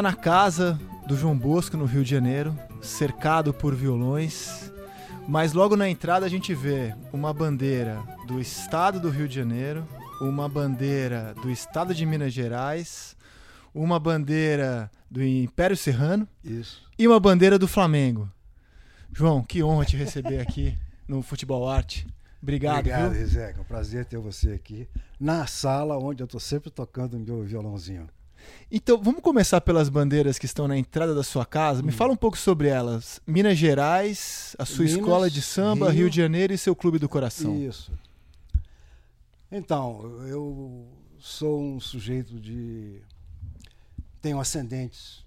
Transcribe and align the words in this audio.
está 0.00 0.10
na 0.10 0.16
casa 0.16 0.80
do 1.06 1.14
João 1.14 1.36
Bosco, 1.36 1.76
no 1.76 1.84
Rio 1.84 2.02
de 2.02 2.10
Janeiro, 2.10 2.58
cercado 2.80 3.52
por 3.52 3.74
violões. 3.74 4.72
Mas 5.28 5.52
logo 5.52 5.76
na 5.76 5.90
entrada 5.90 6.24
a 6.24 6.28
gente 6.28 6.54
vê 6.54 6.94
uma 7.12 7.34
bandeira 7.34 8.02
do 8.26 8.40
estado 8.40 8.98
do 8.98 9.10
Rio 9.10 9.28
de 9.28 9.34
Janeiro, 9.34 9.86
uma 10.18 10.48
bandeira 10.48 11.34
do 11.42 11.50
estado 11.50 11.94
de 11.94 12.06
Minas 12.06 12.32
Gerais, 12.32 13.14
uma 13.74 14.00
bandeira 14.00 14.90
do 15.10 15.22
Império 15.22 15.76
Serrano 15.76 16.26
Isso. 16.42 16.82
e 16.98 17.06
uma 17.06 17.20
bandeira 17.20 17.58
do 17.58 17.68
Flamengo. 17.68 18.26
João, 19.12 19.42
que 19.42 19.62
honra 19.62 19.84
te 19.84 19.98
receber 19.98 20.40
aqui 20.40 20.78
no 21.06 21.20
Futebol 21.20 21.68
Arte. 21.68 22.06
Obrigado, 22.42 22.78
Obrigado? 22.78 23.12
Rizek. 23.12 23.58
É 23.58 23.60
um 23.60 23.64
prazer 23.64 24.06
ter 24.06 24.18
você 24.18 24.52
aqui 24.52 24.88
na 25.20 25.46
sala 25.46 25.98
onde 25.98 26.22
eu 26.22 26.24
estou 26.24 26.40
sempre 26.40 26.70
tocando 26.70 27.18
meu 27.18 27.42
violãozinho. 27.42 28.08
Então, 28.70 29.02
vamos 29.02 29.20
começar 29.20 29.60
pelas 29.60 29.88
bandeiras 29.88 30.38
que 30.38 30.46
estão 30.46 30.68
na 30.68 30.78
entrada 30.78 31.14
da 31.14 31.22
sua 31.22 31.44
casa. 31.44 31.82
Me 31.82 31.90
fala 31.90 32.12
um 32.12 32.16
pouco 32.16 32.38
sobre 32.38 32.68
elas. 32.68 33.20
Minas 33.26 33.58
Gerais, 33.58 34.54
a 34.58 34.64
sua 34.64 34.84
Minas, 34.84 35.00
escola 35.00 35.30
de 35.30 35.42
samba, 35.42 35.86
Rio, 35.86 36.02
Rio. 36.02 36.10
de 36.10 36.16
Janeiro 36.16 36.52
e 36.52 36.58
seu 36.58 36.76
clube 36.76 36.98
do 36.98 37.08
coração. 37.08 37.56
Isso. 37.56 37.92
Então, 39.50 40.24
eu 40.26 40.86
sou 41.18 41.60
um 41.60 41.80
sujeito 41.80 42.38
de. 42.38 43.02
Tenho 44.22 44.38
ascendentes 44.38 45.24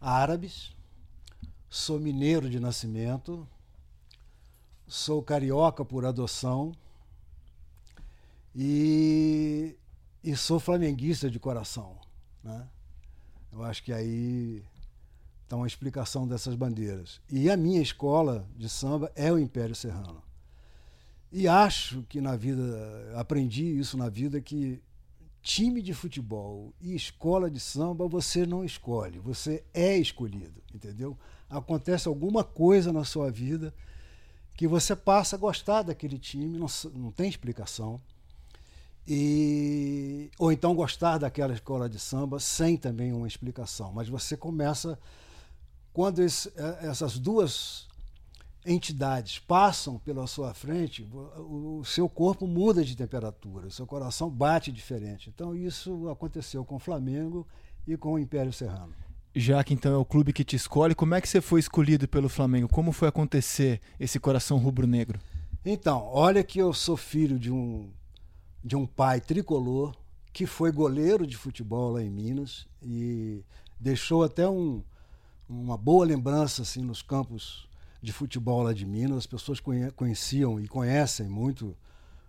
árabes, 0.00 0.72
sou 1.68 1.98
mineiro 1.98 2.48
de 2.48 2.60
nascimento, 2.60 3.46
sou 4.86 5.22
carioca 5.22 5.84
por 5.84 6.04
adoção 6.04 6.72
e, 8.54 9.76
e 10.22 10.36
sou 10.36 10.58
flamenguista 10.58 11.30
de 11.30 11.38
coração. 11.38 12.05
Né? 12.46 12.68
Eu 13.52 13.64
acho 13.64 13.82
que 13.82 13.92
aí 13.92 14.62
está 15.42 15.56
uma 15.56 15.66
explicação 15.66 16.26
dessas 16.26 16.54
bandeiras. 16.54 17.20
E 17.30 17.50
a 17.50 17.56
minha 17.56 17.82
escola 17.82 18.48
de 18.56 18.68
samba 18.68 19.10
é 19.14 19.32
o 19.32 19.38
Império 19.38 19.74
Serrano. 19.74 20.22
E 21.32 21.48
acho 21.48 22.02
que 22.08 22.20
na 22.20 22.36
vida, 22.36 22.62
aprendi 23.16 23.64
isso 23.64 23.96
na 23.98 24.08
vida, 24.08 24.40
que 24.40 24.80
time 25.42 25.82
de 25.82 25.92
futebol 25.92 26.72
e 26.80 26.94
escola 26.94 27.50
de 27.50 27.60
samba 27.60 28.08
você 28.08 28.46
não 28.46 28.64
escolhe, 28.64 29.18
você 29.18 29.64
é 29.74 29.96
escolhido, 29.96 30.62
entendeu? 30.74 31.16
Acontece 31.48 32.08
alguma 32.08 32.42
coisa 32.42 32.92
na 32.92 33.04
sua 33.04 33.30
vida 33.30 33.74
que 34.54 34.66
você 34.66 34.96
passa 34.96 35.36
a 35.36 35.38
gostar 35.38 35.82
daquele 35.82 36.18
time, 36.18 36.58
não, 36.58 36.66
não 36.94 37.12
tem 37.12 37.28
explicação. 37.28 38.00
E, 39.08 40.30
ou 40.38 40.50
então 40.50 40.74
gostar 40.74 41.18
daquela 41.18 41.54
escola 41.54 41.88
de 41.88 41.98
samba 41.98 42.40
sem 42.40 42.76
também 42.76 43.12
uma 43.12 43.28
explicação. 43.28 43.92
Mas 43.92 44.08
você 44.08 44.36
começa, 44.36 44.98
quando 45.92 46.22
esse- 46.22 46.52
eh, 46.56 46.78
essas 46.82 47.18
duas 47.18 47.86
entidades 48.64 49.38
passam 49.38 49.98
pela 50.00 50.26
sua 50.26 50.52
frente, 50.52 51.08
o, 51.38 51.78
o 51.80 51.84
seu 51.84 52.08
corpo 52.08 52.46
muda 52.48 52.84
de 52.84 52.96
temperatura, 52.96 53.68
o 53.68 53.70
seu 53.70 53.86
coração 53.86 54.28
bate 54.28 54.72
diferente. 54.72 55.30
Então 55.32 55.54
isso 55.54 56.08
aconteceu 56.08 56.64
com 56.64 56.76
o 56.76 56.80
Flamengo 56.80 57.46
e 57.86 57.96
com 57.96 58.14
o 58.14 58.18
Império 58.18 58.52
Serrano. 58.52 58.92
Já 59.34 59.62
que 59.62 59.72
então 59.74 59.92
é 59.92 59.96
o 59.96 60.04
clube 60.04 60.32
que 60.32 60.42
te 60.42 60.56
escolhe, 60.56 60.94
como 60.94 61.14
é 61.14 61.20
que 61.20 61.28
você 61.28 61.40
foi 61.40 61.60
escolhido 61.60 62.08
pelo 62.08 62.28
Flamengo? 62.28 62.68
Como 62.68 62.90
foi 62.90 63.06
acontecer 63.06 63.80
esse 64.00 64.18
coração 64.18 64.58
rubro-negro? 64.58 65.20
Então, 65.64 66.02
olha 66.12 66.42
que 66.42 66.58
eu 66.58 66.72
sou 66.72 66.96
filho 66.96 67.38
de 67.38 67.52
um, 67.52 67.90
de 68.66 68.74
um 68.74 68.84
pai 68.84 69.20
tricolor 69.20 69.94
que 70.32 70.44
foi 70.44 70.72
goleiro 70.72 71.24
de 71.24 71.36
futebol 71.36 71.92
lá 71.92 72.02
em 72.02 72.10
Minas 72.10 72.66
e 72.82 73.40
deixou 73.78 74.24
até 74.24 74.48
um, 74.48 74.82
uma 75.48 75.76
boa 75.76 76.04
lembrança 76.04 76.62
assim 76.62 76.82
nos 76.82 77.00
campos 77.00 77.68
de 78.02 78.12
futebol 78.12 78.64
lá 78.64 78.72
de 78.72 78.84
Minas. 78.84 79.18
As 79.18 79.26
pessoas 79.26 79.60
conhe- 79.60 79.92
conheciam 79.92 80.58
e 80.60 80.66
conhecem 80.66 81.28
muito 81.28 81.76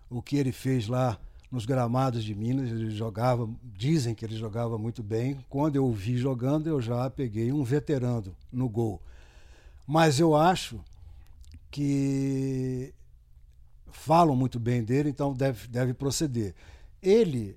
o 0.08 0.22
que 0.22 0.36
ele 0.36 0.52
fez 0.52 0.86
lá 0.86 1.18
nos 1.50 1.66
gramados 1.66 2.22
de 2.22 2.36
Minas. 2.36 2.70
Ele 2.70 2.88
jogava, 2.90 3.50
dizem 3.76 4.14
que 4.14 4.24
ele 4.24 4.36
jogava 4.36 4.78
muito 4.78 5.02
bem. 5.02 5.44
Quando 5.48 5.74
eu 5.74 5.84
o 5.84 5.92
vi 5.92 6.16
jogando, 6.16 6.68
eu 6.68 6.80
já 6.80 7.10
peguei 7.10 7.52
um 7.52 7.64
veterano 7.64 8.32
no 8.52 8.68
gol. 8.68 9.02
Mas 9.84 10.20
eu 10.20 10.36
acho 10.36 10.80
que 11.68 12.94
falam 13.92 14.34
muito 14.36 14.58
bem 14.58 14.82
dele, 14.82 15.10
então 15.10 15.32
deve, 15.32 15.66
deve 15.68 15.94
proceder. 15.94 16.54
Ele 17.02 17.56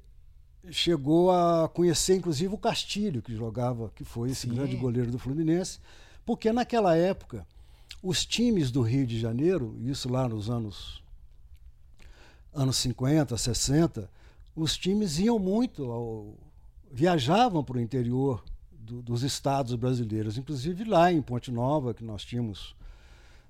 chegou 0.69 1.31
a 1.31 1.67
conhecer, 1.69 2.15
inclusive, 2.15 2.53
o 2.53 2.57
Castilho, 2.57 3.21
que 3.21 3.35
jogava, 3.35 3.91
que 3.95 4.03
foi 4.03 4.29
esse 4.31 4.47
Sim. 4.47 4.53
grande 4.55 4.75
goleiro 4.75 5.11
do 5.11 5.17
Fluminense, 5.19 5.79
porque 6.25 6.51
naquela 6.51 6.95
época 6.95 7.45
os 8.03 8.25
times 8.25 8.71
do 8.71 8.81
Rio 8.81 9.05
de 9.07 9.19
Janeiro, 9.19 9.75
isso 9.81 10.09
lá 10.09 10.27
nos 10.29 10.49
anos 10.49 11.01
anos 12.53 12.75
50, 12.77 13.37
60, 13.37 14.09
os 14.55 14.77
times 14.77 15.17
iam 15.19 15.39
muito, 15.39 15.89
ao, 15.89 16.33
viajavam 16.91 17.63
para 17.63 17.77
o 17.77 17.81
interior 17.81 18.43
do- 18.71 19.01
dos 19.01 19.23
estados 19.23 19.73
brasileiros, 19.75 20.37
inclusive 20.37 20.83
lá 20.83 21.11
em 21.11 21.21
Ponte 21.21 21.49
Nova, 21.49 21.93
que 21.93 22.03
nós 22.03 22.23
tínhamos 22.25 22.75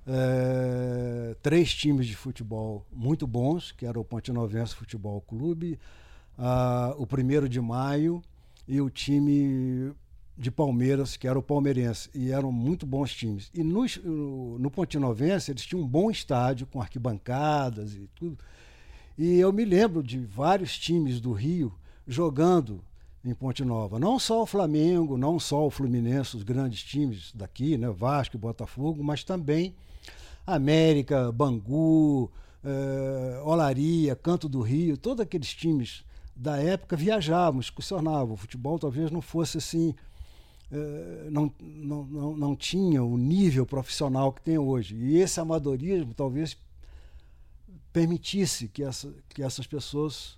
é, 0.08 1.36
três 1.42 1.74
times 1.74 2.08
de 2.08 2.16
futebol 2.16 2.86
muito 2.92 3.28
bons, 3.28 3.72
que 3.72 3.86
era 3.86 4.00
o 4.00 4.04
Ponte 4.04 4.32
Novense 4.32 4.76
Futebol 4.76 5.22
Clube, 5.22 5.80
ah, 6.38 6.94
o 6.98 7.06
Primeiro 7.06 7.48
de 7.48 7.62
Maio 7.62 8.22
e 8.68 8.82
o 8.82 8.90
time 8.90 9.94
de 10.38 10.50
Palmeiras, 10.50 11.16
que 11.16 11.28
era 11.28 11.38
o 11.38 11.44
Palmeirense, 11.44 12.10
e 12.16 12.32
eram 12.32 12.52
muito 12.52 12.86
bons 12.86 13.14
times. 13.14 13.52
E 13.54 13.64
no, 13.64 13.86
no, 14.04 14.60
no 14.60 14.72
Pontinovense 14.72 15.52
eles 15.52 15.66
tinham 15.66 15.84
um 15.84 15.88
bom 15.88 16.10
estádio, 16.10 16.66
com 16.66 16.82
arquibancadas 16.82 17.94
e 17.94 18.10
tudo. 18.16 18.38
E 19.18 19.38
eu 19.38 19.54
me 19.54 19.64
lembro 19.64 20.02
de 20.02 20.18
vários 20.20 20.78
times 20.80 21.20
do 21.20 21.32
Rio 21.32 21.72
jogando 22.08 22.82
em 23.24 23.36
Ponte 23.36 23.64
Nova. 23.64 24.00
Não 24.00 24.18
só 24.18 24.42
o 24.42 24.48
Flamengo, 24.48 25.16
não 25.16 25.40
só 25.40 25.68
o 25.68 25.70
Fluminense, 25.70 26.36
os 26.36 26.44
grandes 26.44 26.82
times 26.82 27.32
daqui, 27.36 27.78
né, 27.78 27.90
Vasco 27.90 28.36
e 28.36 28.40
Botafogo, 28.40 29.04
mas 29.04 29.24
também 29.24 29.76
América, 30.46 31.32
Bangu, 31.32 32.32
eh, 32.64 33.42
Olaria, 33.44 34.16
Canto 34.16 34.48
do 34.48 34.62
Rio, 34.62 34.98
todos 34.98 35.22
aqueles 35.22 35.54
times 35.54 36.04
da 36.36 36.58
época 36.58 36.96
viajavam, 36.96 37.60
excursionavam. 37.60 38.34
O 38.34 38.38
futebol 38.38 38.80
talvez 38.80 39.12
não 39.12 39.22
fosse 39.22 39.58
assim, 39.58 39.94
eh, 40.72 41.28
não, 41.30 41.54
não, 41.60 42.04
não, 42.06 42.38
não 42.38 42.56
tinha 42.56 43.04
o 43.04 43.18
nível 43.18 43.66
profissional 43.66 44.32
que 44.32 44.42
tem 44.42 44.58
hoje. 44.58 44.96
E 44.96 45.18
esse 45.18 45.40
amadorismo 45.40 46.14
talvez 46.14 46.58
permitisse 47.92 48.68
que, 48.68 48.84
essa, 48.84 49.14
que 49.30 49.44
essas 49.44 49.68
pessoas 49.68 50.38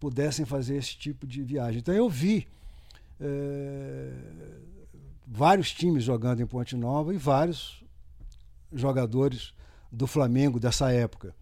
pudessem 0.00 0.44
fazer 0.44 0.76
esse 0.76 0.96
tipo 0.96 1.26
de 1.26 1.42
viagem. 1.42 1.80
Então 1.80 1.94
eu 1.94 2.08
vi 2.08 2.46
eh, 3.20 4.12
vários 5.26 5.72
times 5.72 6.04
jogando 6.04 6.40
em 6.40 6.46
Ponte 6.46 6.76
Nova 6.76 7.14
e 7.14 7.18
vários 7.18 7.83
jogadores 8.74 9.54
do 9.90 10.06
Flamengo 10.06 10.58
dessa 10.58 10.92
época. 10.92 11.34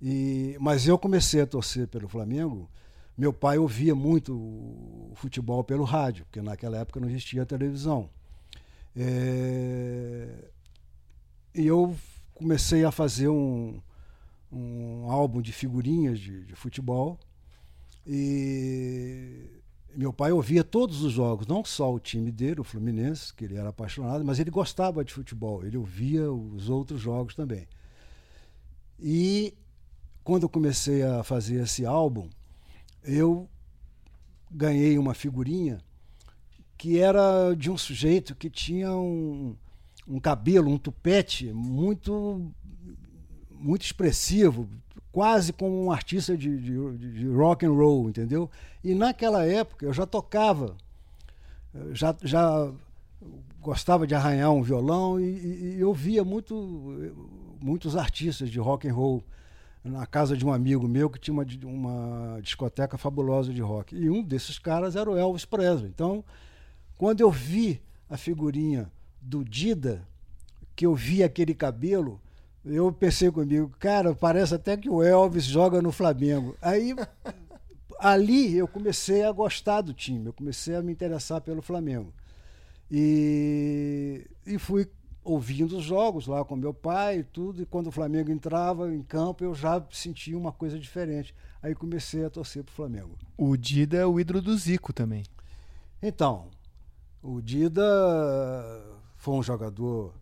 E, 0.00 0.56
mas 0.60 0.86
eu 0.86 0.98
comecei 0.98 1.40
a 1.40 1.46
torcer 1.46 1.88
pelo 1.88 2.08
Flamengo. 2.08 2.68
Meu 3.16 3.32
pai 3.32 3.58
ouvia 3.58 3.94
muito 3.94 5.10
futebol 5.14 5.64
pelo 5.64 5.82
rádio, 5.84 6.24
porque 6.24 6.40
naquela 6.40 6.78
época 6.78 7.00
não 7.00 7.08
existia 7.08 7.44
televisão. 7.44 8.08
É, 8.96 10.50
e 11.54 11.66
eu 11.66 11.96
comecei 12.34 12.84
a 12.84 12.92
fazer 12.92 13.28
um, 13.28 13.80
um 14.52 15.10
álbum 15.10 15.42
de 15.42 15.52
figurinhas 15.52 16.20
de, 16.20 16.44
de 16.44 16.54
futebol. 16.54 17.18
E 18.06 19.50
meu 19.94 20.12
pai 20.12 20.32
ouvia 20.32 20.62
todos 20.62 21.02
os 21.02 21.12
jogos, 21.12 21.46
não 21.46 21.64
só 21.64 21.92
o 21.92 21.98
time 21.98 22.30
dele, 22.30 22.60
o 22.60 22.64
Fluminense, 22.64 23.32
que 23.32 23.44
ele 23.44 23.56
era 23.56 23.70
apaixonado, 23.70 24.24
mas 24.24 24.38
ele 24.38 24.50
gostava 24.50 25.04
de 25.04 25.12
futebol, 25.12 25.64
ele 25.64 25.76
ouvia 25.76 26.30
os 26.30 26.68
outros 26.68 27.00
jogos 27.00 27.34
também. 27.34 27.66
E 29.00 29.54
quando 30.22 30.42
eu 30.42 30.48
comecei 30.48 31.02
a 31.02 31.22
fazer 31.22 31.62
esse 31.62 31.86
álbum, 31.86 32.28
eu 33.02 33.48
ganhei 34.50 34.98
uma 34.98 35.14
figurinha 35.14 35.78
que 36.76 36.98
era 36.98 37.54
de 37.54 37.70
um 37.70 37.76
sujeito 37.76 38.34
que 38.34 38.48
tinha 38.48 38.94
um, 38.94 39.56
um 40.06 40.20
cabelo, 40.20 40.70
um 40.70 40.78
tupete 40.78 41.52
muito 41.52 42.52
muito 43.50 43.82
expressivo, 43.82 44.68
quase 45.18 45.52
como 45.52 45.84
um 45.84 45.90
artista 45.90 46.36
de, 46.36 46.56
de, 46.56 46.96
de, 46.96 47.26
rock 47.26 47.66
and 47.66 47.72
roll, 47.72 48.08
entendeu? 48.08 48.48
E 48.84 48.94
naquela 48.94 49.44
época 49.44 49.84
eu 49.84 49.92
já 49.92 50.06
tocava, 50.06 50.76
já, 51.90 52.14
já 52.22 52.70
gostava 53.60 54.06
de 54.06 54.14
arranhar 54.14 54.52
um 54.52 54.62
violão 54.62 55.18
e, 55.18 55.24
e 55.24 55.80
eu 55.80 55.92
via 55.92 56.22
muito, 56.22 56.54
muitos 57.60 57.96
artistas 57.96 58.48
de 58.48 58.60
rock 58.60 58.86
and 58.88 58.94
roll 58.94 59.24
na 59.82 60.06
casa 60.06 60.36
de 60.36 60.46
um 60.46 60.52
amigo 60.52 60.86
meu 60.86 61.10
que 61.10 61.18
tinha 61.18 61.34
uma, 61.34 61.44
uma 61.64 62.40
discoteca 62.40 62.96
fabulosa 62.96 63.52
de 63.52 63.60
rock. 63.60 63.96
E 63.96 64.08
um 64.08 64.22
desses 64.22 64.56
caras 64.56 64.94
era 64.94 65.10
o 65.10 65.16
Elvis 65.16 65.44
Presley. 65.44 65.90
Então, 65.90 66.24
Quando 66.96 67.22
eu 67.22 67.30
vi 67.32 67.82
a 68.08 68.16
figurinha 68.16 68.88
do 69.20 69.44
Dida, 69.44 70.06
que 70.76 70.86
eu 70.86 70.94
vi 70.94 71.24
aquele 71.24 71.54
cabelo, 71.54 72.20
eu 72.68 72.92
pensei 72.92 73.30
comigo, 73.30 73.72
cara, 73.78 74.14
parece 74.14 74.54
até 74.54 74.76
que 74.76 74.90
o 74.90 75.02
Elvis 75.02 75.44
joga 75.44 75.80
no 75.80 75.90
Flamengo. 75.90 76.56
Aí 76.60 76.94
ali 77.98 78.56
eu 78.56 78.68
comecei 78.68 79.24
a 79.24 79.32
gostar 79.32 79.80
do 79.80 79.92
time, 79.92 80.26
eu 80.26 80.32
comecei 80.32 80.74
a 80.74 80.82
me 80.82 80.92
interessar 80.92 81.40
pelo 81.40 81.62
Flamengo. 81.62 82.12
E, 82.90 84.26
e 84.46 84.58
fui 84.58 84.88
ouvindo 85.24 85.76
os 85.76 85.84
jogos 85.84 86.26
lá 86.26 86.44
com 86.44 86.56
meu 86.56 86.72
pai 86.72 87.18
e 87.18 87.24
tudo, 87.24 87.62
e 87.62 87.66
quando 87.66 87.88
o 87.88 87.92
Flamengo 87.92 88.30
entrava 88.30 88.92
em 88.92 89.02
campo 89.02 89.44
eu 89.44 89.54
já 89.54 89.84
sentia 89.90 90.38
uma 90.38 90.52
coisa 90.52 90.78
diferente. 90.78 91.34
Aí 91.62 91.74
comecei 91.74 92.24
a 92.24 92.30
torcer 92.30 92.62
pro 92.64 92.74
Flamengo. 92.74 93.16
O 93.36 93.56
Dida 93.56 93.96
é 93.96 94.06
o 94.06 94.18
ídolo 94.18 94.40
do 94.40 94.56
Zico 94.56 94.92
também. 94.92 95.24
Então, 96.00 96.46
o 97.22 97.40
Dida 97.40 97.82
foi 99.16 99.34
um 99.34 99.42
jogador 99.42 100.14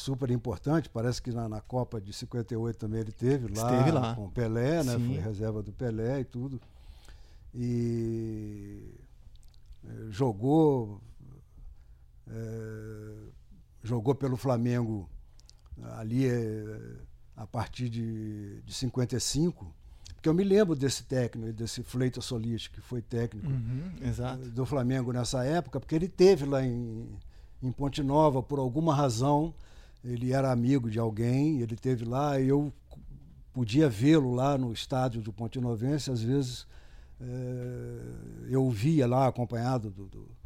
super 0.00 0.30
importante, 0.30 0.88
parece 0.88 1.20
que 1.22 1.30
na, 1.30 1.48
na, 1.48 1.60
Copa 1.60 2.00
de 2.00 2.12
58 2.12 2.76
também 2.76 3.00
ele 3.00 3.12
teve 3.12 3.54
lá, 3.54 3.70
Esteve 3.70 3.90
lá. 3.90 4.14
com 4.14 4.26
o 4.26 4.30
Pelé, 4.30 4.82
né? 4.82 4.96
Sim. 4.96 5.14
Foi 5.14 5.22
reserva 5.22 5.62
do 5.62 5.72
Pelé 5.72 6.20
e 6.20 6.24
tudo. 6.24 6.60
E 7.54 8.94
eh, 9.84 10.06
jogou 10.10 11.00
é, 12.28 13.12
jogou 13.82 14.14
pelo 14.14 14.36
Flamengo 14.36 15.08
ali 15.98 16.26
é, 16.26 16.96
a 17.36 17.46
partir 17.46 17.88
de, 17.88 18.60
de 18.62 18.74
55, 18.74 19.74
porque 20.14 20.28
eu 20.28 20.34
me 20.34 20.44
lembro 20.44 20.76
desse 20.76 21.04
técnico, 21.04 21.52
desse 21.52 21.82
Fleito 21.82 22.20
Solis, 22.20 22.68
que 22.68 22.80
foi 22.80 23.00
técnico 23.00 23.48
uhum, 23.48 24.50
do 24.52 24.66
Flamengo 24.66 25.12
nessa 25.12 25.44
época, 25.44 25.80
porque 25.80 25.94
ele 25.94 26.08
teve 26.08 26.44
lá 26.44 26.62
em, 26.62 27.08
em 27.62 27.72
Ponte 27.72 28.02
Nova, 28.02 28.42
por 28.42 28.58
alguma 28.58 28.94
razão, 28.94 29.54
ele 30.04 30.32
era 30.32 30.50
amigo 30.50 30.90
de 30.90 30.98
alguém, 30.98 31.60
ele 31.60 31.76
teve 31.76 32.04
lá, 32.04 32.40
e 32.40 32.48
eu 32.48 32.72
podia 33.52 33.88
vê-lo 33.88 34.32
lá 34.32 34.56
no 34.56 34.72
estádio 34.72 35.20
do 35.20 35.32
Ponte 35.32 35.60
Novense, 35.60 36.10
às 36.10 36.22
vezes 36.22 36.66
é, 37.20 38.46
eu 38.48 38.68
via 38.70 39.06
lá 39.06 39.26
acompanhado 39.26 39.90
do, 39.90 40.06
do 40.06 40.40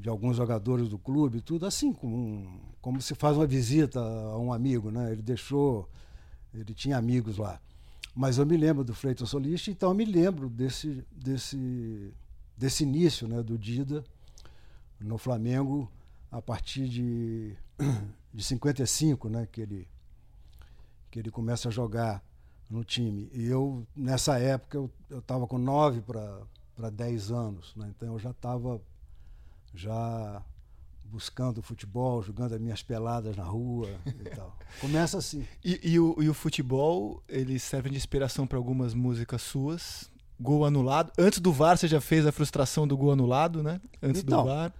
de 0.00 0.08
alguns 0.08 0.36
jogadores 0.36 0.88
do 0.88 0.98
clube, 0.98 1.42
tudo 1.42 1.66
assim, 1.66 1.92
como, 1.92 2.58
como 2.80 3.02
se 3.02 3.14
faz 3.14 3.36
uma 3.36 3.46
visita 3.46 4.00
a 4.00 4.38
um 4.38 4.50
amigo, 4.50 4.90
né? 4.90 5.12
Ele 5.12 5.20
deixou, 5.20 5.86
ele 6.54 6.72
tinha 6.72 6.96
amigos 6.96 7.36
lá. 7.36 7.60
Mas 8.14 8.38
eu 8.38 8.46
me 8.46 8.56
lembro 8.56 8.82
do 8.82 8.94
Freitas 8.94 9.28
Solista, 9.28 9.70
então 9.70 9.90
eu 9.90 9.94
me 9.94 10.06
lembro 10.06 10.48
desse, 10.48 11.04
desse, 11.12 12.14
desse 12.56 12.82
início 12.82 13.28
né, 13.28 13.42
do 13.42 13.58
Dida 13.58 14.02
no 14.98 15.18
Flamengo 15.18 15.90
a 16.30 16.40
partir 16.40 16.88
de, 16.88 17.54
de 18.32 18.42
55, 18.44 19.28
né, 19.28 19.48
que, 19.50 19.60
ele, 19.60 19.88
que 21.10 21.18
ele 21.18 21.30
começa 21.30 21.68
a 21.68 21.72
jogar 21.72 22.22
no 22.68 22.84
time. 22.84 23.28
E 23.32 23.46
eu, 23.46 23.86
nessa 23.94 24.38
época, 24.38 24.78
eu 25.08 25.18
estava 25.18 25.46
com 25.46 25.58
9 25.58 26.02
para 26.02 26.90
10 26.90 27.30
anos, 27.32 27.74
né, 27.76 27.92
então 27.96 28.12
eu 28.12 28.18
já 28.18 28.30
estava 28.30 28.80
já 29.74 30.42
buscando 31.04 31.60
futebol, 31.60 32.22
jogando 32.22 32.54
as 32.54 32.60
minhas 32.60 32.82
peladas 32.82 33.36
na 33.36 33.42
rua 33.42 33.88
e 34.06 34.30
tal. 34.30 34.56
Começa 34.80 35.18
assim. 35.18 35.44
E, 35.64 35.92
e, 35.92 35.98
o, 35.98 36.22
e 36.22 36.28
o 36.28 36.34
futebol, 36.34 37.22
ele 37.28 37.58
serve 37.58 37.90
de 37.90 37.96
inspiração 37.96 38.46
para 38.46 38.56
algumas 38.56 38.94
músicas 38.94 39.42
suas. 39.42 40.08
Gol 40.38 40.64
anulado. 40.64 41.12
Antes 41.18 41.38
do 41.38 41.52
VAR, 41.52 41.76
você 41.76 41.86
já 41.86 42.00
fez 42.00 42.24
a 42.24 42.32
frustração 42.32 42.88
do 42.88 42.96
gol 42.96 43.12
anulado, 43.12 43.62
né? 43.62 43.78
Antes 44.02 44.22
então, 44.22 44.42
do 44.42 44.48
VAR. 44.48 44.72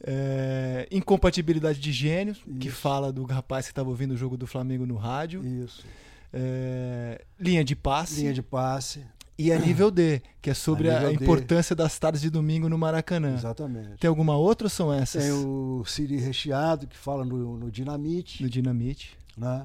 É, 0.00 0.86
incompatibilidade 0.90 1.80
de 1.80 1.92
gênio, 1.92 2.32
isso. 2.32 2.58
que 2.58 2.70
fala 2.70 3.12
do 3.12 3.24
rapaz 3.24 3.66
que 3.66 3.72
estava 3.72 3.88
ouvindo 3.88 4.12
o 4.12 4.16
jogo 4.16 4.36
do 4.36 4.46
Flamengo 4.46 4.86
no 4.86 4.96
rádio. 4.96 5.44
Isso. 5.44 5.84
É, 6.32 7.24
linha 7.38 7.64
de 7.64 7.74
passe. 7.74 8.20
Linha 8.20 8.32
de 8.32 8.42
passe. 8.42 9.04
E 9.38 9.52
a 9.52 9.58
nível 9.58 9.88
D, 9.88 10.20
que 10.42 10.50
é 10.50 10.54
sobre 10.54 10.90
a, 10.90 11.06
a 11.06 11.12
importância 11.12 11.74
das 11.74 11.96
tardes 11.96 12.20
de 12.20 12.28
domingo 12.28 12.68
no 12.68 12.76
Maracanã. 12.76 13.34
Exatamente. 13.34 13.96
Tem 13.98 14.08
alguma 14.08 14.36
outra 14.36 14.66
ou 14.66 14.70
são 14.70 14.92
essas? 14.92 15.22
Tem 15.22 15.32
o 15.32 15.84
Siri 15.86 16.16
Recheado, 16.16 16.88
que 16.88 16.96
fala 16.96 17.24
no, 17.24 17.56
no 17.56 17.70
Dinamite. 17.70 18.42
No 18.42 18.50
Dinamite. 18.50 19.16
Né? 19.36 19.64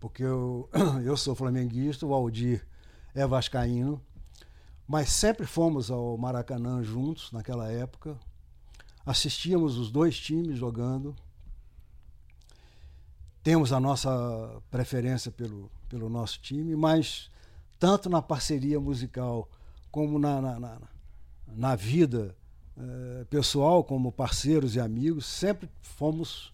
Porque 0.00 0.22
eu, 0.22 0.66
eu 1.04 1.14
sou 1.16 1.34
flamenguista, 1.34 2.06
o 2.06 2.14
Aldir 2.14 2.64
é 3.14 3.26
vascaíno, 3.26 4.00
mas 4.88 5.10
sempre 5.10 5.46
fomos 5.46 5.90
ao 5.90 6.16
Maracanã 6.16 6.82
juntos 6.82 7.30
naquela 7.32 7.70
época. 7.70 8.16
Assistíamos 9.04 9.76
os 9.78 9.90
dois 9.90 10.18
times 10.18 10.58
jogando. 10.58 11.14
Temos 13.42 13.72
a 13.72 13.80
nossa 13.80 14.62
preferência 14.70 15.30
pelo, 15.30 15.70
pelo 15.88 16.08
nosso 16.08 16.40
time, 16.40 16.76
mas 16.76 17.30
tanto 17.78 18.08
na 18.08 18.22
parceria 18.22 18.78
musical 18.78 19.48
como 19.90 20.18
na, 20.18 20.40
na, 20.40 20.60
na, 20.60 20.78
na 21.48 21.74
vida 21.74 22.36
eh, 22.76 23.26
pessoal, 23.28 23.84
como 23.84 24.10
parceiros 24.10 24.74
e 24.76 24.80
amigos, 24.80 25.26
sempre 25.26 25.68
fomos 25.82 26.52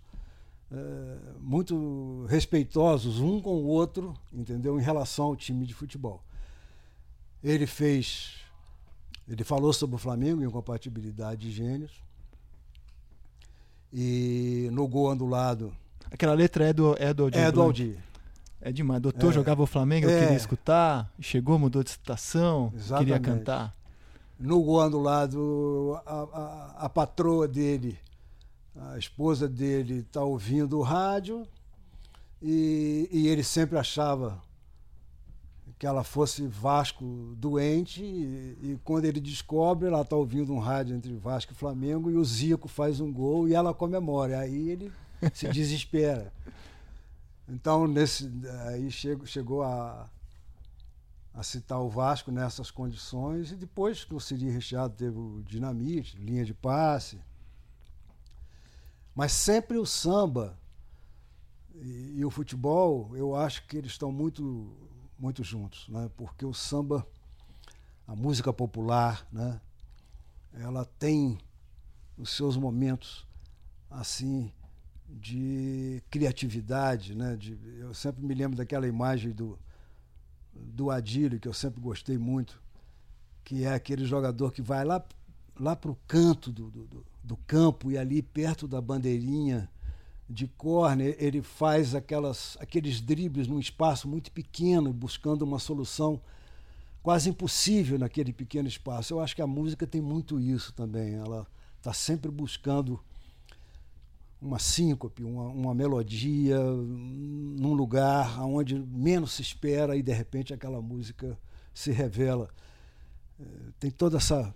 eh, 0.71 1.19
muito 1.39 2.27
respeitosos 2.29 3.21
um 3.21 3.41
com 3.41 3.55
o 3.55 3.67
outro, 3.67 4.15
entendeu? 4.33 4.79
Em 4.79 4.83
relação 4.83 5.27
ao 5.27 5.37
time 5.37 5.65
de 5.65 5.75
futebol. 5.75 6.23
Ele 7.43 7.67
fez, 7.67 8.41
ele 9.29 9.45
falou 9.45 9.73
sobre 9.73 9.95
o 9.95 9.99
Flamengo, 9.99 10.43
incompatibilidade 10.43 11.43
de 11.43 11.53
gênios. 11.53 12.03
E 13.93 14.69
no 14.73 14.87
gol 14.87 15.11
andulado. 15.11 15.73
Aquela 16.11 16.35
letra 16.35 16.69
é 16.69 16.73
do, 16.73 16.95
é 16.99 17.13
do 17.13 17.25
Aldir. 17.25 17.41
É 17.41 17.53
do 17.53 17.63
Aldir. 17.63 17.99
É 18.61 18.73
demais. 18.73 19.01
Doutor 19.01 19.31
é. 19.31 19.33
jogava 19.33 19.63
o 19.63 19.67
Flamengo, 19.67 20.07
eu 20.07 20.17
é. 20.17 20.21
queria 20.21 20.37
escutar. 20.37 21.11
Chegou, 21.21 21.59
mudou 21.59 21.83
de 21.83 21.91
estação, 21.91 22.73
Exatamente. 22.75 23.07
queria 23.07 23.21
cantar. 23.21 23.75
No 24.39 24.63
gol 24.63 24.89
do 24.89 25.01
lado, 25.01 26.01
a, 26.07 26.13
a, 26.13 26.75
a, 26.87 26.89
patroa 26.89 27.49
dele, 27.49 27.99
a 28.93 28.97
esposa 28.97 29.49
dele, 29.49 30.01
está 30.01 30.23
ouvindo 30.23 30.79
o 30.79 30.83
rádio 30.83 31.47
e, 32.41 33.09
e 33.11 33.27
ele 33.27 33.43
sempre 33.43 33.77
achava 33.77 34.41
que 35.79 35.87
ela 35.87 36.03
fosse 36.03 36.47
Vasco 36.47 37.05
doente 37.37 38.03
e, 38.03 38.59
e 38.63 38.81
quando 38.83 39.05
ele 39.05 39.21
descobre, 39.21 39.87
ela 39.87 40.03
está 40.03 40.17
ouvindo 40.17 40.53
um 40.53 40.59
rádio 40.59 40.97
entre 40.97 41.15
Vasco 41.15 41.53
e 41.53 41.57
Flamengo 41.57 42.11
e 42.11 42.17
o 42.17 42.25
Zico 42.25 42.67
faz 42.67 43.01
um 43.01 43.13
gol 43.13 43.49
e 43.49 43.55
ela 43.55 43.73
comemora. 43.73 44.41
Aí 44.41 44.71
ele 44.71 44.93
se 45.33 45.47
desespera. 45.53 46.33
Então, 47.49 47.87
nesse, 47.87 48.31
aí 48.67 48.91
chegou, 48.91 49.27
chegou 49.27 49.63
a, 49.63 50.11
a 51.33 51.43
citar 51.43 51.81
o 51.81 51.89
Vasco 51.89 52.31
nessas 52.31 52.71
condições, 52.71 53.53
e 53.53 53.57
depois 53.57 54.05
que 54.05 54.15
o 54.15 54.21
Siri 54.21 54.51
Recheado 54.51 54.95
teve 54.95 55.17
o 55.17 55.43
dinamite, 55.47 56.19
linha 56.19 56.45
de 56.45 56.53
passe. 56.53 57.19
Mas 59.15 59.33
sempre 59.33 59.79
o 59.79 59.87
samba 59.87 60.59
e, 61.75 62.19
e, 62.19 62.25
o 62.25 62.31
futebol, 62.31 63.17
eu 63.17 63.35
acho 63.35 63.67
que 63.67 63.77
eles 63.77 63.93
estão 63.93 64.13
muito, 64.13 64.77
muito 65.19 65.43
juntos, 65.43 65.89
né? 65.89 66.11
porque 66.17 66.45
o 66.45 66.55
samba, 66.55 67.07
a 68.07 68.15
música 68.15 68.53
popular, 68.53 69.27
né? 69.33 69.61
ela 70.55 70.85
tem 70.85 71.39
os 72.17 72.31
seus 72.31 72.57
momentos 72.57 73.27
assim 73.91 74.53
de 75.09 76.03
criatividade, 76.11 77.15
né? 77.15 77.35
De, 77.37 77.59
eu 77.79 77.95
sempre 77.95 78.23
me 78.23 78.35
lembro 78.35 78.57
daquela 78.57 78.87
imagem 78.87 79.33
do 79.33 79.59
do 80.53 80.91
Adílio 80.91 81.39
que 81.39 81.47
eu 81.47 81.55
sempre 81.55 81.81
gostei 81.81 82.19
muito, 82.19 82.61
que 83.45 83.65
é 83.65 83.73
aquele 83.73 84.05
jogador 84.05 84.53
que 84.53 84.61
vai 84.61 84.85
lá 84.85 85.03
lá 85.59 85.75
para 85.75 85.91
o 85.91 85.99
canto 86.07 86.53
do, 86.53 86.71
do, 86.71 87.05
do, 87.23 87.37
campo 87.39 87.91
e 87.91 87.99
ali 87.99 88.23
perto 88.23 88.69
da 88.69 88.81
bandeirinha 88.81 89.69
de 90.29 90.47
córner 90.47 91.17
ele 91.19 91.41
faz 91.41 91.95
aquelas 91.95 92.57
aqueles 92.61 93.01
dribles 93.01 93.49
num 93.49 93.59
espaço 93.59 94.07
muito 94.07 94.31
pequeno 94.31 94.93
buscando 94.93 95.43
uma 95.43 95.59
solução 95.59 96.21
quase 97.03 97.31
impossível 97.31 97.99
naquele 97.99 98.33
pequeno 98.35 98.69
espaço. 98.69 99.15
Eu 99.15 99.21
acho 99.21 99.35
que 99.35 99.41
a 99.41 99.47
música 99.47 99.87
tem 99.87 100.01
muito 100.01 100.39
isso 100.39 100.73
também. 100.75 101.15
Ela 101.15 101.47
está 101.79 101.93
sempre 101.93 102.31
buscando 102.31 103.01
uma 104.41 104.59
síncope, 104.59 105.25
uma, 105.25 105.45
uma 105.45 105.75
melodia, 105.75 106.59
num 106.61 107.73
lugar 107.73 108.41
onde 108.43 108.79
menos 108.79 109.33
se 109.33 109.43
espera 109.43 109.97
e 109.97 110.03
de 110.03 110.13
repente 110.13 110.53
aquela 110.53 110.83
música 110.83 111.39
se 111.73 111.91
revela. 111.91 112.51
É, 113.41 113.45
tem 113.81 113.91
toda 113.91 114.19
essa 114.19 114.55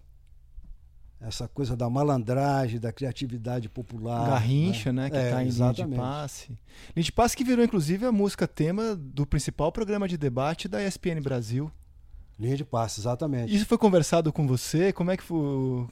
essa 1.24 1.46
coisa 1.46 1.76
da 1.76 1.88
malandragem, 1.88 2.80
da 2.80 2.92
criatividade 2.92 3.68
popular. 3.68 4.28
Garrincha, 4.28 4.92
né? 4.92 5.02
né 5.02 5.10
que 5.10 5.16
está 5.16 5.40
é, 5.40 5.44
em 5.44 5.48
exatamente. 5.48 5.82
linha 5.82 5.88
de 5.88 5.96
passe. 5.96 6.58
Linha 6.96 7.04
de 7.04 7.12
passe 7.12 7.36
que 7.36 7.44
virou, 7.44 7.64
inclusive, 7.64 8.04
a 8.04 8.12
música 8.12 8.46
tema 8.48 8.96
do 8.96 9.24
principal 9.24 9.70
programa 9.70 10.08
de 10.08 10.18
debate 10.18 10.66
da 10.66 10.84
ESPN 10.84 11.20
Brasil. 11.22 11.70
Linha 12.38 12.56
de 12.56 12.64
passe, 12.64 13.00
exatamente. 13.00 13.54
Isso 13.54 13.66
foi 13.66 13.78
conversado 13.78 14.32
com 14.32 14.46
você? 14.48 14.92
Como 14.92 15.10
é 15.12 15.16
que 15.16 15.22
foi? 15.22 15.38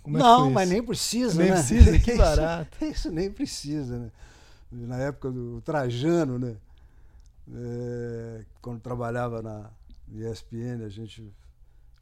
Como 0.02 0.16
é 0.16 0.20
não, 0.20 0.44
foi 0.44 0.52
mas 0.52 0.68
nem 0.68 0.82
precisa, 0.82 1.38
nem 1.38 1.50
né? 1.50 1.56
precisa, 1.56 1.98
que 1.98 2.14
barato. 2.18 2.84
Isso, 2.84 2.90
isso, 2.90 3.10
nem 3.12 3.30
precisa, 3.30 3.98
né? 3.98 4.10
Na 4.72 4.96
época 4.96 5.30
do 5.30 5.60
Trajano, 5.60 6.38
né? 6.38 6.56
É, 7.52 8.44
quando 8.60 8.80
trabalhava 8.80 9.42
na 9.42 9.70
ESPN, 10.12 10.84
a 10.84 10.88
gente 10.88 11.32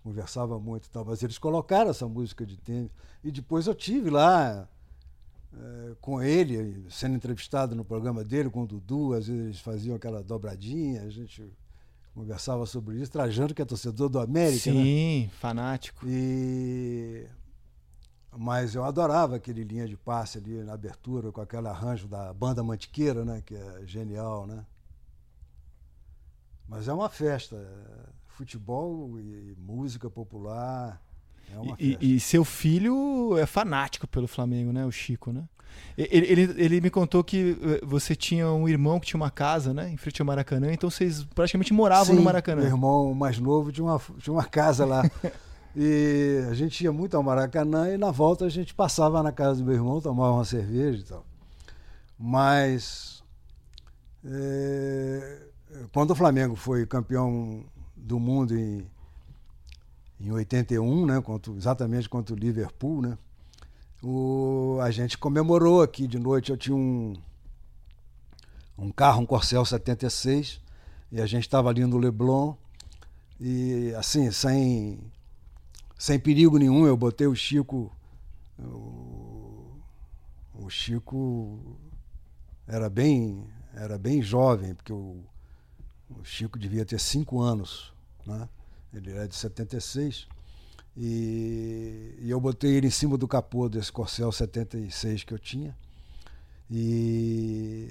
conversava 0.02 0.58
muito 0.58 0.86
e 0.86 0.90
tal, 0.90 1.04
mas 1.04 1.22
eles 1.22 1.38
colocaram 1.38 1.90
essa 1.90 2.08
música 2.08 2.46
de 2.46 2.56
tênis. 2.56 2.90
E 3.22 3.30
depois 3.30 3.66
eu 3.66 3.74
tive 3.74 4.10
lá 4.10 4.68
é, 5.52 5.94
com 6.00 6.22
ele, 6.22 6.86
sendo 6.90 7.16
entrevistado 7.16 7.74
no 7.74 7.84
programa 7.84 8.24
dele, 8.24 8.50
com 8.50 8.62
o 8.62 8.66
Dudu, 8.66 9.14
às 9.14 9.26
vezes 9.26 9.44
eles 9.44 9.60
faziam 9.60 9.96
aquela 9.96 10.22
dobradinha, 10.22 11.02
a 11.02 11.10
gente 11.10 11.50
conversava 12.14 12.66
sobre 12.66 12.96
isso, 13.00 13.12
Trajano, 13.12 13.54
que 13.54 13.62
é 13.62 13.64
torcedor 13.64 14.08
do 14.08 14.18
América. 14.18 14.72
né? 14.72 14.82
Sim, 14.82 15.22
né? 15.24 15.30
fanático. 15.38 16.06
E... 16.06 17.26
Mas 18.36 18.74
eu 18.74 18.84
adorava 18.84 19.36
aquele 19.36 19.64
linha 19.64 19.86
de 19.86 19.96
passe 19.96 20.38
ali 20.38 20.62
na 20.62 20.74
abertura, 20.74 21.32
com 21.32 21.40
aquele 21.40 21.66
arranjo 21.66 22.06
da 22.06 22.32
banda 22.32 22.62
Mantiqueira, 22.62 23.24
né? 23.24 23.42
Que 23.44 23.54
é 23.54 23.82
genial, 23.86 24.46
né? 24.46 24.64
Mas 26.68 26.86
é 26.86 26.92
uma 26.92 27.08
festa. 27.08 27.56
Futebol 28.38 29.18
e 29.18 29.56
música 29.58 30.08
popular. 30.08 31.02
É 31.52 31.58
uma 31.58 31.74
e, 31.76 31.88
festa. 31.88 32.04
e 32.04 32.20
seu 32.20 32.44
filho 32.44 33.36
é 33.36 33.46
fanático 33.46 34.06
pelo 34.06 34.28
Flamengo, 34.28 34.72
né? 34.72 34.86
O 34.86 34.92
Chico, 34.92 35.32
né? 35.32 35.42
Ele, 35.96 36.26
ele, 36.26 36.54
ele, 36.56 36.80
me 36.80 36.88
contou 36.88 37.24
que 37.24 37.58
eh, 37.60 37.80
você 37.84 38.14
tinha 38.14 38.48
um 38.52 38.68
irmão 38.68 39.00
que 39.00 39.08
tinha 39.08 39.18
uma 39.18 39.30
casa, 39.30 39.74
né? 39.74 39.90
Em 39.90 39.96
frente 39.96 40.22
ao 40.22 40.26
Maracanã, 40.26 40.72
então 40.72 40.88
vocês 40.88 41.24
praticamente 41.34 41.72
moravam 41.72 42.14
Sim, 42.14 42.14
no 42.14 42.22
Maracanã. 42.22 42.60
Meu 42.60 42.70
irmão 42.70 43.12
mais 43.12 43.40
novo 43.40 43.72
tinha 43.72 43.84
uma, 43.84 44.00
tinha 44.18 44.32
uma 44.32 44.44
casa 44.44 44.86
lá. 44.86 45.02
e 45.74 46.46
a 46.48 46.54
gente 46.54 46.84
ia 46.84 46.92
muito 46.92 47.16
ao 47.16 47.24
Maracanã 47.24 47.92
e 47.92 47.98
na 47.98 48.12
volta 48.12 48.44
a 48.44 48.48
gente 48.48 48.72
passava 48.72 49.20
na 49.20 49.32
casa 49.32 49.58
do 49.58 49.66
meu 49.66 49.74
irmão, 49.74 50.00
tomava 50.00 50.34
uma 50.34 50.44
cerveja 50.44 51.00
e 51.00 51.04
tal. 51.04 51.26
Mas 52.16 53.20
é, 54.24 55.42
quando 55.92 56.12
o 56.12 56.14
Flamengo 56.14 56.54
foi 56.54 56.86
campeão 56.86 57.64
do 57.98 58.18
mundo 58.18 58.56
em, 58.56 58.86
em 60.20 60.30
81, 60.30 61.06
né? 61.06 61.20
Contra, 61.20 61.52
exatamente 61.52 62.08
contra 62.08 62.34
o 62.34 62.38
Liverpool, 62.38 63.02
né? 63.02 63.18
O, 64.02 64.78
a 64.80 64.90
gente 64.90 65.18
comemorou 65.18 65.82
aqui 65.82 66.06
de 66.06 66.18
noite. 66.18 66.50
Eu 66.50 66.56
tinha 66.56 66.76
um, 66.76 67.14
um 68.76 68.90
carro, 68.90 69.22
um 69.22 69.26
Corcel 69.26 69.64
76, 69.64 70.60
e 71.10 71.20
a 71.20 71.26
gente 71.26 71.42
estava 71.42 71.68
ali 71.68 71.84
no 71.84 71.98
Leblon. 71.98 72.54
E 73.40 73.92
assim, 73.96 74.30
sem, 74.30 74.98
sem 75.98 76.18
perigo 76.18 76.58
nenhum, 76.58 76.86
eu 76.86 76.96
botei 76.96 77.26
o 77.26 77.34
Chico. 77.34 77.92
O, 78.58 79.78
o 80.54 80.70
Chico 80.70 81.78
era 82.66 82.88
bem, 82.90 83.44
era 83.74 83.96
bem 83.98 84.22
jovem, 84.22 84.74
porque 84.74 84.92
o, 84.92 85.22
o 86.20 86.24
Chico 86.24 86.58
devia 86.58 86.84
ter 86.84 86.98
cinco 86.98 87.40
anos. 87.40 87.92
Né? 88.26 88.48
Ele 88.92 89.12
era 89.12 89.28
de 89.28 89.34
76. 89.34 90.26
E, 90.96 92.16
e, 92.20 92.30
eu 92.30 92.40
botei 92.40 92.72
ele 92.72 92.88
em 92.88 92.90
cima 92.90 93.16
do 93.16 93.28
capô 93.28 93.68
desse 93.68 93.92
Corcel 93.92 94.32
76 94.32 95.24
que 95.24 95.32
eu 95.32 95.38
tinha. 95.38 95.76
E 96.70 97.90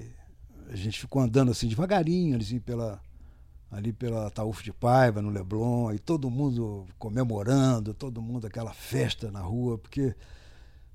a 0.70 0.76
gente 0.76 1.00
ficou 1.00 1.22
andando 1.22 1.50
assim 1.50 1.66
devagarinho, 1.66 2.36
assim, 2.36 2.60
pela, 2.60 3.00
ali 3.70 3.92
pela 3.92 4.30
Taúfo 4.30 4.62
de 4.62 4.72
Paiva, 4.72 5.22
no 5.22 5.30
Leblon, 5.30 5.92
e 5.92 5.98
todo 5.98 6.30
mundo 6.30 6.86
comemorando, 6.98 7.94
todo 7.94 8.20
mundo 8.20 8.46
aquela 8.46 8.72
festa 8.72 9.30
na 9.30 9.40
rua, 9.40 9.78
porque 9.78 10.14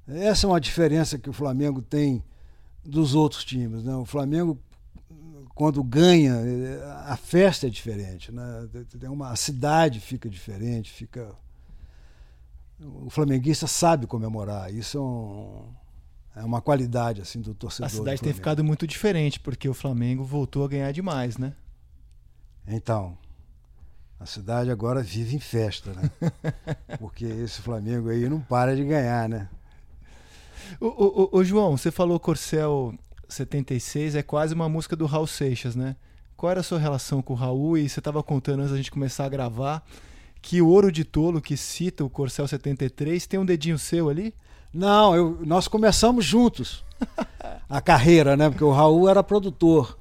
essa 0.08 0.46
é 0.46 0.50
uma 0.50 0.62
diferença 0.62 1.18
que 1.18 1.30
o 1.30 1.34
Flamengo 1.34 1.82
tem 1.82 2.24
dos 2.84 3.16
outros 3.16 3.44
times. 3.44 3.84
Né? 3.84 3.96
O 3.96 4.06
Flamengo, 4.06 4.60
quando 5.56 5.84
ganha, 5.84 6.36
a 7.06 7.16
festa 7.16 7.68
é 7.68 7.70
diferente. 7.70 8.32
Né? 8.32 8.44
Uma, 9.10 9.32
a 9.32 9.36
cidade 9.36 10.00
fica 10.00 10.30
diferente, 10.30 10.92
fica 10.92 11.36
o 12.80 13.10
flamenguista 13.10 13.68
sabe 13.68 14.08
comemorar. 14.08 14.74
Isso 14.74 14.98
é, 14.98 15.02
um, 15.02 15.74
é 16.36 16.44
uma 16.44 16.62
qualidade 16.62 17.22
assim 17.22 17.42
do 17.42 17.54
torcedor. 17.54 17.88
A 17.88 17.90
cidade 17.90 18.22
tem 18.22 18.34
ficado 18.34 18.64
muito 18.64 18.86
diferente 18.86 19.40
porque 19.40 19.68
o 19.70 19.74
Flamengo 19.74 20.24
voltou 20.24 20.66
a 20.66 20.68
ganhar 20.68 20.92
demais, 20.92 21.38
né? 21.38 21.54
Então, 22.68 23.18
a 24.20 24.26
cidade 24.26 24.72
agora 24.72 25.02
vive 25.02 25.36
em 25.36 25.40
festa, 25.40 25.94
né? 25.94 26.10
porque 27.00 27.26
esse 27.26 27.62
Flamengo 27.62 28.10
aí 28.10 28.28
não 28.28 28.40
para 28.40 28.76
de 28.76 28.84
ganhar, 28.84 29.28
né? 29.30 29.50
Ô, 30.80 30.88
ô, 30.88 31.30
ô, 31.40 31.44
João, 31.44 31.78
você 31.78 31.92
falou 31.92 32.20
Corcel 32.20 32.94
76, 33.34 34.16
é 34.16 34.24
quase 34.24 34.54
uma 34.54 34.70
música 34.70 34.96
do 34.96 35.06
Raul 35.06 35.28
Seixas, 35.28 35.76
né? 35.76 35.96
Qual 36.36 36.52
era 36.52 36.60
a 36.60 36.64
sua 36.64 36.80
relação 36.80 37.22
com 37.22 37.34
o 37.34 37.36
Raul? 37.36 37.78
E 37.78 37.88
você 37.88 38.00
estava 38.00 38.22
contando 38.22 38.62
antes 38.62 38.72
da 38.72 38.78
gente 38.78 38.92
começar 38.92 39.26
a 39.26 39.30
gravar 39.30 39.84
que 40.42 40.62
o 40.62 40.68
Ouro 40.68 40.92
de 40.92 41.06
Tolo, 41.06 41.42
que 41.42 41.56
cita 41.56 42.04
o 42.04 42.10
Corcel 42.10 42.48
73, 42.48 43.26
tem 43.26 43.40
um 43.40 43.46
dedinho 43.46 43.80
seu 43.80 44.10
ali? 44.10 44.34
Não, 44.74 45.16
eu, 45.16 45.40
nós 45.46 45.68
começamos 45.68 46.26
juntos 46.26 46.84
a 47.70 47.80
carreira, 47.80 48.36
né? 48.36 48.50
Porque 48.50 48.64
o 48.64 48.72
Raul 48.72 49.08
era 49.08 49.24
produtor 49.24 49.98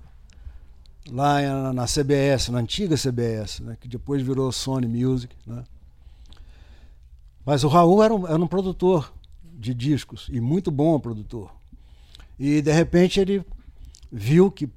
lá 1.11 1.73
na 1.73 1.87
CBS, 1.87 2.49
na 2.49 2.59
antiga 2.59 2.97
CBS, 2.97 3.61
né? 3.61 3.77
que 3.81 3.89
depois 3.89 4.23
virou 4.23 4.51
Sony 4.53 4.87
Music. 4.87 5.35
Né? 5.47 5.65
Mas 7.45 7.65
o 7.65 7.69
Raul 7.69 8.03
era 8.03 8.15
um, 8.15 8.27
era 8.27 8.39
um 8.39 8.47
produtor 8.47 9.13
de 9.43 9.75
discos, 9.75 10.29
e 10.33 10.41
muito 10.41 10.71
bom 10.71 10.99
produtor. 10.99 11.53
E 12.39 12.63
de 12.63 12.73
repente 12.73 13.21
ele 13.21 13.45
viu 14.11 14.51
que 14.51 14.69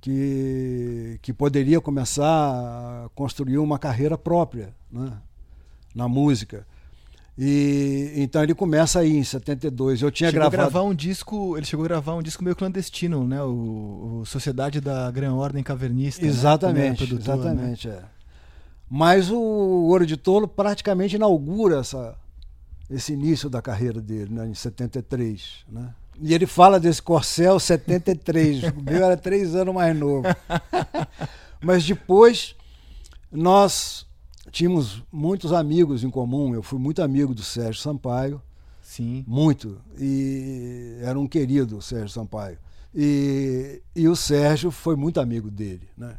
que, 0.00 1.18
que 1.20 1.32
poderia 1.32 1.80
começar 1.80 2.24
a 2.24 3.08
construir 3.14 3.58
uma 3.58 3.78
carreira 3.78 4.16
própria 4.16 4.74
né, 4.90 5.12
na 5.94 6.08
música. 6.08 6.66
E 7.36 8.12
então 8.16 8.42
ele 8.42 8.54
começa 8.54 8.98
aí 8.98 9.16
em 9.16 9.22
72. 9.22 10.02
Eu 10.02 10.10
tinha 10.10 10.30
chegou 10.30 10.50
gravado 10.50 10.84
um 10.84 10.94
disco, 10.94 11.56
ele 11.56 11.66
chegou 11.66 11.84
a 11.84 11.88
gravar 11.88 12.14
um 12.14 12.22
disco 12.22 12.42
meio 12.42 12.56
clandestino, 12.56 13.26
né? 13.26 13.40
O, 13.42 14.20
o 14.22 14.26
Sociedade 14.26 14.80
da 14.80 15.08
Gran 15.10 15.34
Ordem 15.34 15.62
Cavernista. 15.62 16.26
Exatamente, 16.26 17.02
né? 17.02 17.06
produtor, 17.06 17.34
exatamente, 17.34 17.88
né? 17.88 17.94
é. 17.94 18.04
Mas 18.90 19.30
o 19.30 19.38
Ouro 19.38 20.04
de 20.04 20.16
Tolo 20.16 20.48
praticamente 20.48 21.14
inaugura 21.14 21.78
essa, 21.80 22.16
esse 22.90 23.12
início 23.12 23.48
da 23.48 23.60
carreira 23.60 24.00
dele, 24.00 24.32
né, 24.32 24.48
em 24.48 24.54
73, 24.54 25.64
né? 25.68 25.94
E 26.20 26.34
ele 26.34 26.46
fala 26.46 26.80
desse 26.80 27.00
Corcel 27.02 27.58
73. 27.58 28.64
o 28.76 28.82
meu 28.82 29.04
era 29.04 29.16
três 29.16 29.54
anos 29.54 29.74
mais 29.74 29.96
novo. 29.96 30.24
Mas 31.60 31.84
depois 31.84 32.54
nós 33.30 34.06
tínhamos 34.50 35.02
muitos 35.12 35.52
amigos 35.52 36.02
em 36.02 36.10
comum. 36.10 36.54
Eu 36.54 36.62
fui 36.62 36.78
muito 36.78 37.02
amigo 37.02 37.34
do 37.34 37.42
Sérgio 37.42 37.80
Sampaio. 37.80 38.42
Sim. 38.82 39.24
Muito. 39.26 39.80
E 39.98 40.98
era 41.02 41.18
um 41.18 41.26
querido 41.26 41.78
o 41.78 41.82
Sérgio 41.82 42.08
Sampaio. 42.08 42.58
E, 42.94 43.82
e 43.94 44.08
o 44.08 44.16
Sérgio 44.16 44.70
foi 44.70 44.96
muito 44.96 45.20
amigo 45.20 45.50
dele. 45.50 45.88
Né? 45.96 46.16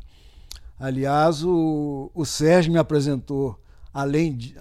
Aliás, 0.80 1.44
o, 1.44 2.12
o 2.14 2.26
Sérgio 2.26 2.72
me 2.72 2.80
apresentou, 2.80 3.60
além 3.94 4.36
de. 4.36 4.56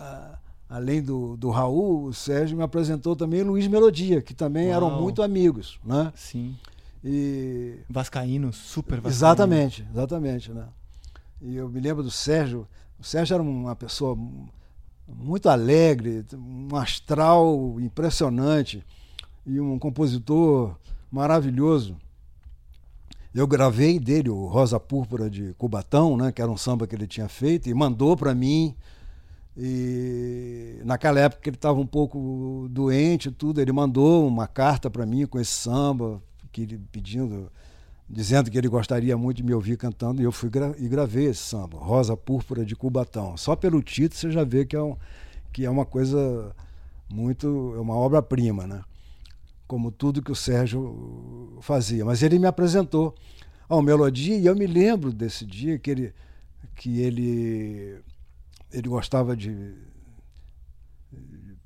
Além 0.68 1.02
do, 1.02 1.36
do 1.36 1.50
Raul, 1.50 2.04
o 2.04 2.14
Sérgio 2.14 2.56
me 2.56 2.62
apresentou 2.62 3.16
também 3.16 3.42
Luiz 3.42 3.66
Melodia, 3.66 4.20
que 4.20 4.34
também 4.34 4.68
Uau. 4.68 4.76
eram 4.76 5.00
muito 5.00 5.22
amigos, 5.22 5.78
né? 5.84 6.12
Sim. 6.14 6.56
E 7.02 7.78
Vascaíno, 7.88 8.52
super 8.52 9.00
Vascaíno. 9.00 9.08
Exatamente, 9.08 9.86
exatamente, 9.90 10.52
né? 10.52 10.66
E 11.40 11.56
eu 11.56 11.68
me 11.68 11.80
lembro 11.80 12.02
do 12.02 12.10
Sérgio, 12.10 12.66
o 12.98 13.04
Sérgio 13.04 13.34
era 13.34 13.42
uma 13.42 13.76
pessoa 13.76 14.18
muito 15.06 15.48
alegre, 15.48 16.24
um 16.34 16.74
astral 16.76 17.76
impressionante 17.80 18.84
e 19.46 19.60
um 19.60 19.78
compositor 19.78 20.76
maravilhoso. 21.10 21.96
Eu 23.34 23.46
gravei 23.46 23.98
dele 23.98 24.28
o 24.28 24.46
Rosa 24.46 24.80
Púrpura 24.80 25.30
de 25.30 25.54
Cubatão, 25.56 26.16
né, 26.16 26.32
que 26.32 26.42
era 26.42 26.50
um 26.50 26.56
samba 26.56 26.86
que 26.86 26.94
ele 26.94 27.06
tinha 27.06 27.28
feito 27.28 27.68
e 27.68 27.74
mandou 27.74 28.16
para 28.16 28.34
mim. 28.34 28.74
E 29.60 30.80
naquela 30.84 31.18
época 31.18 31.48
ele 31.48 31.56
estava 31.56 31.80
um 31.80 31.86
pouco 31.86 32.68
doente, 32.70 33.28
tudo. 33.32 33.60
Ele 33.60 33.72
mandou 33.72 34.24
uma 34.28 34.46
carta 34.46 34.88
para 34.88 35.04
mim 35.04 35.26
com 35.26 35.40
esse 35.40 35.50
samba, 35.50 36.22
que 36.52 36.62
ele 36.62 36.80
pedindo, 36.92 37.50
dizendo 38.08 38.52
que 38.52 38.56
ele 38.56 38.68
gostaria 38.68 39.16
muito 39.16 39.38
de 39.38 39.42
me 39.42 39.52
ouvir 39.52 39.76
cantando. 39.76 40.22
E 40.22 40.24
eu 40.24 40.30
fui 40.30 40.48
gra 40.48 40.76
e 40.78 40.86
gravei 40.86 41.26
esse 41.26 41.42
samba, 41.42 41.76
Rosa 41.76 42.16
Púrpura 42.16 42.64
de 42.64 42.76
Cubatão. 42.76 43.36
Só 43.36 43.56
pelo 43.56 43.82
título 43.82 44.20
você 44.20 44.30
já 44.30 44.44
vê 44.44 44.64
que 44.64 44.76
é, 44.76 44.82
um, 44.82 44.96
que 45.52 45.64
é 45.64 45.70
uma 45.70 45.84
coisa 45.84 46.54
muito, 47.10 47.74
é 47.76 47.80
uma 47.80 47.96
obra-prima, 47.96 48.64
né? 48.64 48.82
Como 49.66 49.90
tudo 49.90 50.22
que 50.22 50.30
o 50.30 50.36
Sérgio 50.36 51.58
fazia. 51.62 52.04
Mas 52.04 52.22
ele 52.22 52.38
me 52.38 52.46
apresentou 52.46 53.12
ao 53.68 53.82
Melodia 53.82 54.36
e 54.36 54.46
eu 54.46 54.54
me 54.54 54.68
lembro 54.68 55.12
desse 55.12 55.44
dia 55.44 55.80
que 55.80 55.90
ele 55.90 56.14
que 56.76 57.00
ele 57.00 57.98
ele 58.72 58.88
gostava 58.88 59.36
de 59.36 59.74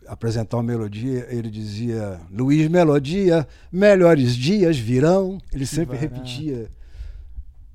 apresentar 0.07 0.57
uma 0.57 0.63
melodia, 0.63 1.27
ele 1.31 1.51
dizia: 1.51 2.21
Luiz 2.31 2.69
Melodia, 2.69 3.47
melhores 3.71 4.35
dias 4.35 4.77
virão. 4.77 5.39
Ele 5.53 5.67
sempre 5.67 5.97
barato. 5.97 6.15
repetia 6.15 6.71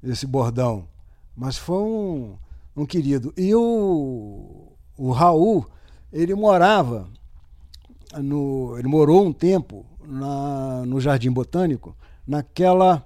esse 0.04 0.26
bordão. 0.26 0.88
Mas 1.36 1.58
foi 1.58 1.78
um, 1.78 2.38
um 2.76 2.86
querido. 2.86 3.34
E 3.38 3.54
o, 3.54 4.72
o 4.98 5.12
Raul, 5.12 5.66
ele 6.12 6.34
morava 6.34 7.08
no, 8.16 8.76
ele 8.78 8.88
morou 8.88 9.26
um 9.26 9.34
tempo 9.34 9.86
na, 10.06 10.86
no 10.86 11.00
Jardim 11.00 11.32
Botânico, 11.32 11.96
naquela, 12.26 13.06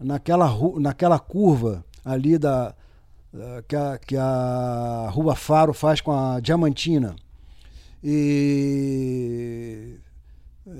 naquela, 0.00 0.48
naquela 0.78 1.18
curva 1.18 1.84
ali 2.04 2.38
da, 2.38 2.74
que, 3.66 3.76
a, 3.76 3.98
que 3.98 4.16
a 4.16 5.08
Rua 5.10 5.34
Faro 5.34 5.72
faz 5.72 6.00
com 6.00 6.12
a 6.12 6.40
Diamantina. 6.40 7.16
E 8.02 9.96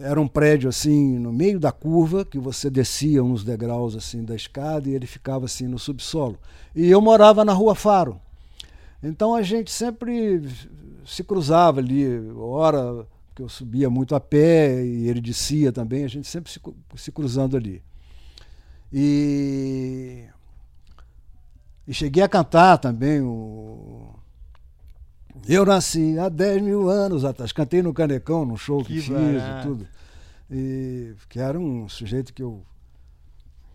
era 0.00 0.20
um 0.20 0.28
prédio 0.28 0.68
assim 0.68 1.18
no 1.18 1.32
meio 1.32 1.58
da 1.58 1.72
curva 1.72 2.24
que 2.24 2.38
você 2.38 2.68
descia 2.68 3.24
uns 3.24 3.42
degraus 3.42 3.96
assim 3.96 4.24
da 4.24 4.36
escada 4.36 4.88
e 4.88 4.94
ele 4.94 5.06
ficava 5.06 5.46
assim 5.46 5.66
no 5.66 5.78
subsolo. 5.78 6.38
E 6.74 6.88
eu 6.88 7.00
morava 7.00 7.44
na 7.44 7.52
Rua 7.52 7.74
Faro. 7.74 8.20
Então 9.02 9.34
a 9.34 9.42
gente 9.42 9.70
sempre 9.70 10.42
se 11.06 11.24
cruzava 11.24 11.80
ali, 11.80 12.06
hora 12.36 13.06
que 13.34 13.42
eu 13.42 13.48
subia 13.48 13.88
muito 13.88 14.14
a 14.14 14.20
pé 14.20 14.84
e 14.84 15.08
ele 15.08 15.20
descia 15.20 15.72
também, 15.72 16.04
a 16.04 16.08
gente 16.08 16.26
sempre 16.26 16.50
se, 16.52 16.60
se 16.96 17.12
cruzando 17.12 17.56
ali. 17.56 17.82
E, 18.92 20.24
e 21.88 21.94
cheguei 21.94 22.22
a 22.22 22.28
cantar 22.28 22.76
também 22.76 23.22
o. 23.22 24.14
Eu 25.48 25.64
nasci 25.64 26.18
há 26.18 26.28
10 26.28 26.60
mil 26.60 26.90
anos 26.90 27.24
atrás, 27.24 27.50
cantei 27.50 27.80
no 27.80 27.94
Canecão, 27.94 28.44
num 28.44 28.58
show 28.58 28.84
que, 28.84 28.92
que 28.92 29.00
fiz 29.00 29.08
e 29.08 29.62
tudo. 29.62 29.88
E 30.50 31.14
que 31.30 31.40
era 31.40 31.58
um 31.58 31.88
sujeito 31.88 32.34
que 32.34 32.42
eu, 32.42 32.62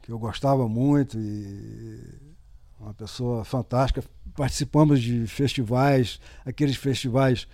que 0.04 0.12
eu 0.12 0.20
gostava 0.20 0.68
muito 0.70 1.18
e 1.18 2.00
uma 2.80 2.94
pessoa 2.94 3.44
fantástica. 3.44 4.04
Participamos 4.36 5.02
de 5.02 5.26
festivais, 5.26 6.20
aqueles 6.46 6.76
festivais 6.76 7.48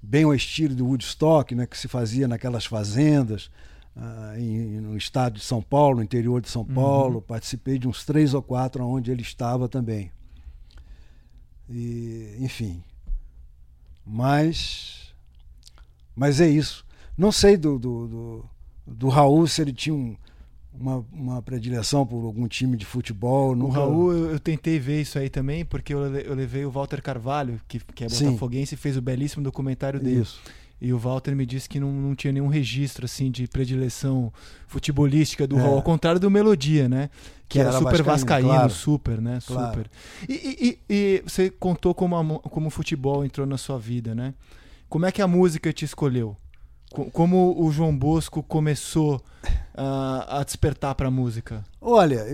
bem 0.00 0.22
ao 0.22 0.34
estilo 0.34 0.76
do 0.76 0.86
Woodstock, 0.86 1.56
né, 1.56 1.66
que 1.66 1.76
se 1.76 1.88
fazia 1.88 2.28
naquelas 2.28 2.66
fazendas, 2.66 3.50
uh, 3.96 4.38
em, 4.38 4.80
no 4.80 4.96
estado 4.96 5.34
de 5.34 5.44
São 5.44 5.62
Paulo, 5.62 5.96
no 5.96 6.02
interior 6.02 6.40
de 6.40 6.48
São 6.48 6.62
uhum. 6.62 6.74
Paulo. 6.74 7.22
Participei 7.22 7.78
de 7.78 7.88
uns 7.88 8.04
três 8.04 8.34
ou 8.34 8.42
quatro 8.42 8.84
onde 8.84 9.10
ele 9.10 9.22
estava 9.22 9.68
também. 9.68 10.10
E, 11.68 12.36
enfim. 12.40 12.82
Mas, 14.04 15.14
mas 16.14 16.40
é 16.40 16.48
isso. 16.48 16.84
Não 17.16 17.32
sei 17.32 17.56
do, 17.56 17.78
do, 17.78 18.08
do, 18.08 18.44
do 18.86 19.08
Raul 19.08 19.46
se 19.46 19.62
ele 19.62 19.72
tinha 19.72 19.94
um, 19.94 20.14
uma, 20.78 21.06
uma 21.12 21.42
predileção 21.42 22.06
por 22.06 22.24
algum 22.24 22.46
time 22.46 22.76
de 22.76 22.84
futebol. 22.84 23.54
Nunca... 23.54 23.80
O 23.80 23.82
Raul, 23.82 24.12
eu, 24.12 24.30
eu, 24.32 24.40
tentei 24.40 24.78
ver 24.78 25.00
isso 25.00 25.18
aí 25.18 25.30
também, 25.30 25.64
porque 25.64 25.94
eu, 25.94 26.04
eu 26.16 26.34
levei 26.34 26.64
o 26.64 26.70
Walter 26.70 27.00
Carvalho, 27.00 27.60
que, 27.66 27.78
que 27.78 28.04
é 28.04 28.08
botafoguense, 28.08 28.74
e 28.74 28.78
fez 28.78 28.96
o 28.96 29.02
belíssimo 29.02 29.42
documentário 29.42 30.00
dele. 30.00 30.22
Isso. 30.22 30.42
E 30.84 30.92
o 30.92 30.98
Walter 30.98 31.34
me 31.34 31.46
disse 31.46 31.66
que 31.66 31.80
não, 31.80 31.90
não 31.90 32.14
tinha 32.14 32.30
nenhum 32.30 32.46
registro 32.46 33.06
assim 33.06 33.30
de 33.30 33.48
predileção 33.48 34.30
futebolística 34.66 35.46
do 35.46 35.56
é. 35.56 35.62
Raul, 35.62 35.76
ao 35.76 35.82
contrário 35.82 36.20
do 36.20 36.30
Melodia, 36.30 36.90
né? 36.90 37.08
Que, 37.48 37.54
que 37.54 37.58
era, 37.58 37.70
era, 37.70 37.78
super 37.78 38.02
vascaíno, 38.02 38.50
claro. 38.50 38.70
super, 38.70 39.18
né? 39.18 39.38
Claro. 39.46 39.68
Super. 39.68 39.90
E, 40.28 40.34
e, 40.34 40.94
e, 40.94 41.22
você 41.26 41.48
contou 41.48 41.94
como, 41.94 42.14
a, 42.14 42.38
como 42.50 42.66
o 42.66 42.70
futebol 42.70 43.24
entrou 43.24 43.46
na 43.46 43.56
sua 43.56 43.78
vida, 43.78 44.14
né? 44.14 44.34
Como 44.86 45.06
é 45.06 45.10
que 45.10 45.22
a 45.22 45.26
música 45.26 45.72
te 45.72 45.86
escolheu? 45.86 46.36
Como 47.14 47.58
o 47.58 47.72
João 47.72 47.96
Bosco 47.96 48.42
começou 48.42 49.16
uh, 49.16 50.28
a 50.28 50.42
despertar 50.44 50.94
para 50.94 51.08
a 51.08 51.10
música? 51.10 51.64
Olha, 51.80 52.26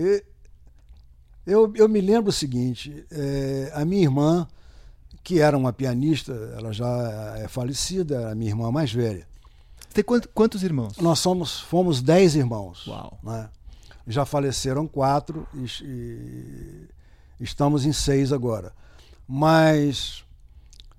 eu, 1.47 1.71
eu 1.73 1.87
me 1.87 2.01
lembro 2.01 2.31
o 2.31 2.33
seguinte: 2.33 3.05
é, 3.09 3.71
a 3.73 3.85
minha 3.85 4.03
irmã, 4.03 4.45
que 5.23 5.39
era 5.39 5.57
uma 5.57 5.71
pianista, 5.71 6.33
ela 6.57 6.71
já 6.71 7.35
é 7.37 7.47
falecida, 7.47 8.15
era 8.21 8.31
a 8.31 8.35
minha 8.35 8.51
irmã 8.51 8.71
mais 8.71 8.91
velha. 8.91 9.27
Tem 9.93 10.03
quantos, 10.03 10.29
quantos 10.33 10.63
irmãos? 10.63 10.97
Nós 10.97 11.19
somos, 11.19 11.59
fomos 11.59 12.01
dez 12.01 12.35
irmãos. 12.35 12.87
Uau. 12.87 13.19
Né? 13.23 13.49
Já 14.07 14.25
faleceram 14.25 14.87
quatro 14.87 15.47
e, 15.53 15.65
e 15.83 16.87
estamos 17.39 17.85
em 17.85 17.91
seis 17.91 18.31
agora. 18.31 18.73
Mas 19.27 20.23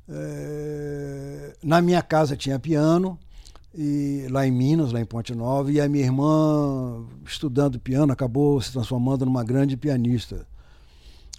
é, 0.09 1.57
na 1.63 1.81
minha 1.81 2.03
casa 2.03 2.37
tinha 2.37 2.59
piano 2.59 3.19
e 3.75 4.27
lá 4.31 4.47
em 4.47 4.51
Minas, 4.51 4.93
lá 4.93 5.01
em 5.01 5.05
Ponte 5.05 5.35
Nova, 5.35 5.73
e 5.73 5.81
a 5.81 5.89
minha 5.89 6.05
irmã, 6.05 7.05
estudando 7.25 7.81
piano, 7.81 8.13
acabou 8.13 8.61
se 8.61 8.71
transformando 8.73 9.25
numa 9.25 9.43
grande 9.43 9.77
pianista. 9.77 10.47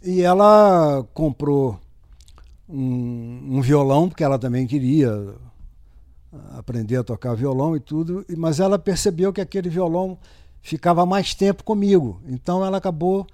E 0.02 0.22
ela 0.22 1.06
comprou 1.14 1.80
um, 2.68 3.58
um 3.58 3.62
violão, 3.62 4.10
porque 4.10 4.24
ela 4.24 4.40
também 4.40 4.66
queria 4.66 5.36
aprender 6.58 6.98
a 6.98 7.04
tocar 7.04 7.36
violão 7.36 7.76
e 7.76 7.80
tudo, 7.80 8.26
mas 8.38 8.60
ela 8.60 8.80
percebeu 8.80 9.32
que 9.32 9.42
aquele 9.42 9.70
violão 9.70 10.18
ficava 10.62 11.06
mais 11.06 11.36
tempo 11.36 11.64
comigo, 11.64 12.22
então 12.28 12.66
ela 12.66 12.78
acabou 12.78 13.28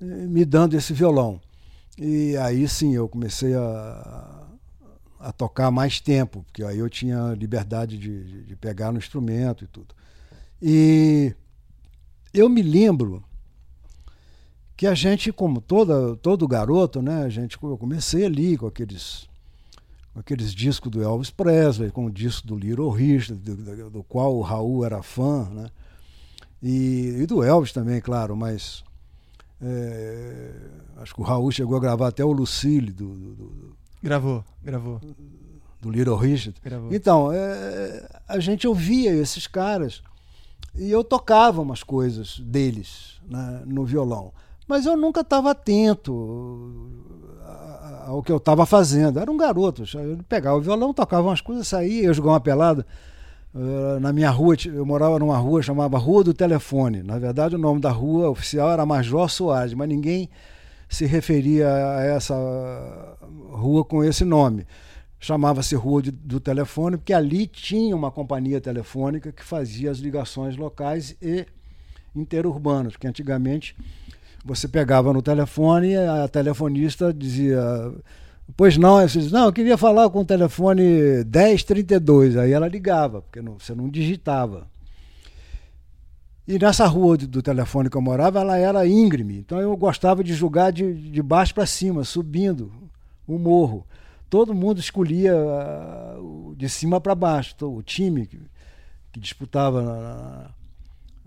eh, 0.00 0.04
me 0.04 0.44
dando 0.44 0.74
esse 0.74 0.92
violão. 0.92 1.40
E 1.98 2.36
aí 2.36 2.68
sim 2.68 2.94
eu 2.94 3.08
comecei 3.08 3.54
a, 3.54 4.46
a 5.18 5.32
tocar 5.32 5.70
mais 5.70 6.00
tempo, 6.00 6.44
porque 6.44 6.62
aí 6.62 6.78
eu 6.78 6.88
tinha 6.88 7.34
liberdade 7.34 7.98
de, 7.98 8.24
de, 8.24 8.44
de 8.44 8.56
pegar 8.56 8.92
no 8.92 8.98
instrumento 8.98 9.64
e 9.64 9.66
tudo. 9.66 9.94
E 10.62 11.34
eu 12.32 12.48
me 12.48 12.62
lembro 12.62 13.22
que 14.76 14.86
a 14.86 14.94
gente, 14.94 15.32
como 15.32 15.60
toda, 15.60 16.16
todo 16.16 16.46
garoto, 16.46 17.00
né, 17.00 17.22
a 17.22 17.28
gente, 17.28 17.56
eu 17.62 17.78
comecei 17.78 18.26
ali 18.26 18.58
com 18.58 18.66
aqueles, 18.66 19.26
com 20.12 20.20
aqueles 20.20 20.52
discos 20.52 20.90
do 20.90 21.02
Elvis 21.02 21.30
Presley, 21.30 21.90
com 21.90 22.06
o 22.06 22.10
disco 22.10 22.46
do 22.46 22.56
Little 22.56 22.90
Richard, 22.90 23.40
do, 23.42 23.90
do, 23.90 24.02
qual 24.02 24.36
o 24.36 24.42
Raul 24.42 24.84
era 24.84 25.02
fã, 25.02 25.48
né, 25.50 25.70
e, 26.62 27.16
e 27.20 27.26
do 27.26 27.42
Elvis 27.42 27.72
também, 27.72 28.00
claro, 28.00 28.36
mas 28.36 28.84
é, 29.62 30.52
acho 30.98 31.14
que 31.14 31.20
o 31.20 31.24
Raul 31.24 31.50
chegou 31.50 31.76
a 31.76 31.80
gravar 31.80 32.08
até 32.08 32.24
o 32.24 32.32
Lucille 32.32 32.92
do, 32.92 33.14
do, 33.14 33.76
Gravou, 34.02 34.44
gravou. 34.62 35.00
Do 35.80 35.90
Little 35.90 36.16
Richard. 36.16 36.60
Gravou. 36.62 36.92
Então, 36.92 37.32
é, 37.32 38.08
a 38.28 38.38
gente 38.38 38.68
ouvia 38.68 39.12
esses 39.12 39.46
caras 39.46 40.02
e 40.74 40.90
eu 40.90 41.02
tocava 41.02 41.62
umas 41.62 41.82
coisas 41.82 42.38
deles 42.38 43.20
né, 43.28 43.62
no 43.66 43.84
violão. 43.84 44.32
Mas 44.66 44.86
eu 44.86 44.96
nunca 44.96 45.20
estava 45.20 45.50
atento 45.50 46.90
ao 48.06 48.22
que 48.22 48.30
eu 48.30 48.36
estava 48.36 48.64
fazendo. 48.64 49.18
Era 49.18 49.30
um 49.30 49.36
garoto. 49.36 49.84
Eu 49.98 50.18
pegava 50.28 50.56
o 50.56 50.60
violão, 50.60 50.94
tocava 50.94 51.28
umas 51.28 51.40
coisas, 51.40 51.66
saía, 51.66 52.04
eu 52.04 52.14
jogava 52.14 52.34
uma 52.34 52.40
pelada. 52.40 52.86
Uh, 53.54 53.98
na 54.00 54.12
minha 54.12 54.30
rua, 54.30 54.54
eu 54.66 54.84
morava 54.84 55.18
numa 55.18 55.36
rua 55.38 55.62
chamada 55.62 55.96
Rua 55.96 56.22
do 56.22 56.34
Telefone. 56.34 57.02
Na 57.02 57.18
verdade, 57.18 57.56
o 57.56 57.58
nome 57.58 57.80
da 57.80 57.90
rua 57.90 58.30
oficial 58.30 58.70
era 58.70 58.84
Major 58.84 59.28
Soares, 59.30 59.74
mas 59.74 59.88
ninguém 59.88 60.28
se 60.88 61.06
referia 61.06 61.68
a 61.68 62.04
essa 62.04 62.34
rua 63.50 63.84
com 63.84 64.04
esse 64.04 64.24
nome. 64.24 64.66
Chamava-se 65.18 65.74
Rua 65.74 66.02
do 66.02 66.38
Telefone, 66.38 66.98
porque 66.98 67.14
ali 67.14 67.46
tinha 67.46 67.96
uma 67.96 68.10
companhia 68.10 68.60
telefônica 68.60 69.32
que 69.32 69.42
fazia 69.42 69.90
as 69.90 69.98
ligações 69.98 70.56
locais 70.56 71.16
e 71.20 71.46
interurbanas, 72.14 72.92
porque 72.92 73.08
antigamente 73.08 73.74
você 74.46 74.68
pegava 74.68 75.12
no 75.12 75.20
telefone 75.20 75.88
e 75.88 75.96
a 75.96 76.28
telefonista 76.28 77.12
dizia. 77.12 77.60
Pois 78.56 78.76
não, 78.76 79.00
eu 79.00 79.08
disse, 79.08 79.32
não, 79.32 79.46
eu 79.46 79.52
queria 79.52 79.76
falar 79.76 80.08
com 80.08 80.20
o 80.20 80.24
telefone 80.24 81.24
1032. 81.24 82.36
Aí 82.36 82.52
ela 82.52 82.68
ligava, 82.68 83.22
porque 83.22 83.42
não, 83.42 83.58
você 83.58 83.74
não 83.74 83.88
digitava. 83.88 84.68
E 86.46 86.60
nessa 86.60 86.86
rua 86.86 87.16
do, 87.16 87.42
telefone 87.42 87.90
que 87.90 87.96
eu 87.96 88.00
morava, 88.00 88.38
ela 88.38 88.56
era 88.56 88.86
íngreme. 88.86 89.38
Então 89.38 89.60
eu 89.60 89.76
gostava 89.76 90.22
de 90.22 90.32
jogar 90.32 90.70
de, 90.70 90.94
de 91.10 91.22
baixo 91.22 91.52
para 91.52 91.66
cima, 91.66 92.04
subindo 92.04 92.72
o 93.26 93.36
morro. 93.36 93.84
Todo 94.30 94.54
mundo 94.54 94.78
escolhia 94.78 95.34
uh, 95.34 96.54
de 96.56 96.68
cima 96.68 97.00
para 97.00 97.16
baixo. 97.16 97.56
O 97.62 97.82
time 97.82 98.26
que, 98.26 98.38
que 99.10 99.18
disputava 99.18 99.82
na, 99.82 100.50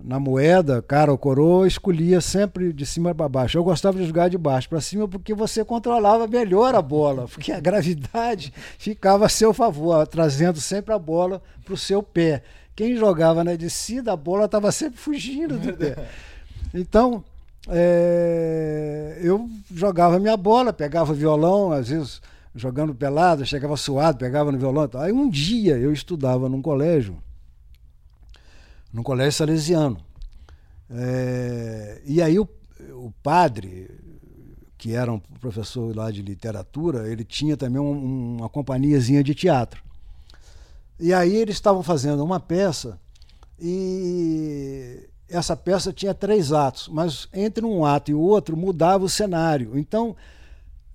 na, 0.03 0.19
moeda, 0.19 0.81
cara 0.81 1.11
ou 1.11 1.17
coroa, 1.17 1.67
escolhia 1.67 2.21
sempre 2.21 2.71
de 2.71 2.85
cima 2.85 3.13
para 3.13 3.27
baixo. 3.27 3.57
Eu 3.57 3.63
gostava 3.63 3.97
de 3.97 4.05
jogar 4.05 4.29
de 4.29 4.37
baixo 4.37 4.69
para 4.69 4.81
cima 4.81 5.07
porque 5.07 5.33
você 5.33 5.63
controlava 5.63 6.27
melhor 6.27 6.75
a 6.75 6.81
bola, 6.81 7.27
porque 7.31 7.51
a 7.51 7.59
gravidade 7.59 8.53
ficava 8.77 9.25
a 9.25 9.29
seu 9.29 9.53
favor, 9.53 10.05
trazendo 10.07 10.59
sempre 10.59 10.93
a 10.93 10.99
bola 10.99 11.41
para 11.63 11.73
o 11.73 11.77
seu 11.77 12.01
pé. 12.01 12.43
Quem 12.75 12.95
jogava 12.95 13.43
na 13.43 13.55
descida, 13.55 14.13
a 14.13 14.15
bola 14.15 14.45
estava 14.45 14.71
sempre 14.71 14.99
fugindo 14.99 15.57
do 15.57 15.73
pé. 15.73 15.95
Então, 16.71 17.23
é, 17.67 19.17
eu 19.23 19.49
jogava 19.73 20.19
minha 20.19 20.37
bola, 20.37 20.71
pegava 20.71 21.15
violão, 21.15 21.71
às 21.71 21.89
vezes 21.89 22.21
jogando 22.55 22.93
pelado, 22.93 23.45
chegava 23.45 23.75
suado, 23.75 24.17
pegava 24.17 24.51
no 24.51 24.57
violão. 24.57 24.89
Aí 24.95 25.11
um 25.11 25.29
dia 25.29 25.77
eu 25.77 25.91
estudava 25.91 26.47
num 26.47 26.61
colégio, 26.61 27.17
num 28.91 29.03
colégio 29.03 29.33
salesiano. 29.33 29.97
É, 30.89 32.01
e 32.05 32.21
aí 32.21 32.39
o, 32.39 32.47
o 32.93 33.13
padre, 33.21 33.89
que 34.77 34.93
era 34.93 35.11
um 35.11 35.19
professor 35.19 35.95
lá 35.95 36.09
de 36.09 36.21
literatura, 36.21 37.07
ele 37.07 37.23
tinha 37.23 37.55
também 37.55 37.81
um, 37.81 38.37
uma 38.37 38.49
companhiazinha 38.49 39.23
de 39.23 39.35
teatro. 39.35 39.83
E 40.99 41.13
aí 41.13 41.35
eles 41.35 41.55
estavam 41.55 41.81
fazendo 41.81 42.23
uma 42.23 42.39
peça 42.39 42.99
e 43.59 45.07
essa 45.29 45.55
peça 45.55 45.93
tinha 45.93 46.13
três 46.13 46.51
atos, 46.51 46.89
mas 46.89 47.27
entre 47.33 47.63
um 47.63 47.85
ato 47.85 48.11
e 48.11 48.13
o 48.13 48.19
outro 48.19 48.57
mudava 48.57 49.05
o 49.05 49.09
cenário. 49.09 49.77
Então 49.77 50.15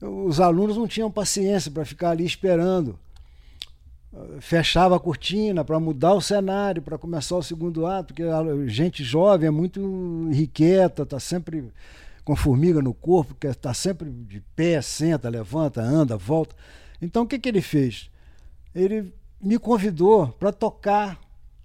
os 0.00 0.40
alunos 0.40 0.76
não 0.76 0.86
tinham 0.86 1.10
paciência 1.10 1.70
para 1.70 1.84
ficar 1.84 2.10
ali 2.10 2.24
esperando. 2.24 2.98
Fechava 4.40 4.96
a 4.96 5.00
cortina 5.00 5.64
para 5.64 5.80
mudar 5.80 6.14
o 6.14 6.20
cenário, 6.20 6.80
para 6.80 6.96
começar 6.96 7.36
o 7.36 7.42
segundo 7.42 7.86
ato, 7.86 8.14
porque 8.14 8.22
a 8.22 8.66
gente 8.66 9.02
jovem 9.02 9.48
é 9.48 9.50
muito 9.50 10.28
irrequieta, 10.30 11.02
está 11.02 11.18
sempre 11.18 11.72
com 12.24 12.36
formiga 12.36 12.80
no 12.80 12.94
corpo, 12.94 13.34
quer 13.34 13.50
está 13.50 13.74
sempre 13.74 14.10
de 14.10 14.40
pé, 14.54 14.80
senta, 14.80 15.28
levanta, 15.28 15.82
anda, 15.82 16.16
volta. 16.16 16.54
Então 17.02 17.24
o 17.24 17.26
que, 17.26 17.38
que 17.38 17.48
ele 17.48 17.60
fez? 17.60 18.08
Ele 18.74 19.12
me 19.40 19.58
convidou 19.58 20.28
para 20.28 20.52
tocar 20.52 21.20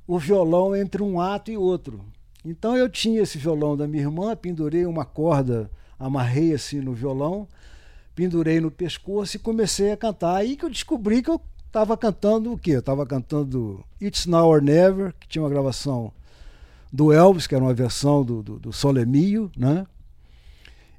o 0.07 0.17
violão 0.17 0.75
entre 0.75 1.03
um 1.03 1.21
ato 1.21 1.51
e 1.51 1.57
outro. 1.57 2.03
Então 2.43 2.75
eu 2.75 2.89
tinha 2.89 3.21
esse 3.21 3.37
violão 3.37 3.77
da 3.77 3.87
minha 3.87 4.03
irmã, 4.03 4.35
pendurei 4.35 4.85
uma 4.85 5.05
corda, 5.05 5.69
amarrei 5.97 6.53
assim 6.53 6.81
no 6.81 6.93
violão, 6.93 7.47
pendurei 8.15 8.59
no 8.59 8.71
pescoço 8.71 9.37
e 9.37 9.39
comecei 9.39 9.91
a 9.91 9.97
cantar. 9.97 10.35
Aí 10.35 10.57
que 10.57 10.65
eu 10.65 10.69
descobri 10.69 11.21
que 11.21 11.29
eu 11.29 11.39
estava 11.69 11.95
cantando 11.95 12.51
o 12.51 12.57
quê? 12.57 12.71
Eu 12.71 12.79
estava 12.79 13.05
cantando 13.05 13.83
It's 14.01 14.25
Now 14.25 14.47
or 14.47 14.61
Never, 14.61 15.13
que 15.19 15.27
tinha 15.27 15.41
uma 15.41 15.49
gravação 15.49 16.11
do 16.91 17.13
Elvis, 17.13 17.45
que 17.45 17.55
era 17.55 17.63
uma 17.63 17.73
versão 17.73 18.25
do, 18.25 18.41
do, 18.41 18.59
do 18.59 18.73
Solemio, 18.73 19.51
né? 19.55 19.85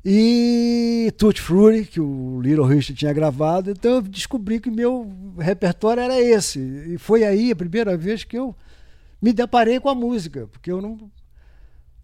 E 0.04 1.12
Tutti 1.18 1.42
Frutti, 1.42 1.84
que 1.84 2.00
o 2.00 2.40
Little 2.40 2.64
Richard 2.64 2.94
tinha 2.94 3.12
gravado. 3.12 3.70
Então 3.70 3.96
eu 3.96 4.02
descobri 4.02 4.60
que 4.60 4.70
meu 4.70 5.12
repertório 5.38 6.02
era 6.02 6.18
esse. 6.18 6.58
E 6.58 6.96
foi 6.96 7.24
aí 7.24 7.50
a 7.50 7.56
primeira 7.56 7.96
vez 7.96 8.24
que 8.24 8.38
eu 8.38 8.54
me 9.20 9.32
deparei 9.32 9.78
com 9.78 9.88
a 9.88 9.94
música, 9.94 10.46
porque 10.46 10.70
eu 10.70 10.80
não. 10.80 11.10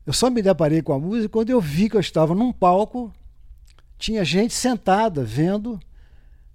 Eu 0.04 0.12
só 0.12 0.28
me 0.28 0.42
deparei 0.42 0.82
com 0.82 0.92
a 0.92 0.98
música 0.98 1.28
quando 1.28 1.50
eu 1.50 1.60
vi 1.60 1.88
que 1.88 1.96
eu 1.96 2.00
estava 2.00 2.34
num 2.34 2.52
palco, 2.52 3.12
tinha 3.98 4.24
gente 4.24 4.52
sentada 4.52 5.24
vendo, 5.24 5.80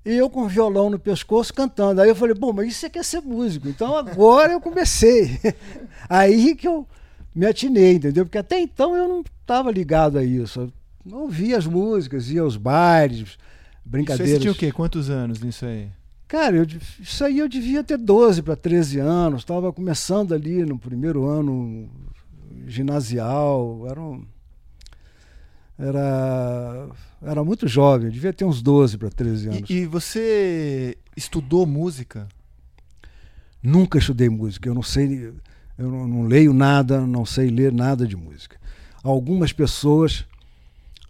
e 0.06 0.14
eu 0.14 0.30
com 0.30 0.42
o 0.42 0.48
violão 0.48 0.90
no 0.90 1.00
pescoço 1.00 1.54
cantando. 1.54 2.02
Aí 2.02 2.10
eu 2.10 2.16
falei, 2.16 2.36
bom, 2.36 2.52
mas 2.54 2.70
isso 2.70 2.86
é 2.86 2.90
que 2.90 3.00
é 3.00 3.04
ser 3.04 3.22
músico. 3.22 3.68
Então 3.68 3.96
agora 3.96 4.54
eu 4.54 4.62
comecei. 4.62 5.40
aí 6.10 6.56
que 6.56 6.68
eu 6.68 6.88
me 7.34 7.46
atinei, 7.46 7.96
entendeu? 7.96 8.26
Porque 8.26 8.38
até 8.38 8.60
então 8.60 8.96
eu 8.96 9.08
não 9.08 9.22
estava 9.22 9.72
ligado 9.72 10.18
a 10.18 10.24
isso 10.24 10.72
ouvia 11.10 11.58
as 11.58 11.66
músicas, 11.66 12.30
ia 12.30 12.42
aos 12.42 12.58
bailes, 12.58 13.38
brincadeiras. 13.84 14.34
Você 14.34 14.40
tinha 14.40 14.52
o 14.52 14.56
quê? 14.56 14.72
Quantos 14.72 15.10
anos 15.10 15.42
nisso 15.42 15.66
aí? 15.66 15.90
Cara, 16.28 16.56
eu, 16.56 16.66
isso 17.00 17.24
aí 17.24 17.40
eu 17.40 17.50
devia 17.50 17.84
ter 17.84 17.98
12 17.98 18.42
para 18.42 18.56
13 18.56 19.00
anos. 19.00 19.42
Estava 19.42 19.74
começando 19.74 20.34
ali 20.34 20.64
no 20.66 20.78
primeiro 20.78 21.26
ano 21.26 21.90
ginasial. 22.68 23.86
Era, 23.90 24.00
um, 24.00 24.24
era, 25.82 26.90
era 27.22 27.44
muito 27.44 27.68
jovem, 27.68 28.12
devia 28.12 28.32
ter 28.32 28.46
uns 28.46 28.62
12 28.62 28.98
para 28.98 29.10
13 29.10 29.48
anos. 29.48 29.70
E, 29.70 29.74
e 29.74 29.86
você 29.86 30.96
estudou 31.18 31.66
música? 31.66 32.28
Nunca 33.64 33.98
estudei 33.98 34.30
música. 34.30 34.70
Eu 34.70 34.76
não 34.76 34.84
sei, 34.84 35.34
eu 35.78 35.90
não, 35.90 36.08
não 36.08 36.24
leio 36.24 36.54
nada, 36.54 37.02
não 37.02 37.26
sei 37.26 37.50
ler 37.50 37.72
nada 37.72 38.06
de 38.06 38.16
música. 38.16 38.58
Algumas 39.04 39.52
pessoas 39.52 40.26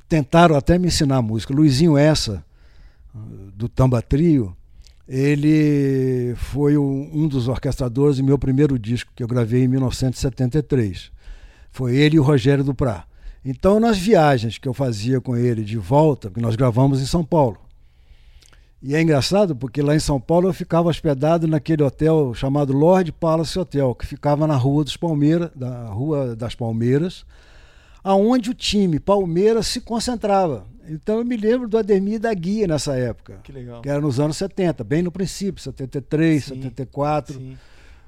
tentaram 0.08 0.56
até 0.56 0.80
me 0.80 0.88
ensinar 0.88 1.22
música. 1.22 1.54
Luizinho 1.54 1.98
Essa, 1.98 2.44
do 3.54 3.68
Tamba 3.68 4.02
Trio, 4.02 4.56
ele 5.06 6.34
foi 6.38 6.78
um 6.78 7.28
dos 7.28 7.50
orquestradores 7.50 8.18
do 8.18 8.24
meu 8.24 8.40
primeiro 8.40 8.80
disco, 8.80 9.12
que 9.14 9.22
eu 9.22 9.28
gravei 9.28 9.64
em 9.64 9.68
1973. 9.68 11.12
Foi 11.72 11.96
ele 11.96 12.16
e 12.16 12.20
o 12.20 12.24
Rogério 12.24 12.64
Duprá. 12.64 13.06
Então, 13.44 13.80
nas 13.80 13.98
viagens 13.98 14.58
que 14.58 14.68
eu 14.68 14.74
fazia 14.74 15.20
com 15.20 15.36
ele 15.36 15.64
de 15.64 15.78
volta, 15.78 16.30
que 16.30 16.40
nós 16.40 16.56
gravamos 16.56 17.02
em 17.02 17.06
São 17.06 17.24
Paulo. 17.24 17.58
E 18.84 18.96
é 18.96 19.02
engraçado 19.02 19.56
porque 19.56 19.82
lá 19.82 19.96
em 19.96 20.00
São 20.00 20.20
Paulo 20.20 20.50
eu 20.50 20.54
ficava 20.54 20.90
hospedado 20.90 21.48
naquele 21.48 21.84
hotel 21.84 22.34
chamado 22.34 22.74
Lord 22.74 23.12
Palace 23.12 23.58
Hotel, 23.58 23.94
que 23.94 24.08
ficava 24.08 24.48
na 24.48 24.56
Rua 24.56 24.84
dos 24.84 24.98
Palmeiras, 24.98 25.52
da 25.56 25.86
Rua 25.88 26.36
das 26.36 26.56
Palmeiras, 26.56 27.24
aonde 28.04 28.50
o 28.50 28.56
time 28.56 29.00
Palmeiras 29.00 29.68
se 29.68 29.82
concentrava. 29.82 30.66
Então 30.90 31.20
eu 31.20 31.26
me 31.26 31.38
lembro 31.38 31.68
do 31.68 31.78
Ademir 31.78 32.20
da 32.20 32.34
Guia 32.34 32.66
nessa 32.66 32.98
época. 32.98 33.40
Que 33.44 33.52
legal. 33.52 33.82
Que 33.82 33.90
era 33.90 34.02
nos 34.02 34.20
anos 34.20 34.38
70, 34.38 34.84
bem 34.84 35.04
no 35.04 35.12
princípio, 35.12 35.62
73, 35.62 36.44
sim, 36.44 36.56
74. 36.56 37.36
Sim. 37.36 37.58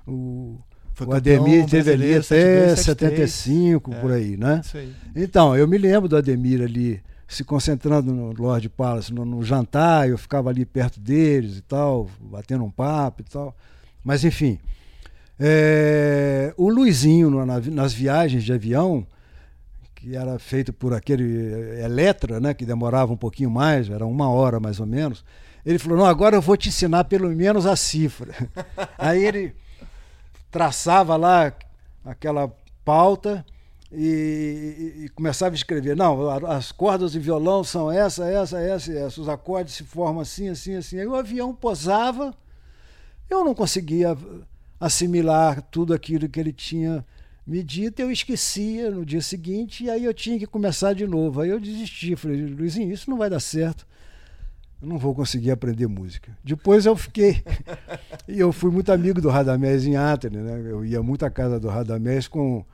O, 0.07 0.57
Foi 0.93 1.07
o 1.07 1.13
Ademir 1.13 1.65
teve 1.65 1.91
ali 1.91 2.15
até 2.15 2.75
75, 2.75 3.91
é, 3.91 3.95
por 3.99 4.11
aí, 4.11 4.37
né? 4.37 4.61
Isso 4.63 4.77
aí. 4.77 4.93
Então, 5.15 5.55
eu 5.55 5.67
me 5.67 5.77
lembro 5.77 6.07
do 6.07 6.15
Ademir 6.15 6.61
ali 6.61 7.01
se 7.27 7.43
concentrando 7.43 8.13
no 8.13 8.31
Lord 8.31 8.69
Palace, 8.69 9.11
no, 9.11 9.25
no 9.25 9.43
jantar, 9.43 10.07
eu 10.07 10.17
ficava 10.17 10.49
ali 10.49 10.65
perto 10.65 10.99
deles 10.99 11.57
e 11.57 11.61
tal, 11.61 12.07
batendo 12.19 12.63
um 12.63 12.69
papo 12.69 13.21
e 13.21 13.25
tal. 13.25 13.55
Mas 14.03 14.23
enfim, 14.23 14.59
é, 15.39 16.53
o 16.57 16.69
Luizinho 16.69 17.43
na, 17.45 17.59
nas 17.59 17.93
viagens 17.93 18.43
de 18.43 18.53
avião, 18.53 19.05
que 19.95 20.15
era 20.15 20.37
feito 20.37 20.71
por 20.71 20.93
aquele 20.93 21.23
eh, 21.23 21.85
Eletra, 21.85 22.39
né, 22.39 22.53
que 22.53 22.65
demorava 22.65 23.13
um 23.13 23.17
pouquinho 23.17 23.49
mais, 23.49 23.89
era 23.89 24.05
uma 24.05 24.29
hora 24.29 24.59
mais 24.59 24.79
ou 24.79 24.85
menos. 24.85 25.23
Ele 25.65 25.79
falou: 25.79 25.97
Não, 25.97 26.05
agora 26.05 26.35
eu 26.35 26.41
vou 26.41 26.57
te 26.57 26.69
ensinar 26.69 27.05
pelo 27.05 27.29
menos 27.29 27.65
a 27.65 27.75
cifra. 27.75 28.33
Aí 28.97 29.23
ele 29.23 29.55
traçava 30.53 31.15
lá 31.15 31.51
aquela 32.05 32.55
pauta 32.85 33.43
e, 33.91 35.03
e, 35.03 35.09
começava 35.09 35.55
a 35.55 35.57
escrever. 35.57 35.95
Não, 35.95 36.29
as 36.47 36.71
cordas 36.71 37.13
de 37.13 37.19
violão 37.19 37.63
são 37.63 37.91
essa, 37.91 38.25
essa, 38.25 38.59
essa 38.61 38.91
e 38.91 38.97
essa. 38.97 39.19
Os 39.19 39.27
acordes 39.27 39.73
se 39.73 39.83
formam 39.83 40.21
assim, 40.21 40.47
assim, 40.49 40.75
assim. 40.75 40.99
Aí 40.99 41.07
o 41.07 41.15
avião 41.15 41.55
posava, 41.55 42.35
eu 43.27 43.43
não 43.43 43.55
conseguia 43.55 44.15
assimilar 44.79 45.59
tudo 45.71 45.91
aquilo 45.91 46.29
que 46.29 46.39
ele 46.39 46.53
tinha 46.53 47.03
medita, 47.45 48.03
eu 48.03 48.11
esquecia 48.11 48.91
no 48.91 49.03
dia 49.03 49.21
seguinte, 49.21 49.85
e 49.85 49.89
aí 49.89 50.05
eu 50.05 50.13
tinha 50.13 50.37
que 50.37 50.45
começar 50.45 50.93
de 50.93 51.07
novo. 51.07 51.41
Aí 51.41 51.49
eu 51.49 51.59
desisti, 51.59 52.15
falei, 52.15 52.45
Luizinho, 52.45 52.91
isso 52.91 53.09
não 53.09 53.17
vai 53.17 53.29
dar 53.29 53.39
certo. 53.39 53.87
Eu 54.83 54.89
não 54.89 54.97
vou 54.97 55.15
conseguir 55.15 55.49
aprender 55.49 55.87
música. 55.87 56.37
Depois 56.43 56.85
eu 56.85 56.93
fiquei. 56.97 57.41
e 58.27 58.37
eu 58.37 58.51
fui 58.51 58.69
muito 58.69 58.91
amigo 58.91 59.21
do 59.21 59.29
Radamés 59.29 59.85
em 59.85 59.95
Atene, 59.95 60.35
né? 60.35 60.61
Eu 60.65 60.83
ia 60.83 61.01
muito 61.01 61.25
à 61.25 61.29
casa 61.29 61.57
do 61.57 61.69
Radamés 61.69 62.27
com 62.27 62.65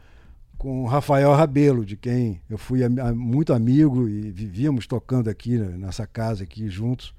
com 0.58 0.84
o 0.84 0.88
Rafael 0.88 1.32
Rabelo, 1.34 1.86
de 1.86 1.96
quem 1.96 2.42
eu 2.50 2.58
fui 2.58 2.82
muito 3.16 3.54
amigo 3.54 4.10
e 4.10 4.30
vivíamos 4.30 4.86
tocando 4.86 5.30
aqui 5.30 5.58
né, 5.58 5.78
nessa 5.78 6.06
casa 6.06 6.44
aqui 6.44 6.68
juntos. 6.68 7.14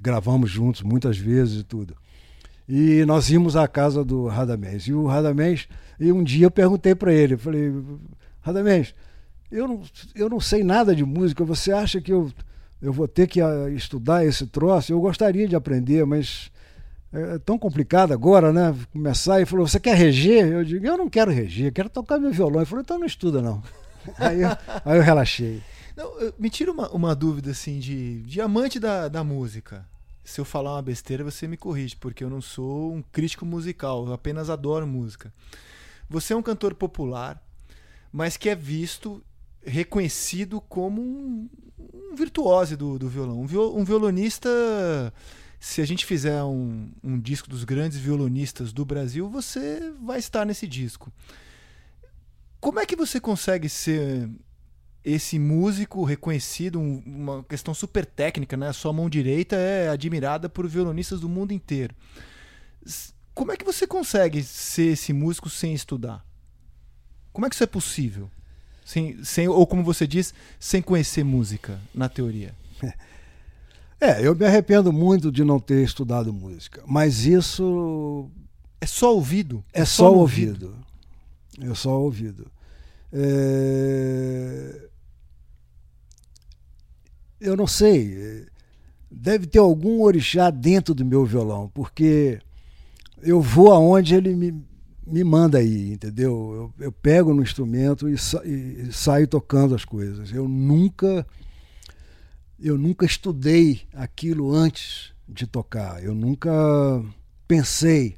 Gravamos 0.00 0.50
juntos 0.50 0.80
muitas 0.82 1.18
vezes 1.18 1.60
e 1.60 1.64
tudo. 1.64 1.94
E 2.66 3.04
nós 3.04 3.28
íamos 3.28 3.56
à 3.56 3.68
casa 3.68 4.02
do 4.02 4.26
Radamés. 4.26 4.84
E 4.84 4.94
o 4.94 5.04
Radamés, 5.06 5.68
e 6.00 6.10
um 6.10 6.24
dia 6.24 6.46
eu 6.46 6.50
perguntei 6.50 6.94
para 6.94 7.12
ele, 7.12 7.34
eu 7.34 7.38
falei, 7.38 7.70
Radamés, 8.40 8.94
eu 9.50 9.68
não, 9.68 9.82
eu 10.14 10.30
não 10.30 10.40
sei 10.40 10.64
nada 10.64 10.94
de 10.94 11.04
música, 11.04 11.44
você 11.44 11.72
acha 11.72 12.00
que 12.00 12.12
eu, 12.12 12.32
eu 12.80 12.92
vou 12.92 13.08
ter 13.08 13.26
que 13.26 13.40
ah, 13.40 13.68
estudar 13.70 14.24
esse 14.24 14.46
troço? 14.46 14.92
Eu 14.92 15.00
gostaria 15.00 15.48
de 15.48 15.56
aprender, 15.56 16.04
mas 16.04 16.50
é 17.12 17.38
tão 17.38 17.58
complicado 17.58 18.12
agora, 18.12 18.52
né? 18.52 18.74
Começar 18.92 19.40
e 19.40 19.46
falou, 19.46 19.66
você 19.66 19.80
quer 19.80 19.96
reger? 19.96 20.46
Eu 20.46 20.64
digo, 20.64 20.86
eu 20.86 20.98
não 20.98 21.08
quero 21.08 21.30
reger, 21.30 21.72
quero 21.72 21.88
tocar 21.88 22.18
meu 22.18 22.32
violão. 22.32 22.60
Ele 22.60 22.66
falou, 22.66 22.82
então 22.82 22.98
não 22.98 23.06
estuda 23.06 23.40
não. 23.40 23.62
aí, 24.18 24.42
eu, 24.42 24.50
aí 24.84 24.98
eu 24.98 25.02
relaxei. 25.02 25.62
Não, 25.96 26.12
me 26.38 26.50
tira 26.50 26.70
uma, 26.70 26.90
uma 26.90 27.14
dúvida 27.14 27.50
assim 27.50 27.78
de, 27.78 28.20
de 28.22 28.40
amante 28.40 28.78
da, 28.78 29.08
da 29.08 29.24
música 29.24 29.84
se 30.26 30.40
eu 30.40 30.44
falar 30.44 30.74
uma 30.74 30.82
besteira, 30.82 31.22
você 31.22 31.46
me 31.46 31.56
corrige, 31.56 31.94
porque 31.94 32.24
eu 32.24 32.28
não 32.28 32.42
sou 32.42 32.92
um 32.92 33.00
crítico 33.00 33.46
musical, 33.46 34.06
eu 34.06 34.12
apenas 34.12 34.50
adoro 34.50 34.84
música. 34.84 35.32
Você 36.10 36.32
é 36.32 36.36
um 36.36 36.42
cantor 36.42 36.74
popular, 36.74 37.40
mas 38.12 38.36
que 38.36 38.48
é 38.48 38.54
visto, 38.54 39.22
reconhecido 39.66 40.60
como 40.60 41.02
um, 41.02 41.48
um 41.78 42.14
virtuose 42.14 42.76
do, 42.76 42.98
do 42.98 43.08
violão. 43.08 43.40
Um, 43.40 43.46
viol, 43.46 43.76
um, 43.76 43.84
violonista, 43.84 44.48
se 45.58 45.80
a 45.80 45.84
gente 45.84 46.06
fizer 46.06 46.42
um, 46.44 46.90
um 47.02 47.18
disco 47.18 47.50
dos 47.50 47.64
grandes 47.64 47.98
violonistas 47.98 48.72
do 48.72 48.84
Brasil, 48.84 49.28
você 49.28 49.92
vai 50.02 50.18
estar 50.18 50.44
nesse 50.44 50.66
disco. 50.66 51.12
Como 52.60 52.80
é 52.80 52.86
que 52.86 52.96
você 52.96 53.20
consegue 53.20 53.68
ser 53.68 54.30
esse 55.04 55.38
músico 55.38 56.02
reconhecido, 56.02 56.80
um, 56.80 57.00
uma 57.06 57.44
questão 57.44 57.72
super 57.72 58.04
técnica, 58.04 58.56
né? 58.56 58.68
A 58.68 58.72
sua 58.72 58.92
mão 58.92 59.08
direita 59.08 59.54
é 59.54 59.88
admirada 59.88 60.48
por 60.48 60.66
violonistas 60.66 61.20
do 61.20 61.28
mundo 61.28 61.52
inteiro. 61.52 61.94
Como 63.32 63.52
é 63.52 63.56
que 63.56 63.64
você 63.64 63.86
consegue 63.86 64.42
ser 64.42 64.92
esse 64.92 65.12
músico 65.12 65.48
sem 65.48 65.74
estudar? 65.74 66.24
Como 67.32 67.46
é 67.46 67.48
que 67.48 67.54
isso 67.54 67.62
é 67.62 67.68
possível? 67.68 68.30
Sem, 68.86 69.24
sem, 69.24 69.48
ou 69.48 69.66
como 69.66 69.82
você 69.82 70.06
diz, 70.06 70.32
sem 70.60 70.80
conhecer 70.80 71.24
música, 71.24 71.80
na 71.92 72.08
teoria? 72.08 72.54
É, 73.98 74.20
eu 74.20 74.36
me 74.36 74.44
arrependo 74.44 74.92
muito 74.92 75.32
de 75.32 75.42
não 75.42 75.58
ter 75.58 75.82
estudado 75.82 76.30
música, 76.30 76.82
mas 76.86 77.24
isso. 77.24 78.28
É 78.78 78.84
só 78.84 79.14
ouvido? 79.14 79.64
É, 79.72 79.80
é 79.80 79.84
só, 79.86 80.12
ouvido. 80.12 80.66
ouvido. 81.58 81.72
É 81.72 81.74
só 81.74 81.98
ouvido. 81.98 82.46
É... 83.10 84.88
Eu 87.40 87.56
não 87.56 87.66
sei. 87.66 88.46
Deve 89.10 89.46
ter 89.46 89.60
algum 89.60 90.02
orixá 90.02 90.50
dentro 90.50 90.94
do 90.94 91.02
meu 91.02 91.24
violão, 91.24 91.70
porque 91.72 92.38
eu 93.22 93.40
vou 93.40 93.72
aonde 93.72 94.14
ele 94.14 94.34
me, 94.34 94.62
me 95.06 95.22
manda 95.22 95.58
aí, 95.58 95.92
entendeu? 95.92 96.72
Eu, 96.78 96.86
eu 96.86 96.92
pego 96.92 97.32
no 97.32 97.42
instrumento 97.42 98.08
e, 98.08 98.18
sa, 98.18 98.42
e, 98.44 98.88
saio 98.92 99.28
tocando 99.28 99.74
as 99.74 99.84
coisas. 99.84 100.32
Eu 100.32 100.48
nunca 100.48 101.26
eu 102.58 102.78
nunca 102.78 103.04
estudei 103.04 103.82
aquilo 103.94 104.52
antes 104.52 105.12
de 105.28 105.46
tocar. 105.46 106.02
Eu 106.02 106.14
nunca 106.14 106.50
pensei 107.46 108.16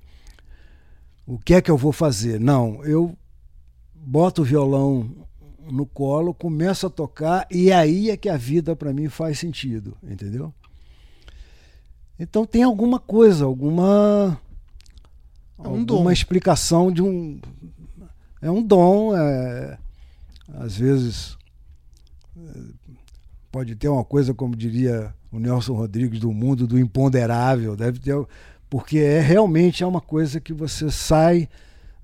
o 1.27 1.39
que 1.39 1.55
é 1.55 1.61
que 1.61 1.71
eu 1.71 1.77
vou 1.77 1.93
fazer. 1.93 2.41
Não, 2.41 2.83
eu 2.85 3.17
boto 3.95 4.43
o 4.43 4.45
violão 4.45 5.11
no 5.71 5.85
colo, 5.85 6.33
começo 6.33 6.87
a 6.87 6.91
tocar 6.91 7.47
e 7.51 7.71
aí 7.71 8.11
é 8.11 8.17
que 8.17 8.29
a 8.29 8.37
vida 8.37 8.75
para 8.75 8.93
mim 8.93 9.09
faz 9.09 9.39
sentido, 9.39 9.97
entendeu? 10.03 10.55
Então 12.19 12.47
tem 12.47 12.63
alguma 12.63 12.99
coisa, 12.99 13.45
alguma 13.45 14.41
é 15.59 15.63
um 15.69 15.81
alguma 15.81 15.85
dom. 15.85 16.11
explicação 16.11 16.93
de 16.93 17.03
um 17.03 17.41
é 18.41 18.51
um 18.51 18.63
dom, 18.63 19.17
é, 19.17 19.79
às 20.55 20.77
vezes 20.77 21.37
é, 22.37 22.61
pode 23.51 23.75
ter 23.75 23.89
uma 23.89 24.05
coisa 24.05 24.33
como 24.33 24.55
diria 24.55 25.13
o 25.33 25.39
Nelson 25.39 25.75
Rodrigues 25.75 26.21
do 26.21 26.33
mundo 26.33 26.67
do 26.67 26.79
imponderável, 26.79 27.77
deve 27.77 27.99
ter 27.99 28.15
porque 28.71 28.99
é 28.99 29.21
realmente 29.21 29.83
é 29.83 29.87
uma 29.87 30.01
coisa 30.01 30.41
que 30.41 30.53
você 30.53 30.91
sai 30.91 31.49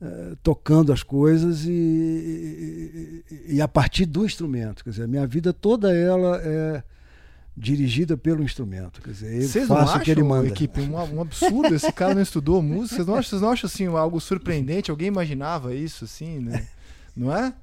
eh, 0.04 0.36
tocando 0.42 0.92
as 0.92 1.02
coisas 1.02 1.64
e, 1.64 3.22
e, 3.30 3.54
e, 3.54 3.60
a 3.62 3.68
partir 3.68 4.04
do 4.04 4.26
instrumento. 4.26 4.84
Quer 4.84 4.90
dizer, 4.90 5.04
a 5.04 5.08
minha 5.08 5.26
vida 5.26 5.52
toda 5.52 5.94
ela 5.94 6.40
é 6.42 6.82
dirigida 7.56 8.16
pelo 8.16 8.42
instrumento. 8.42 9.00
Quer 9.00 9.10
dizer, 9.10 9.34
ele 9.34 9.46
vocês 9.46 9.68
faça 9.68 9.98
o 9.98 10.00
que 10.00 10.10
ele 10.10 10.22
manda. 10.22 10.48
Equipe, 10.48 10.80
um, 10.80 10.96
um 11.16 11.20
absurdo, 11.20 11.74
esse 11.74 11.92
cara 11.92 12.14
não 12.14 12.22
estudou 12.22 12.60
música. 12.60 12.96
Vocês 12.96 13.06
não 13.06 13.14
acham, 13.14 13.30
vocês 13.30 13.42
não 13.42 13.50
acham 13.50 13.66
assim, 13.68 13.86
algo 13.86 14.20
surpreendente? 14.20 14.90
Alguém 14.90 15.08
imaginava 15.08 15.74
isso 15.74 16.04
assim, 16.04 16.40
né? 16.40 16.66
Não 17.16 17.32
é? 17.32 17.54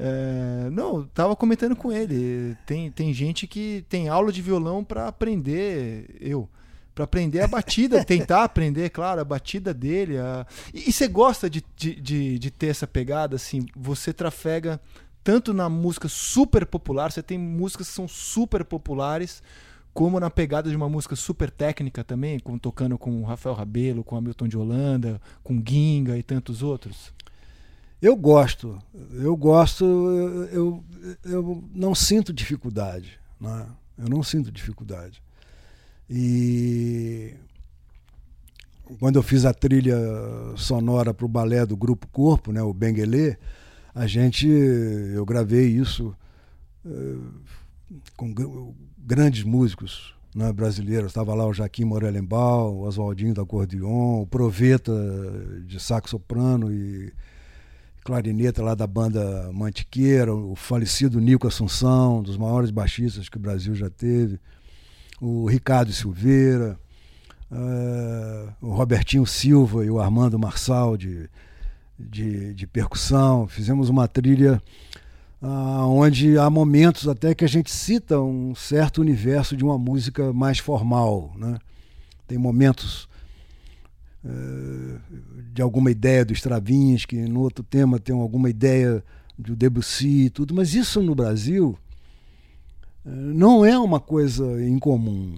É, 0.00 0.70
não, 0.70 1.04
tava 1.08 1.36
comentando 1.36 1.76
com 1.76 1.92
ele. 1.92 2.56
Tem, 2.64 2.90
tem 2.90 3.12
gente 3.12 3.46
que 3.46 3.84
tem 3.86 4.08
aula 4.08 4.32
de 4.32 4.40
violão 4.40 4.82
para 4.82 5.08
aprender. 5.08 6.16
Eu 6.20 6.48
para 6.94 7.04
aprender 7.04 7.40
a 7.40 7.46
batida, 7.46 8.02
tentar 8.04 8.42
aprender, 8.42 8.90
claro, 8.90 9.20
a 9.20 9.24
batida 9.24 9.72
dele. 9.72 10.18
A... 10.18 10.44
E, 10.74 10.88
e 10.88 10.92
você 10.92 11.06
gosta 11.06 11.48
de, 11.48 11.64
de, 11.76 11.94
de, 11.94 12.38
de, 12.40 12.50
ter 12.50 12.68
essa 12.68 12.88
pegada, 12.88 13.36
assim, 13.36 13.66
você 13.76 14.12
trafega 14.12 14.80
tanto 15.28 15.52
na 15.52 15.68
música 15.68 16.08
super 16.08 16.64
popular, 16.64 17.12
você 17.12 17.22
tem 17.22 17.36
músicas 17.36 17.88
que 17.88 17.94
são 17.94 18.08
super 18.08 18.64
populares, 18.64 19.42
como 19.92 20.18
na 20.18 20.30
pegada 20.30 20.70
de 20.70 20.74
uma 20.74 20.88
música 20.88 21.14
super 21.14 21.50
técnica 21.50 22.02
também, 22.02 22.38
como 22.38 22.58
tocando 22.58 22.96
com 22.96 23.22
Rafael 23.24 23.54
Rabelo, 23.54 24.02
com 24.02 24.16
Hamilton 24.16 24.48
de 24.48 24.56
Holanda, 24.56 25.20
com 25.44 25.62
Ginga 25.62 26.16
e 26.16 26.22
tantos 26.22 26.62
outros? 26.62 27.12
Eu 28.00 28.16
gosto, 28.16 28.78
eu 29.12 29.36
gosto, 29.36 29.84
eu, 29.84 30.44
eu, 30.46 30.84
eu 31.26 31.64
não 31.74 31.94
sinto 31.94 32.32
dificuldade, 32.32 33.20
né? 33.38 33.66
eu 33.98 34.08
não 34.08 34.22
sinto 34.22 34.50
dificuldade. 34.50 35.22
E 36.08 37.34
quando 38.98 39.16
eu 39.16 39.22
fiz 39.22 39.44
a 39.44 39.52
trilha 39.52 39.94
sonora 40.56 41.12
para 41.12 41.26
o 41.26 41.28
balé 41.28 41.66
do 41.66 41.76
Grupo 41.76 42.06
Corpo, 42.06 42.50
né, 42.50 42.62
o 42.62 42.72
Benguelê, 42.72 43.36
a 43.98 44.06
gente, 44.06 44.46
eu 44.46 45.24
gravei 45.26 45.66
isso 45.66 46.14
uh, 46.84 47.32
com 48.16 48.32
grandes 48.96 49.42
músicos 49.42 50.14
né, 50.32 50.52
brasileiros. 50.52 51.08
Estava 51.08 51.34
lá 51.34 51.44
o 51.44 51.52
Jaquim 51.52 51.84
Morelenbaum, 51.84 52.74
o 52.74 52.80
Oswaldinho 52.82 53.34
do 53.34 53.40
acordeon, 53.40 54.22
o 54.22 54.26
Proveta 54.26 54.92
de 55.66 55.80
sax 55.80 56.10
soprano 56.10 56.72
e 56.72 57.12
clarineta 58.04 58.62
lá 58.62 58.76
da 58.76 58.86
banda 58.86 59.50
Mantiqueira, 59.52 60.32
o 60.32 60.54
falecido 60.54 61.20
Nico 61.20 61.48
Assunção, 61.48 62.20
um 62.20 62.22
dos 62.22 62.36
maiores 62.36 62.70
baixistas 62.70 63.28
que 63.28 63.36
o 63.36 63.40
Brasil 63.40 63.74
já 63.74 63.90
teve 63.90 64.38
o 65.20 65.46
Ricardo 65.46 65.92
Silveira, 65.92 66.78
uh, 67.50 68.54
o 68.60 68.70
Robertinho 68.70 69.26
Silva 69.26 69.84
e 69.84 69.90
o 69.90 69.98
Armando 69.98 70.38
Marçal 70.38 70.96
de, 70.96 71.28
de, 71.98 72.54
de 72.54 72.66
percussão. 72.66 73.46
Fizemos 73.46 73.88
uma 73.88 74.06
trilha 74.06 74.62
uh, 75.42 75.86
onde 75.86 76.38
há 76.38 76.48
momentos 76.48 77.08
até 77.08 77.34
que 77.34 77.44
a 77.44 77.48
gente 77.48 77.70
cita 77.70 78.20
um 78.20 78.54
certo 78.54 79.00
universo 79.00 79.56
de 79.56 79.64
uma 79.64 79.78
música 79.78 80.32
mais 80.32 80.58
formal. 80.58 81.32
Né? 81.36 81.58
Tem 82.26 82.38
momentos 82.38 83.08
uh, 84.24 85.00
de 85.52 85.60
alguma 85.60 85.90
ideia 85.90 86.24
do 86.24 86.32
Stravinsky, 86.32 87.16
no 87.16 87.40
outro 87.40 87.64
tema 87.64 87.98
tem 87.98 88.14
alguma 88.14 88.48
ideia 88.48 89.02
do 89.38 89.54
Debussy 89.56 90.26
e 90.26 90.30
tudo, 90.30 90.54
mas 90.54 90.74
isso 90.74 91.02
no 91.02 91.14
Brasil 91.14 91.78
não 93.04 93.64
é 93.64 93.78
uma 93.78 94.00
coisa 94.00 94.44
incomum. 94.66 95.34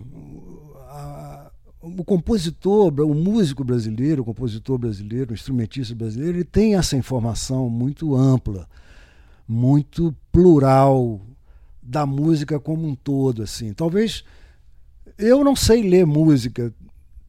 O 1.83 2.05
compositor, 2.05 2.93
o 3.01 3.15
músico 3.15 3.65
brasileiro, 3.65 4.21
o 4.23 4.25
compositor 4.25 4.77
brasileiro, 4.77 5.31
o 5.31 5.35
instrumentista 5.35 5.95
brasileiro, 5.95 6.37
ele 6.37 6.45
tem 6.45 6.75
essa 6.75 6.97
informação 6.97 7.71
muito 7.71 8.15
ampla, 8.15 8.69
muito 9.49 10.15
plural 10.31 11.21
da 11.83 12.05
música 12.05 12.61
como 12.61 12.87
um 12.87 12.95
todo, 12.95 13.43
assim. 13.43 13.73
Talvez 13.73 14.23
eu 15.17 15.43
não 15.43 15.57
sei 15.57 15.83
ler 15.89 16.05
música 16.05 16.73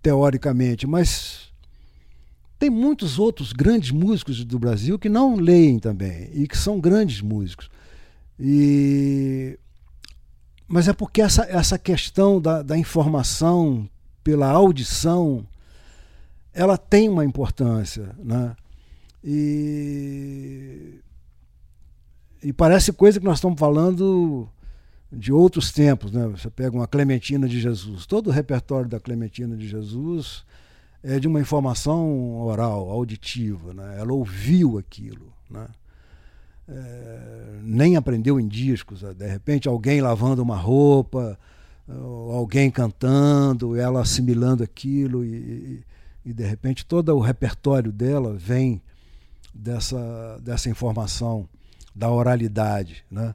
teoricamente, 0.02 0.86
mas 0.86 1.52
tem 2.60 2.70
muitos 2.70 3.18
outros 3.18 3.54
grandes 3.54 3.92
músicos 3.92 4.44
do 4.44 4.60
Brasil 4.60 5.00
que 5.00 5.10
não 5.10 5.36
leem 5.36 5.80
também 5.80 6.30
e 6.34 6.48
que 6.48 6.58
são 6.58 6.80
grandes 6.80 7.22
músicos. 7.22 7.70
E 8.40 9.58
mas 10.68 10.88
é 10.88 10.94
porque 10.94 11.22
essa, 11.22 11.44
essa 11.50 11.78
questão 11.78 12.40
da, 12.40 12.62
da 12.62 12.78
informação 12.78 13.90
pela 14.24 14.50
audição 14.50 15.46
ela 16.54 16.78
tem 16.78 17.08
uma 17.08 17.24
importância. 17.24 18.16
Né? 18.20 18.56
E, 19.24 21.00
e 22.44 22.52
parece 22.54 22.92
coisa 22.92 23.20
que 23.20 23.26
nós 23.26 23.38
estamos 23.38 23.60
falando 23.60 24.50
de 25.12 25.32
outros 25.32 25.72
tempos. 25.72 26.12
Né? 26.12 26.28
Você 26.28 26.50
pega 26.50 26.76
uma 26.76 26.88
Clementina 26.88 27.48
de 27.48 27.60
Jesus, 27.60 28.06
todo 28.06 28.28
o 28.28 28.32
repertório 28.32 28.90
da 28.90 29.00
Clementina 29.00 29.56
de 29.56 29.68
Jesus 29.68 30.44
é 31.04 31.20
de 31.20 31.28
uma 31.28 31.42
informação 31.42 32.42
oral, 32.42 32.90
auditiva. 32.90 33.74
Né? 33.74 34.00
Ela 34.00 34.14
ouviu 34.14 34.78
aquilo. 34.78 35.32
Né? 35.50 35.68
é, 36.72 37.60
nem 37.62 37.96
aprendeu 37.96 38.40
em 38.40 38.48
discos. 38.48 39.02
De 39.02 39.28
repente, 39.28 39.68
alguém 39.68 40.02
lavando 40.02 40.42
uma 40.42 40.56
roupa, 40.56 41.38
alguém 42.34 42.70
cantando, 42.72 43.76
ela 43.76 44.02
assimilando 44.02 44.64
aquilo, 44.64 45.26
e, 45.26 45.84
e 46.26 46.34
de 46.34 46.44
repente 46.44 46.86
todo 46.86 47.16
o 47.16 47.20
repertório 47.20 47.92
dela 47.92 48.34
vem 48.34 48.82
dessa, 49.54 50.40
dessa 50.42 50.70
informação, 50.70 51.48
da 51.96 52.10
oralidade. 52.10 53.04
Né? 53.10 53.34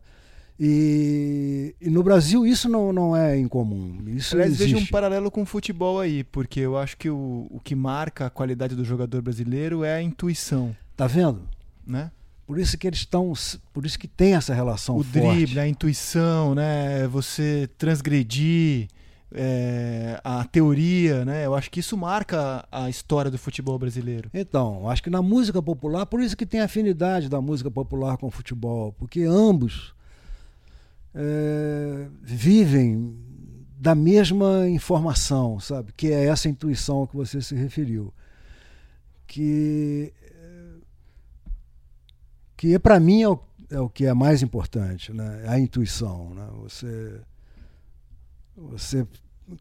E, 0.59 1.75
e, 1.81 1.90
no 1.90 2.03
Brasil 2.03 2.47
isso 2.47 2.69
não, 2.69 2.92
não 2.92 3.16
é 3.16 3.38
incomum. 3.38 4.03
Isso 4.07 4.35
Aliás, 4.35 4.53
existe. 4.53 4.73
vejo 4.73 4.85
um 4.85 4.88
paralelo 4.88 5.31
com 5.31 5.42
o 5.42 5.47
futebol 5.47 6.01
aí, 6.01 6.25
porque 6.25 6.61
eu 6.61 6.79
acho 6.79 6.97
que 6.97 7.11
o, 7.11 7.47
o 7.51 7.61
que 7.61 7.75
marca 7.75 8.27
a 8.27 8.31
qualidade 8.31 8.75
do 8.75 8.85
jogador 8.85 9.21
brasileiro 9.21 9.85
é 9.85 9.95
a 9.95 10.03
intuição. 10.03 10.75
Tá 10.97 11.07
vendo? 11.07 11.42
Né? 11.87 12.11
Por 12.47 12.59
isso 12.59 12.79
que 12.79 12.87
eles 12.87 13.01
estão, 13.01 13.33
por 13.73 13.85
isso 13.85 13.99
que 13.99 14.07
tem 14.07 14.35
essa 14.35 14.55
relação 14.55 14.97
o 14.97 15.03
forte. 15.03 15.19
O 15.19 15.33
drible, 15.33 15.61
a 15.61 15.67
intuição, 15.67 16.55
né? 16.55 17.09
Você 17.09 17.69
transgredir 17.77 18.89
é, 19.33 20.21
a 20.23 20.45
teoria, 20.45 21.25
né? 21.25 21.45
Eu 21.45 21.55
acho 21.55 21.71
que 21.71 21.81
isso 21.81 21.97
marca 21.97 22.67
a 22.71 22.89
história 22.89 23.31
do 23.31 23.39
futebol 23.39 23.79
brasileiro. 23.79 24.31
Então, 24.33 24.89
acho 24.89 25.03
que 25.03 25.11
na 25.11 25.21
música 25.21 25.61
popular, 25.61 26.07
por 26.07 26.23
isso 26.23 26.37
que 26.37 26.47
tem 26.47 26.61
afinidade 26.61 27.29
da 27.29 27.41
música 27.41 27.71
popular 27.71 28.17
com 28.17 28.29
o 28.29 28.31
futebol, 28.31 28.93
porque 28.93 29.23
ambos 29.23 29.93
é, 31.15 32.07
vivem 32.23 33.17
da 33.79 33.95
mesma 33.95 34.69
informação, 34.69 35.59
sabe? 35.59 35.93
Que 35.97 36.13
é 36.13 36.27
essa 36.27 36.49
intuição 36.49 37.07
que 37.07 37.17
você 37.17 37.43
se 37.43 37.55
referiu. 37.55 38.13
Que, 39.27 40.13
que 42.57 42.79
para 42.79 42.99
mim 42.99 43.23
é 43.23 43.29
o, 43.29 43.38
é 43.71 43.81
o 43.81 43.88
que 43.88 44.07
é 44.07 44.14
mais 44.14 44.42
importante, 44.42 45.12
né? 45.12 45.45
a 45.47 45.59
intuição. 45.59 46.35
Né? 46.35 46.49
Você, 46.62 47.21
você 48.57 49.07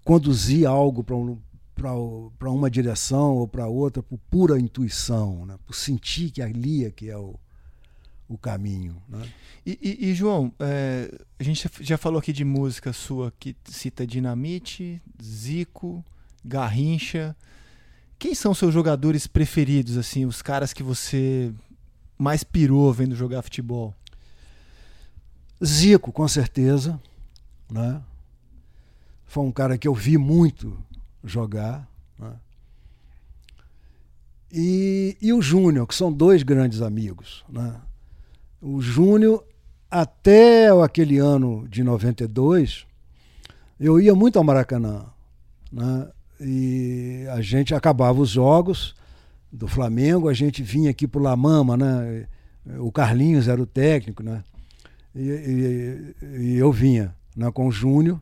conduzir 0.04 0.68
algo 0.68 1.04
para 1.04 1.16
um, 1.16 1.38
para 1.76 2.50
uma 2.50 2.70
direção 2.70 3.36
ou 3.36 3.48
para 3.48 3.68
outra 3.68 4.02
por 4.02 4.18
pura 4.30 4.60
intuição, 4.60 5.46
né? 5.46 5.58
por 5.66 5.76
sentir 5.76 6.32
que 6.32 6.42
ali 6.42 6.86
é 6.86 6.92
que 6.92 7.10
é 7.10 7.18
o, 7.18 7.36
o 8.28 8.38
caminho. 8.38 9.02
Né? 9.10 9.28
E, 9.66 9.78
e, 9.82 10.10
e, 10.10 10.16
João, 10.16 10.52
é, 10.60 11.12
a 11.38 11.44
gente 11.44 11.70
já 11.82 11.98
falou 11.98 12.20
aqui 12.20 12.32
de 12.32 12.46
música 12.46 12.94
sua 12.94 13.34
que 13.40 13.56
cita 13.66 14.08
Dinamite, 14.08 15.02
Zico, 15.22 16.04
Garrincha. 16.44 17.36
Quem 18.18 18.34
são 18.34 18.54
seus 18.54 18.74
jogadores 18.74 19.28
preferidos, 19.28 19.98
assim, 19.98 20.26
os 20.26 20.42
caras 20.42 20.72
que 20.72 20.82
você 20.82 21.54
mais 22.18 22.44
pirou 22.44 22.92
vendo 22.94 23.16
jogar 23.16 23.42
futebol? 23.42 23.94
Zico, 25.64 26.12
com 26.12 26.28
certeza. 26.28 27.00
Né? 27.72 28.02
Foi 29.26 29.44
um 29.44 29.52
cara 29.52 29.78
que 29.78 29.88
eu 29.88 29.94
vi 29.94 30.18
muito 30.18 30.78
jogar. 31.24 31.88
Né? 32.18 32.34
E, 34.52 35.18
e 35.22 35.34
o 35.34 35.42
Júnior, 35.42 35.88
que 35.88 35.96
são 35.96 36.12
dois 36.12 36.44
grandes 36.44 36.82
amigos. 36.82 37.44
Né? 37.50 37.76
O 38.62 38.82
Júnior, 38.82 39.44
até 39.90 40.70
aquele 40.82 41.18
ano 41.18 41.68
de 41.68 41.84
92, 41.84 42.86
eu 43.80 44.00
ia 44.00 44.16
muito 44.16 44.38
ao 44.38 44.44
Maracanã. 44.44 45.06
Né? 45.72 46.10
E 46.40 47.26
a 47.32 47.42
gente 47.42 47.74
acabava 47.74 48.22
os 48.22 48.30
jogos 48.30 48.96
do 49.52 49.68
Flamengo, 49.68 50.28
a 50.28 50.34
gente 50.34 50.62
vinha 50.62 50.90
aqui 50.90 51.08
para 51.08 51.20
o 51.20 51.24
La 51.24 51.36
Mama, 51.36 51.78
né? 51.78 52.28
o 52.80 52.92
Carlinhos 52.92 53.48
era 53.48 53.62
o 53.62 53.66
técnico, 53.66 54.24
né? 54.24 54.44
e, 55.16 56.16
e, 56.22 56.42
e 56.42 56.58
eu 56.58 56.72
vinha 56.72 57.16
né, 57.36 57.50
com 57.52 57.68
o 57.68 57.72
Júnior 57.72 58.20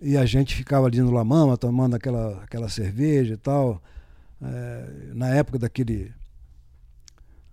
e 0.00 0.16
a 0.16 0.26
gente 0.26 0.54
ficava 0.54 0.86
ali 0.86 1.00
no 1.00 1.10
La 1.10 1.24
Mama 1.24 1.56
tomando 1.56 1.94
aquela, 1.94 2.42
aquela 2.42 2.68
cerveja 2.68 3.34
e 3.34 3.36
tal. 3.36 3.80
É, 4.42 5.12
na 5.14 5.28
época 5.28 5.56
daquele 5.56 6.12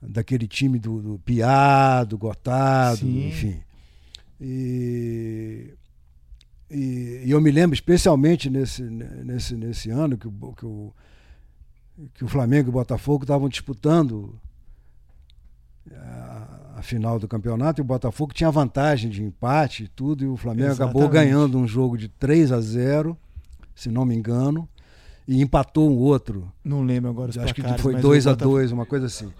daquele 0.01 0.47
time 0.47 0.79
do, 0.79 1.01
do 1.01 1.19
Piá, 1.19 2.03
do 2.03 2.17
Gotado, 2.17 2.99
Sim. 2.99 3.27
enfim. 3.27 3.59
E, 4.39 5.73
e, 6.71 7.23
e, 7.25 7.31
eu 7.31 7.41
me 7.41 7.51
lembro 7.51 7.73
especialmente 7.73 8.49
nesse, 8.49 8.81
nesse, 8.81 9.55
nesse 9.55 9.89
ano 9.89 10.17
que, 10.17 10.27
o, 10.27 10.53
que, 10.53 10.65
o, 10.65 10.93
que 12.13 12.23
o 12.23 12.27
Flamengo 12.27 12.69
e 12.69 12.71
o 12.71 12.73
Botafogo 12.73 13.23
estavam 13.23 13.49
disputando 13.49 14.39
a, 15.91 16.77
a, 16.77 16.81
final 16.81 17.19
do 17.19 17.27
campeonato 17.27 17.81
e 17.81 17.83
o 17.83 17.85
Botafogo 17.85 18.33
tinha 18.33 18.51
vantagem 18.51 19.09
de 19.09 19.23
empate 19.23 19.83
e 19.83 19.87
tudo, 19.87 20.23
e 20.23 20.27
o 20.27 20.37
Flamengo 20.37 20.69
Exatamente. 20.69 20.95
acabou 20.95 21.09
ganhando 21.09 21.57
um 21.57 21.67
jogo 21.67 21.97
de 21.97 22.07
3 22.07 22.51
a 22.51 22.61
0 22.61 23.17
se 23.79 23.89
não 23.89 24.03
me 24.03 24.13
engano, 24.13 24.67
e 25.25 25.41
empatou 25.41 25.89
um 25.89 25.95
outro. 25.95 26.51
Não 26.63 26.83
lembro 26.83 27.09
agora 27.09 27.29
os 27.29 27.37
Acho 27.37 27.53
placares, 27.55 27.77
que 27.77 27.81
foi 27.81 27.95
2 27.95 28.27
a 28.27 28.33
2 28.33 28.71
uma 28.73 28.85
coisa 28.85 29.05
assim. 29.05 29.31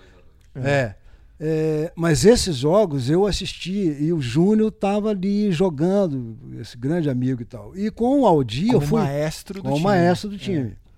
É. 0.56 0.72
é. 0.72 0.95
é. 1.39 1.91
mas 1.95 2.26
esses 2.26 2.56
jogos 2.56 3.10
eu 3.10 3.26
assisti 3.26 3.98
e 4.00 4.13
o 4.13 4.22
Júnior 4.22 4.69
estava 4.69 5.10
ali 5.10 5.52
jogando, 5.52 6.38
esse 6.60 6.78
grande 6.78 7.10
amigo 7.10 7.41
e 7.41 7.45
tal. 7.45 7.76
E 7.76 7.91
com 7.91 8.22
o 8.22 8.26
Aldi 8.26 8.67
como 8.67 8.78
eu 8.78 8.82
fui. 8.82 9.02
Maestro 9.02 9.56
do 9.56 9.63
como 9.63 9.76
time. 9.76 9.88
maestro 9.88 10.30
do 10.30 10.38
time. 10.38 10.76
É. 10.86 10.88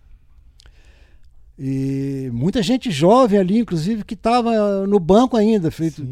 E 1.64 2.28
muita 2.34 2.64
gente 2.64 2.90
jovem 2.90 3.38
ali, 3.38 3.60
inclusive, 3.60 4.04
que 4.04 4.16
estava 4.16 4.88
no 4.88 5.00
banco 5.00 5.38
ainda, 5.38 5.70
feito, 5.70 6.04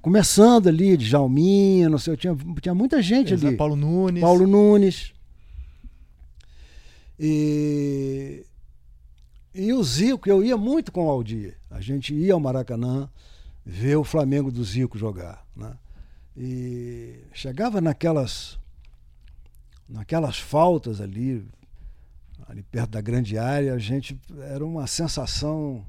começando 0.00 0.68
ali, 0.68 0.96
de 0.96 1.04
Jalminha, 1.04 1.88
não 1.88 1.98
sei, 1.98 2.16
tinha, 2.16 2.36
tinha 2.60 2.72
muita 2.72 3.02
gente 3.02 3.34
Exato, 3.34 3.48
ali. 3.48 3.56
Paulo 3.56 3.74
Nunes. 3.74 4.20
Paulo 4.20 4.46
Nunes. 4.46 5.12
E, 7.18 8.46
e 9.52 9.72
o 9.72 9.82
Zico, 9.82 10.28
eu 10.28 10.44
ia 10.44 10.56
muito 10.56 10.92
com 10.92 11.06
o 11.06 11.10
Aldir. 11.10 11.56
A 11.68 11.80
gente 11.80 12.14
ia 12.14 12.34
ao 12.34 12.38
Maracanã 12.38 13.10
ver 13.66 13.96
o 13.96 14.04
Flamengo 14.04 14.52
do 14.52 14.62
Zico 14.62 14.96
jogar. 14.96 15.44
Né? 15.56 15.72
E 16.36 17.24
chegava 17.32 17.80
naquelas, 17.80 18.56
naquelas 19.88 20.38
faltas 20.38 21.00
ali, 21.00 21.44
ali 22.52 22.62
perto 22.62 22.90
da 22.90 23.00
grande 23.00 23.38
área, 23.38 23.74
a 23.74 23.78
gente 23.78 24.18
era 24.42 24.64
uma 24.64 24.86
sensação. 24.86 25.84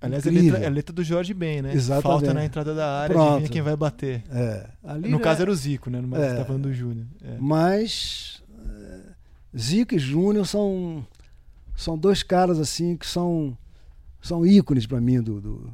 Aliás, 0.00 0.26
é 0.26 0.28
a 0.28 0.32
letra, 0.32 0.58
é 0.58 0.66
a 0.66 0.70
letra, 0.70 0.94
do 0.94 1.04
Jorge 1.04 1.32
Ben, 1.32 1.62
né? 1.62 1.72
Exatamente. 1.74 2.02
Falta 2.02 2.34
na 2.34 2.44
entrada 2.44 2.74
da 2.74 3.00
área, 3.00 3.14
Pronto. 3.14 3.30
adivinha 3.32 3.50
quem 3.50 3.62
vai 3.62 3.76
bater. 3.76 4.24
É. 4.30 4.66
Ali 4.82 5.08
no 5.08 5.20
caso 5.20 5.42
era 5.42 5.50
o 5.50 5.54
Zico, 5.54 5.88
né? 5.88 6.00
Mas 6.00 6.20
é, 6.20 6.30
você 6.30 6.36
tá 6.36 6.44
falando 6.44 6.62
do 6.62 6.72
Júnior. 6.72 7.06
É. 7.22 7.36
Mas 7.38 8.42
é, 8.66 9.00
Zico 9.56 9.94
e 9.94 9.98
Júnior 9.98 10.46
são, 10.46 11.06
são 11.76 11.96
dois 11.96 12.22
caras 12.22 12.58
assim 12.58 12.96
que 12.96 13.06
são, 13.06 13.56
são 14.20 14.44
ícones 14.44 14.86
para 14.86 15.00
mim 15.00 15.20
do, 15.20 15.40
do, 15.40 15.72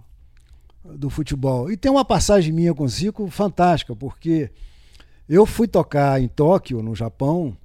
do 0.84 1.08
futebol. 1.08 1.70
E 1.70 1.76
tem 1.76 1.90
uma 1.90 2.04
passagem 2.04 2.52
minha 2.52 2.74
com 2.74 2.86
Zico 2.86 3.30
fantástica, 3.30 3.94
porque 3.94 4.50
eu 5.28 5.46
fui 5.46 5.68
tocar 5.68 6.20
em 6.20 6.28
Tóquio, 6.28 6.82
no 6.82 6.94
Japão, 6.94 7.56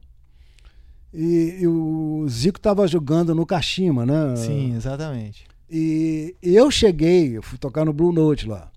e, 1.13 1.57
e 1.61 1.67
o 1.67 2.25
Zico 2.29 2.57
estava 2.57 2.87
jogando 2.87 3.35
no 3.35 3.45
Kashima, 3.45 4.05
né? 4.05 4.35
Sim, 4.35 4.75
exatamente. 4.75 5.45
E, 5.69 6.35
e 6.41 6.55
eu 6.55 6.69
cheguei, 6.69 7.37
eu 7.37 7.41
fui 7.41 7.57
tocar 7.57 7.85
no 7.85 7.93
Blue 7.93 8.11
Note 8.11 8.47
lá. 8.47 8.71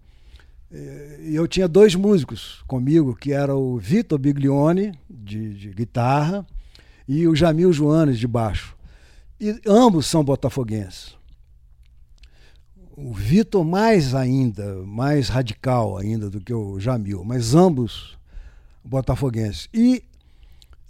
E 0.71 1.35
eu 1.35 1.47
tinha 1.47 1.69
dois 1.69 1.95
músicos 1.95 2.63
comigo, 2.67 3.15
que 3.15 3.33
era 3.33 3.55
o 3.55 3.79
Vitor 3.79 4.19
Biglione, 4.19 4.93
de, 5.09 5.55
de 5.55 5.71
guitarra, 5.71 6.45
e 7.07 7.29
o 7.29 7.37
Jamil 7.37 7.73
Joanes, 7.73 8.19
de 8.19 8.27
baixo. 8.27 8.77
E 9.41 9.61
ambos 9.67 10.07
são 10.07 10.25
botafoguenses. 10.25 11.15
O 12.97 13.13
Vitor 13.13 13.65
mais 13.65 14.15
ainda, 14.15 14.83
mais 14.85 15.29
radical 15.29 15.97
ainda 15.97 16.29
do 16.29 16.41
que 16.41 16.53
o 16.53 16.81
Jamil, 16.81 17.25
mas 17.25 17.55
ambos 17.55 18.19
botafoguenses. 18.85 19.69
E 19.73 20.03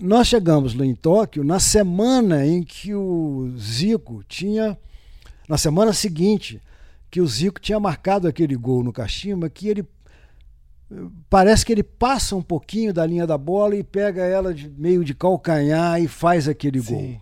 nós 0.04 0.26
chegamos 0.26 0.74
lá 0.74 0.84
em 0.84 0.94
Tóquio 0.94 1.42
na 1.42 1.58
semana 1.58 2.46
em 2.46 2.62
que 2.62 2.94
o 2.94 3.50
Zico 3.58 4.22
tinha. 4.28 4.78
Na 5.48 5.56
semana 5.56 5.92
seguinte, 5.92 6.60
que 7.10 7.20
o 7.20 7.26
Zico 7.26 7.60
tinha 7.60 7.80
marcado 7.80 8.28
aquele 8.28 8.54
gol 8.54 8.84
no 8.84 8.92
Kashima, 8.92 9.48
que 9.48 9.68
ele. 9.68 9.84
Parece 11.30 11.64
que 11.64 11.72
ele 11.72 11.82
passa 11.82 12.36
um 12.36 12.42
pouquinho 12.42 12.92
da 12.92 13.04
linha 13.06 13.26
da 13.26 13.38
bola 13.38 13.74
e 13.74 13.82
pega 13.82 14.22
ela 14.22 14.52
de 14.52 14.68
meio 14.68 15.02
de 15.02 15.14
calcanhar 15.14 16.00
e 16.00 16.06
faz 16.06 16.46
aquele 16.48 16.80
Sim. 16.80 16.94
gol. 16.94 17.20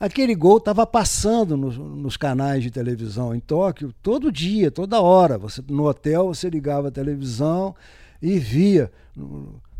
Aquele 0.00 0.34
gol 0.34 0.56
estava 0.56 0.84
passando 0.84 1.56
nos, 1.56 1.78
nos, 1.78 2.16
canais 2.16 2.64
de 2.64 2.72
televisão 2.72 3.32
em 3.32 3.38
Tóquio 3.38 3.94
todo 4.02 4.32
dia, 4.32 4.70
toda 4.70 5.00
hora. 5.00 5.38
Você 5.38 5.62
no 5.68 5.86
hotel 5.86 6.26
você 6.26 6.50
ligava 6.50 6.88
a 6.88 6.90
televisão 6.90 7.74
e 8.20 8.36
via 8.38 8.90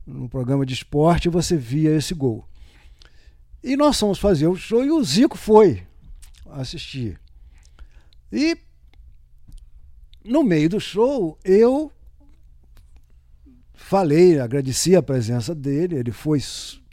no 0.06 0.28
programa 0.28 0.66
de 0.66 0.74
esporte, 0.74 1.28
você 1.28 1.56
via 1.56 1.96
esse 1.96 2.14
gol. 2.14 2.44
E 3.62 3.76
nós 3.76 3.98
fomos 3.98 4.18
fazer 4.18 4.46
o 4.46 4.56
show 4.56 4.84
e 4.84 4.90
o 4.90 5.02
Zico 5.04 5.38
foi 5.38 5.82
assistir. 6.50 7.20
E 8.30 8.56
no 10.24 10.42
meio 10.42 10.68
do 10.68 10.80
show, 10.80 11.38
eu 11.44 11.92
falei, 13.74 14.40
agradeci 14.40 14.96
a 14.96 15.02
presença 15.02 15.54
dele. 15.54 15.96
Ele 15.96 16.12
foi, 16.12 16.40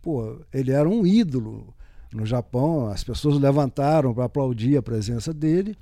pô, 0.01 0.39
ele 0.53 0.71
era 0.71 0.87
um 0.87 1.05
ídolo 1.05 1.73
no 2.13 2.25
Japão. 2.25 2.87
As 2.87 3.03
pessoas 3.03 3.39
levantaram 3.39 4.13
para 4.13 4.25
aplaudir 4.25 4.77
a 4.77 4.81
presença 4.81 5.33
dele. 5.33 5.77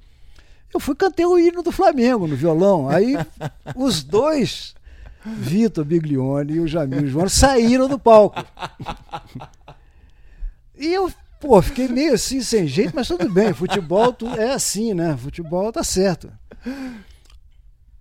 Eu 0.73 0.79
fui 0.79 0.95
cantei 0.95 1.25
o 1.25 1.39
hino 1.39 1.63
do 1.63 1.71
Flamengo 1.71 2.27
no 2.27 2.35
violão. 2.35 2.87
Aí 2.87 3.15
os 3.75 4.03
dois 4.03 4.75
Vitor 5.35 5.83
Biglione 5.83 6.53
e 6.53 6.59
o 6.59 6.67
Jamil 6.67 7.07
João 7.07 7.29
saíram 7.29 7.87
do 7.87 7.99
palco. 7.99 8.43
E 10.75 10.93
eu, 10.93 11.11
pô, 11.39 11.61
fiquei 11.61 11.87
meio 11.87 12.13
assim, 12.13 12.41
sem 12.41 12.67
jeito, 12.67 12.93
mas 12.95 13.07
tudo 13.07 13.29
bem. 13.29 13.53
Futebol 13.53 14.15
é 14.37 14.53
assim, 14.53 14.93
né? 14.93 15.17
Futebol 15.17 15.71
tá 15.71 15.83
certo. 15.83 16.31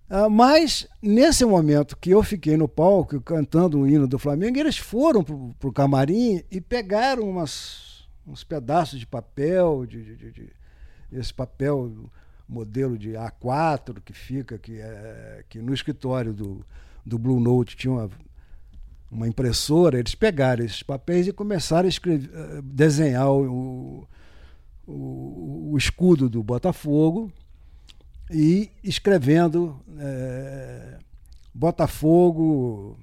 Ah, 0.09 0.29
mas 0.29 0.87
nesse 1.01 1.43
momento 1.43 1.97
que 1.97 2.11
eu 2.11 2.23
fiquei 2.23 2.55
no 2.55 2.67
palco 2.67 3.19
cantando 3.19 3.79
o 3.79 3.87
hino 3.87 4.07
do 4.07 4.17
Flamengo, 4.17 4.57
eles 4.57 4.77
foram 4.77 5.23
pro, 5.23 5.53
pro 5.59 5.73
camarim 5.73 6.41
e 6.49 6.61
pegaram 6.61 7.29
umas, 7.29 8.07
uns 8.25 8.43
pedaços 8.43 8.99
de 8.99 9.05
papel, 9.05 9.85
de, 9.85 10.15
de, 10.15 10.31
de, 10.31 10.49
esse 11.11 11.33
papel 11.33 12.09
modelo 12.47 12.97
de 12.97 13.11
A4 13.11 14.01
que 14.03 14.13
fica 14.13 14.57
que, 14.57 14.79
é, 14.79 15.43
que 15.49 15.59
no 15.59 15.73
escritório 15.73 16.33
do, 16.33 16.65
do 17.07 17.17
Blue 17.17 17.39
Note 17.39 17.77
tinha 17.77 17.93
uma, 17.93 18.09
uma 19.09 19.27
impressora, 19.27 19.97
eles 19.97 20.13
pegaram 20.13 20.63
esses 20.65 20.83
papéis 20.83 21.27
e 21.27 21.31
começaram 21.31 21.85
a 21.85 21.89
escrever, 21.89 22.29
eh, 22.33 22.61
desenhar 22.63 23.31
o, 23.31 24.07
o, 24.85 25.71
o 25.71 25.77
escudo 25.77 26.29
do 26.29 26.43
Botafogo 26.43 27.31
e 28.29 28.69
escrevendo 28.83 29.79
é, 29.97 30.97
Botafogo. 31.53 32.97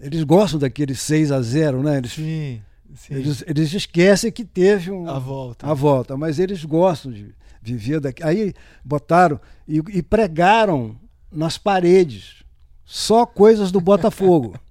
Eles 0.00 0.24
gostam 0.24 0.58
daquele 0.58 0.94
6 0.94 1.30
a 1.30 1.40
0 1.40 1.82
né? 1.82 1.98
Eles, 1.98 2.12
sim, 2.12 2.60
sim. 2.94 3.14
Eles, 3.14 3.44
eles 3.46 3.72
esquecem 3.72 4.32
que 4.32 4.44
teve 4.44 4.90
um, 4.90 5.08
a 5.08 5.18
volta. 5.18 5.66
A 5.66 5.74
volta, 5.74 6.16
mas 6.16 6.40
eles 6.40 6.64
gostam 6.64 7.12
de 7.12 7.32
viver 7.62 8.00
daqui. 8.00 8.22
Aí 8.24 8.52
botaram 8.84 9.38
e, 9.68 9.78
e 9.90 10.02
pregaram 10.02 10.98
nas 11.30 11.56
paredes 11.58 12.44
só 12.84 13.24
coisas 13.24 13.70
do 13.70 13.80
Botafogo. 13.80 14.58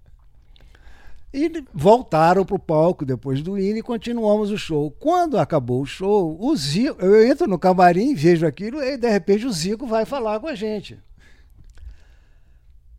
E 1.31 1.63
voltaram 1.71 2.43
para 2.43 2.55
o 2.55 2.59
palco 2.59 3.05
depois 3.05 3.43
do 3.43 3.55
hino 3.55 3.77
e 3.77 3.83
continuamos 3.83 4.49
o 4.49 4.57
show. 4.57 4.89
Quando 4.89 5.37
acabou 5.37 5.83
o 5.83 5.85
show, 5.85 6.35
o 6.41 6.55
Zico, 6.55 6.99
eu 7.05 7.23
entro 7.23 7.45
no 7.45 7.59
camarim, 7.59 8.15
vejo 8.15 8.47
aquilo 8.47 8.81
e 8.81 8.97
de 8.97 9.07
repente 9.07 9.45
o 9.45 9.51
Zico 9.51 9.85
vai 9.85 10.05
falar 10.05 10.39
com 10.39 10.47
a 10.47 10.55
gente. 10.55 10.97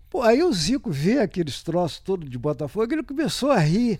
Pô, 0.08 0.22
aí 0.22 0.44
o 0.44 0.52
Zico 0.52 0.92
vê 0.92 1.18
aqueles 1.18 1.60
troços 1.62 1.98
todos 1.98 2.30
de 2.30 2.38
Botafogo, 2.38 2.92
ele 2.92 3.02
começou 3.02 3.50
a 3.50 3.58
rir 3.58 3.98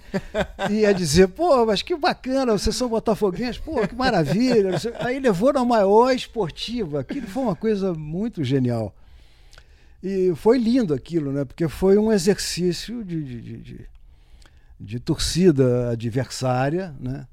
e 0.71 0.87
a 0.87 0.93
dizer, 0.93 1.27
pô, 1.29 1.67
mas 1.67 1.83
que 1.83 1.97
bacana, 1.97 2.57
vocês 2.57 2.75
são 2.77 2.89
botafoguenses, 2.89 3.59
pô, 3.59 3.87
que 3.87 3.95
maravilha. 3.97 4.71
Aí 5.01 5.19
levou 5.19 5.53
na 5.53 5.65
maior 5.65 6.13
esportiva, 6.13 7.01
aquilo 7.01 7.27
foi 7.27 7.43
uma 7.43 7.57
coisa 7.57 7.95
muito 7.95 8.45
genial. 8.45 8.95
E 10.03 10.35
foi 10.35 10.59
lindo 10.59 10.95
aquilo, 10.95 11.33
né? 11.33 11.45
Porque 11.45 11.69
foi 11.69 11.99
um 11.99 12.11
exercício 12.11 13.05
de, 13.05 13.23
de, 13.23 13.57
de, 13.59 13.89
de 14.81 15.01
torcida 15.01 15.91
adversária, 15.91 16.95
né? 16.99 17.27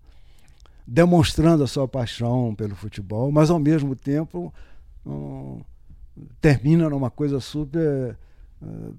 demonstrando 0.88 1.64
a 1.64 1.68
sua 1.68 1.86
paixão 1.86 2.56
pelo 2.56 2.74
futebol, 2.74 3.30
mas 3.30 3.50
ao 3.50 3.60
mesmo 3.60 3.94
tempo 3.94 4.54
um, 5.06 5.60
termina 6.40 6.90
numa 6.90 7.12
coisa 7.12 7.42
super 7.42 8.18
uh, 8.62 8.96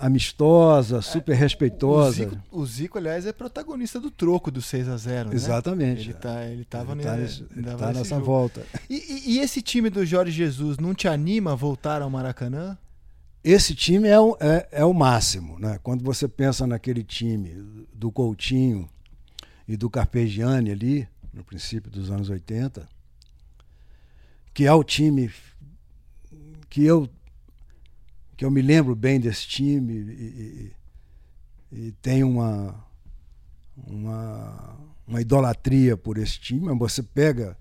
amistosa, 0.00 1.02
super 1.02 1.34
respeitosa. 1.36 2.24
O 2.24 2.30
Zico, 2.30 2.42
o 2.50 2.66
Zico, 2.66 2.98
aliás, 2.98 3.26
é 3.26 3.32
protagonista 3.32 4.00
do 4.00 4.10
troco 4.10 4.50
do 4.50 4.62
6 4.62 4.88
a 4.88 4.96
0 4.96 5.28
né? 5.28 5.34
Exatamente. 5.34 6.08
Ele 6.08 6.14
tá, 6.14 6.46
ele 6.46 6.64
tava 6.64 6.92
ele 6.94 7.02
tá, 7.02 7.18
ele 7.18 7.76
tá 7.76 7.92
nessa 7.92 8.14
jogo. 8.14 8.24
volta. 8.24 8.66
E, 8.88 8.94
e, 8.94 9.34
e, 9.34 9.38
esse 9.40 9.60
time 9.60 9.90
do 9.90 10.04
Jorge 10.04 10.32
Jesus 10.32 10.78
não 10.78 10.94
te 10.94 11.06
anima 11.06 11.52
a 11.52 11.54
voltar 11.54 12.00
ao 12.00 12.08
Maracanã? 12.08 12.78
Esse 13.44 13.74
time 13.74 14.08
é 14.08 14.18
o, 14.18 14.36
é, 14.40 14.68
é 14.72 14.84
o 14.84 14.94
máximo. 14.94 15.58
Né? 15.58 15.78
Quando 15.82 16.02
você 16.02 16.26
pensa 16.26 16.66
naquele 16.66 17.04
time 17.04 17.84
do 17.92 18.10
Coutinho 18.10 18.88
e 19.68 19.76
do 19.76 19.90
Carpegiani 19.90 20.70
ali, 20.70 21.08
no 21.32 21.44
princípio 21.44 21.90
dos 21.90 22.10
anos 22.10 22.28
80, 22.28 22.88
que 24.52 24.66
é 24.66 24.72
o 24.72 24.82
time 24.82 25.30
que 26.68 26.84
eu 26.84 27.08
que 28.40 28.44
eu 28.46 28.50
me 28.50 28.62
lembro 28.62 28.96
bem 28.96 29.20
desse 29.20 29.46
time 29.46 29.92
e, 29.92 30.72
e, 31.70 31.78
e 31.88 31.92
tenho 32.00 32.26
uma, 32.26 32.74
uma, 33.76 34.78
uma 35.06 35.20
idolatria 35.20 35.94
por 35.94 36.16
esse 36.16 36.40
time, 36.40 36.64
mas 36.64 36.78
você 36.78 37.02
pega 37.02 37.54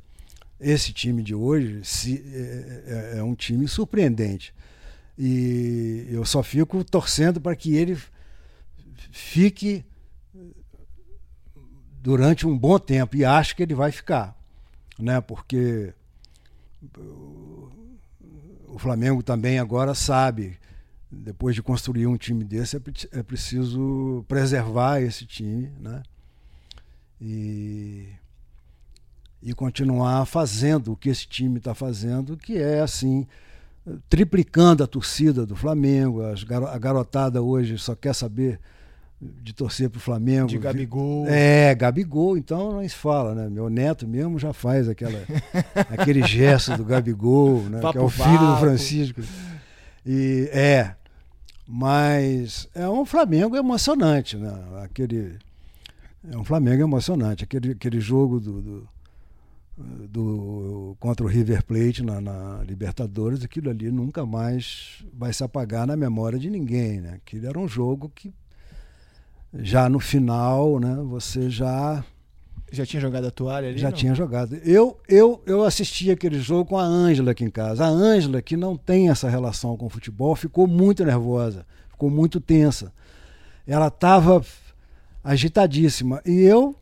esse 0.58 0.94
time 0.94 1.22
de 1.22 1.36
hoje, 1.36 1.82
se, 1.84 2.24
é, 2.34 3.12
é, 3.16 3.18
é 3.18 3.24
um 3.24 3.36
time 3.36 3.68
surpreendente. 3.68 4.54
E 5.18 6.08
eu 6.10 6.24
só 6.24 6.42
fico 6.42 6.82
torcendo 6.82 7.42
para 7.42 7.58
que 7.58 7.76
ele 7.76 7.98
fique 9.12 9.84
durante 12.02 12.48
um 12.48 12.58
bom 12.58 12.80
tempo 12.80 13.18
e 13.18 13.26
acho 13.26 13.54
que 13.54 13.64
ele 13.64 13.76
vai 13.76 13.92
ficar, 13.92 14.34
né? 14.98 15.20
Porque 15.20 15.94
o 18.66 18.80
Flamengo 18.80 19.22
também 19.22 19.60
agora 19.60 19.94
sabe 19.94 20.58
depois 21.12 21.56
de 21.56 21.64
construir 21.64 22.08
um 22.08 22.18
time 22.18 22.44
desse, 22.44 22.78
é, 22.78 22.82
é 23.14 23.24
preciso 23.24 24.24
preservar 24.28 25.02
esse 25.02 25.26
time, 25.26 25.72
né? 25.80 26.04
E, 27.20 28.08
e 29.42 29.54
continuar 29.54 30.26
fazendo 30.26 30.94
o 30.94 30.98
que 30.98 31.10
esse 31.10 31.28
time 31.28 31.58
está 31.58 31.74
fazendo, 31.74 32.38
que 32.38 32.58
é 32.58 32.82
assim, 32.82 33.28
triplicando 34.10 34.84
a 34.84 34.88
torcida 34.88 35.46
do 35.46 35.56
Flamengo. 35.56 36.22
a 36.24 36.78
garotada 36.78 37.42
hoje 37.42 37.78
só 37.78 37.96
quer 37.96 38.14
saber 38.14 38.60
de 39.22 39.52
torcer 39.54 39.90
para 39.90 39.98
o 39.98 40.02
Flamengo. 40.02 40.48
De 40.48 40.58
Gabigol. 40.58 41.26
É, 41.28 41.76
Gabigol, 41.76 42.38
então 42.38 42.74
não 42.74 42.88
se 42.88 42.96
fala, 42.96 43.36
né? 43.36 43.50
Meu 43.50 43.70
neto 43.70 44.08
mesmo 44.08 44.40
já 44.40 44.54
faz 44.54 44.88
aquela, 44.88 45.20
aquele 45.90 46.26
gesto 46.26 46.78
do 46.78 46.86
Gabigol, 46.86 47.64
né? 47.64 47.82
que 47.92 47.98
é 47.98 48.02
o 48.02 48.10
filho 48.10 48.54
do 48.54 48.58
Francisco. 48.58 49.22
E 50.06 50.50
é, 50.54 50.96
mas 51.72 52.68
é 52.74 52.90
um 52.90 53.06
Flamengo 53.06 53.56
emocionante, 53.56 54.36
né? 54.36 54.52
Aquele, 54.84 55.38
é 56.28 56.36
um 56.36 56.44
Flamengo 56.44 56.82
emocionante. 56.82 57.44
Aquele, 57.44 57.74
aquele 57.74 58.00
jogo 58.00 58.40
do, 58.40 58.60
do, 58.60 58.90
do 60.08 60.98
contra 61.00 61.24
o 61.24 61.30
River 61.30 61.64
Plate 61.64 62.02
na, 62.02 62.20
na, 62.20 62.64
Libertadores, 62.64 63.44
aquilo 63.44 63.70
ali 63.70 63.92
nunca 63.92 64.26
mais 64.26 65.06
vai 65.14 65.32
se 65.32 65.44
apagar 65.44 65.86
na 65.86 65.96
memória 65.96 66.40
de 66.40 66.50
ninguém. 66.50 67.02
Né? 67.02 67.14
Aquilo 67.24 67.46
era 67.46 67.60
um 67.60 67.68
jogo 67.68 68.12
que 68.16 68.34
já 69.54 69.88
no 69.88 70.00
final 70.00 70.80
né, 70.80 70.96
você 71.08 71.52
já 71.52 72.04
já 72.72 72.86
tinha 72.86 73.02
jogado 73.02 73.26
a 73.28 73.32
toalha 73.32 73.70
ali? 73.70 73.78
Já 73.78 73.90
não? 73.90 73.98
tinha 73.98 74.14
jogado. 74.14 74.56
Eu, 74.64 74.98
eu, 75.08 75.42
eu 75.46 75.64
assisti 75.64 76.12
aquele 76.12 76.40
jogo 76.40 76.70
com 76.70 76.78
a 76.78 76.84
Ângela 76.84 77.32
aqui 77.32 77.44
em 77.44 77.50
casa. 77.50 77.86
A 77.86 77.88
Ângela, 77.88 78.42
que 78.42 78.56
não 78.56 78.76
tem 78.76 79.10
essa 79.10 79.30
relação 79.30 79.76
com 79.76 79.86
o 79.86 79.90
futebol, 79.90 80.36
ficou 80.36 80.68
muito 80.68 81.04
nervosa, 81.04 81.66
ficou 81.90 82.10
muito 82.10 82.40
tensa. 82.40 82.92
Ela 83.66 83.88
estava 83.88 84.44
agitadíssima. 85.24 86.22
E 86.26 86.42
eu 86.42 86.76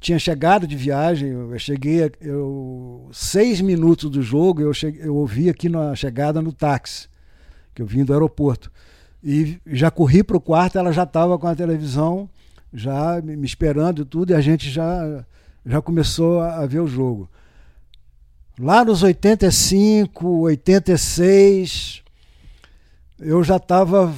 tinha 0.00 0.18
chegado 0.18 0.66
de 0.66 0.76
viagem, 0.76 1.28
eu 1.30 1.58
cheguei, 1.58 2.10
eu, 2.20 3.08
seis 3.12 3.60
minutos 3.60 4.10
do 4.10 4.22
jogo, 4.22 4.60
eu, 4.60 4.72
cheguei, 4.72 5.06
eu 5.06 5.16
ouvi 5.16 5.48
aqui 5.48 5.68
na 5.68 5.94
chegada 5.94 6.40
no 6.42 6.52
táxi, 6.52 7.08
que 7.74 7.82
eu 7.82 7.86
vim 7.86 8.04
do 8.04 8.12
aeroporto. 8.12 8.70
E 9.22 9.58
já 9.66 9.90
corri 9.90 10.22
para 10.22 10.36
o 10.36 10.40
quarto, 10.40 10.78
ela 10.78 10.92
já 10.92 11.02
estava 11.02 11.38
com 11.38 11.46
a 11.46 11.56
televisão 11.56 12.28
já 12.72 13.20
me 13.22 13.46
esperando 13.46 14.02
e 14.02 14.04
tudo, 14.04 14.30
e 14.30 14.34
a 14.34 14.40
gente 14.40 14.70
já, 14.70 15.24
já 15.64 15.80
começou 15.80 16.40
a, 16.40 16.66
ver 16.66 16.80
o 16.80 16.86
jogo. 16.86 17.30
Lá 18.58 18.84
nos 18.84 19.02
85, 19.02 20.26
86, 20.40 22.02
eu 23.18 23.42
já 23.44 23.56
estava 23.56 24.14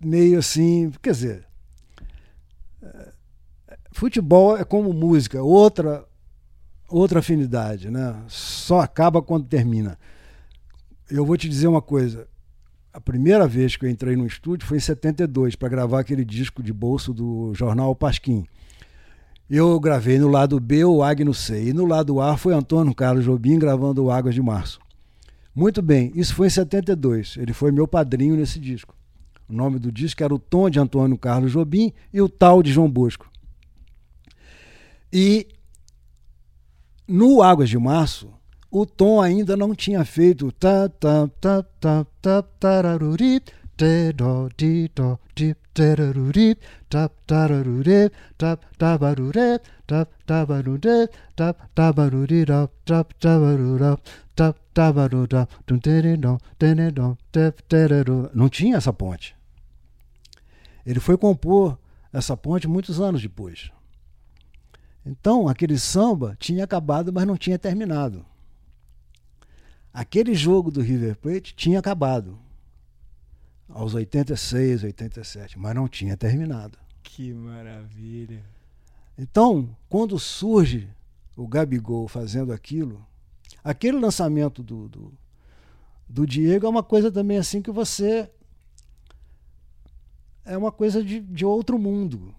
meio 0.00 0.38
assim, 0.38 0.92
quer 1.02 1.12
dizer, 1.12 1.46
futebol 3.92 4.56
é 4.56 4.64
como 4.64 4.92
música, 4.92 5.42
outra 5.42 6.04
outra 6.88 7.20
afinidade, 7.20 7.90
né? 7.90 8.14
Só 8.28 8.80
acaba 8.80 9.22
quando 9.22 9.46
termina. 9.46 9.98
Eu 11.10 11.24
vou 11.24 11.36
te 11.36 11.48
dizer 11.48 11.66
uma 11.66 11.82
coisa, 11.82 12.28
a 12.94 13.00
primeira 13.00 13.48
vez 13.48 13.74
que 13.76 13.84
eu 13.84 13.90
entrei 13.90 14.14
no 14.14 14.24
estúdio 14.24 14.68
foi 14.68 14.76
em 14.76 14.80
72 14.80 15.56
para 15.56 15.68
gravar 15.68 15.98
aquele 15.98 16.24
disco 16.24 16.62
de 16.62 16.72
bolso 16.72 17.12
do 17.12 17.52
jornal 17.52 17.92
Pasquim. 17.96 18.46
Eu 19.50 19.80
gravei 19.80 20.16
no 20.16 20.28
lado 20.28 20.60
B 20.60 20.84
o 20.84 21.02
Agno 21.02 21.34
C 21.34 21.70
e 21.70 21.72
no 21.72 21.86
lado 21.86 22.20
A 22.20 22.36
foi 22.36 22.54
Antônio 22.54 22.94
Carlos 22.94 23.24
Jobim 23.24 23.58
gravando 23.58 24.12
Águas 24.12 24.32
de 24.32 24.40
Março. 24.40 24.78
Muito 25.52 25.82
bem, 25.82 26.12
isso 26.14 26.36
foi 26.36 26.46
em 26.46 26.50
72. 26.50 27.36
Ele 27.36 27.52
foi 27.52 27.72
meu 27.72 27.88
padrinho 27.88 28.36
nesse 28.36 28.60
disco. 28.60 28.94
O 29.48 29.52
nome 29.52 29.80
do 29.80 29.90
disco 29.90 30.22
era 30.22 30.32
O 30.32 30.38
Tom 30.38 30.70
de 30.70 30.78
Antônio 30.78 31.18
Carlos 31.18 31.50
Jobim 31.50 31.92
e 32.12 32.22
O 32.22 32.28
Tal 32.28 32.62
de 32.62 32.72
João 32.72 32.88
Bosco. 32.88 33.28
E 35.12 35.48
no 37.08 37.42
Águas 37.42 37.68
de 37.68 37.76
Março, 37.76 38.32
o 38.74 38.84
Tom 38.84 39.20
ainda 39.20 39.56
não 39.56 39.72
tinha 39.72 40.04
feito 40.04 40.50
ta 40.50 40.88
ta 40.88 41.28
ta 41.40 41.62
ta 41.80 42.04
ta 42.20 42.42
tararuri 42.42 43.40
te 43.76 44.12
do 44.12 44.48
di 44.58 44.90
do 44.92 45.16
di 45.32 45.54
tararuri 45.72 46.56
tap 46.88 47.12
tararuri 47.24 48.10
tap 48.36 48.58
tabarure 48.76 49.60
tap 49.86 50.08
tabarure 50.26 51.08
tap 51.36 51.56
tabaruri 51.72 52.44
tap 52.44 52.70
tap 52.84 53.14
tabarura 53.20 53.96
tap 54.34 54.56
tabaruda 54.74 55.48
tum 55.64 55.78
tere 55.78 56.16
do 56.16 56.36
tere 56.58 56.90
do 56.90 57.16
tep 57.30 57.62
não 58.34 58.48
tinha 58.48 58.78
essa 58.78 58.92
ponte. 58.92 59.36
Ele 60.84 60.98
foi 60.98 61.16
compor 61.16 61.78
essa 62.12 62.36
ponte 62.36 62.66
muitos 62.66 63.00
anos 63.00 63.22
depois. 63.22 63.70
Então 65.06 65.46
aquele 65.46 65.78
samba 65.78 66.36
tinha 66.40 66.64
acabado 66.64 67.12
mas 67.12 67.24
não 67.24 67.36
tinha 67.36 67.56
terminado 67.56 68.26
aquele 69.94 70.34
jogo 70.34 70.72
do 70.72 70.82
River 70.82 71.16
Plate 71.16 71.54
tinha 71.54 71.78
acabado. 71.78 72.36
aos 73.68 73.94
86, 73.94 74.82
87, 74.84 75.58
mas 75.58 75.74
não 75.74 75.88
tinha 75.88 76.16
terminado. 76.16 76.76
Que 77.02 77.32
maravilha. 77.32 78.44
Então, 79.16 79.74
quando 79.88 80.18
surge 80.18 80.88
o 81.36 81.46
Gabigol 81.46 82.06
fazendo 82.08 82.52
aquilo, 82.52 83.04
aquele 83.62 83.98
lançamento 83.98 84.62
do, 84.62 84.88
do, 84.88 85.12
do 86.08 86.26
Diego 86.26 86.66
é 86.66 86.68
uma 86.68 86.82
coisa 86.82 87.10
também 87.10 87.38
assim 87.38 87.62
que 87.62 87.70
você. 87.70 88.30
É 90.44 90.58
uma 90.58 90.70
coisa 90.70 91.02
de, 91.02 91.20
de 91.20 91.44
outro 91.44 91.78
mundo. 91.78 92.34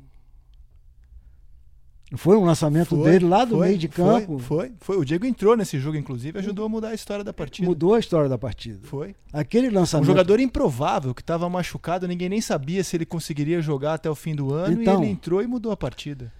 Foi 2.18 2.38
um 2.38 2.43
lançamento 2.45 2.95
Foi, 2.95 3.03
dele 3.11 3.26
lá 3.26 3.45
do 3.45 3.57
foi, 3.57 3.68
meio 3.68 3.78
de 3.78 3.88
campo. 3.88 4.39
Foi, 4.39 4.72
foi. 4.80 4.97
O 4.97 5.05
Diego 5.05 5.26
entrou 5.26 5.55
nesse 5.55 5.80
jogo, 5.80 5.97
inclusive, 5.97 6.38
e 6.38 6.39
ajudou 6.41 6.66
a 6.66 6.70
mudar 6.70 6.89
a 6.89 6.93
história 6.93 7.24
da 7.24 7.34
partida. 7.34 7.68
Mudou 7.68 7.93
a 7.93 7.99
história 7.99 8.28
da 8.30 8.38
partida. 8.38 8.80
Foi. 8.84 9.16
Aquele 9.34 9.70
Um 9.70 9.74
lançamento. 9.74 10.07
jogador 10.07 10.39
improvável 10.39 11.13
que 11.13 11.22
estava 11.22 11.49
machucado, 11.49 12.07
ninguém 12.07 12.30
nem 12.30 12.41
sabia 12.41 12.84
se 12.84 12.95
ele 12.97 13.05
conseguiria 13.05 13.61
jogar 13.61 13.93
até 13.95 14.09
o 14.09 14.16
fim 14.16 14.36
do 14.36 14.53
ano 14.53 14.82
Então. 14.82 14.95
e 15.01 15.05
ele 15.05 15.11
entrou 15.11 15.41
e 15.41 15.47
mudou 15.47 15.72
a 15.72 15.78
partida. 15.78 16.32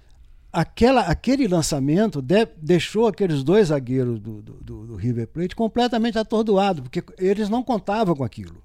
aquela, 0.52 1.02
aquele 1.02 1.48
lançamento 1.50 2.22
de- 2.22 2.48
deixou 2.62 3.08
aqueles 3.08 3.44
dois 3.44 3.68
zagueiros 3.68 4.20
do, 4.22 4.42
do, 4.42 4.54
do- 4.54 4.86
do 4.88 4.96
River 4.96 5.28
Plate 5.28 5.54
completamente 5.56 6.18
atordoados, 6.18 6.82
porque 6.82 7.04
eles 7.18 7.50
não 7.50 7.62
contavam 7.62 8.16
com 8.16 8.24
aquilo. 8.24 8.64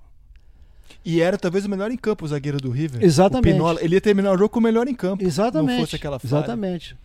E 1.04 1.20
era 1.20 1.38
talvez 1.38 1.64
o 1.64 1.70
melhor 1.70 1.90
em 1.90 1.96
campo, 1.96 2.24
o 2.24 2.28
zagueiro 2.28 2.58
do 2.58 2.70
River. 2.70 3.02
Exatamente. 3.02 3.52
Pinola, 3.54 3.82
ele 3.82 3.94
ia 3.94 4.00
terminar 4.00 4.32
o 4.32 4.38
jogo 4.38 4.50
com 4.50 4.58
o 4.58 4.62
melhor 4.62 4.86
em 4.88 4.94
campo. 4.94 5.24
Exatamente. 5.24 5.76
Não 5.76 5.80
fosse 5.80 5.96
aquela 5.96 6.18
falha. 6.18 6.28
Exatamente. 6.28 6.96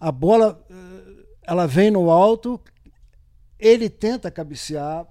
A 0.00 0.10
bola, 0.10 0.60
eh, 0.70 1.24
ela 1.42 1.66
vem 1.66 1.90
no 1.90 2.10
alto, 2.10 2.60
ele 3.58 3.88
tenta 3.88 4.30
cabecear, 4.30 5.06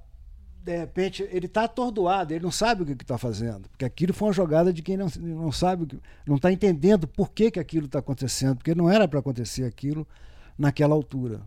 de 0.64 0.78
repente 0.78 1.28
ele 1.32 1.48
está 1.48 1.64
atordoado, 1.64 2.34
ele 2.34 2.44
não 2.44 2.52
sabe 2.52 2.84
o 2.84 2.86
que 2.86 2.92
está 2.92 3.18
fazendo, 3.18 3.68
porque 3.70 3.86
aquilo 3.86 4.14
foi 4.14 4.28
uma 4.28 4.34
jogada 4.34 4.72
de 4.72 4.82
quem 4.82 4.96
não, 4.96 5.08
não 5.18 5.52
sabe, 5.52 6.00
não 6.26 6.36
está 6.36 6.52
entendendo 6.52 7.08
por 7.08 7.32
que, 7.32 7.50
que 7.50 7.60
aquilo 7.60 7.88
está 7.88 8.00
acontecendo, 8.00 8.58
porque 8.58 8.76
não 8.76 8.90
era 8.90 9.08
para 9.08 9.20
acontecer 9.20 9.64
aquilo 9.64 10.08
naquela 10.58 10.94
altura. 10.94 11.42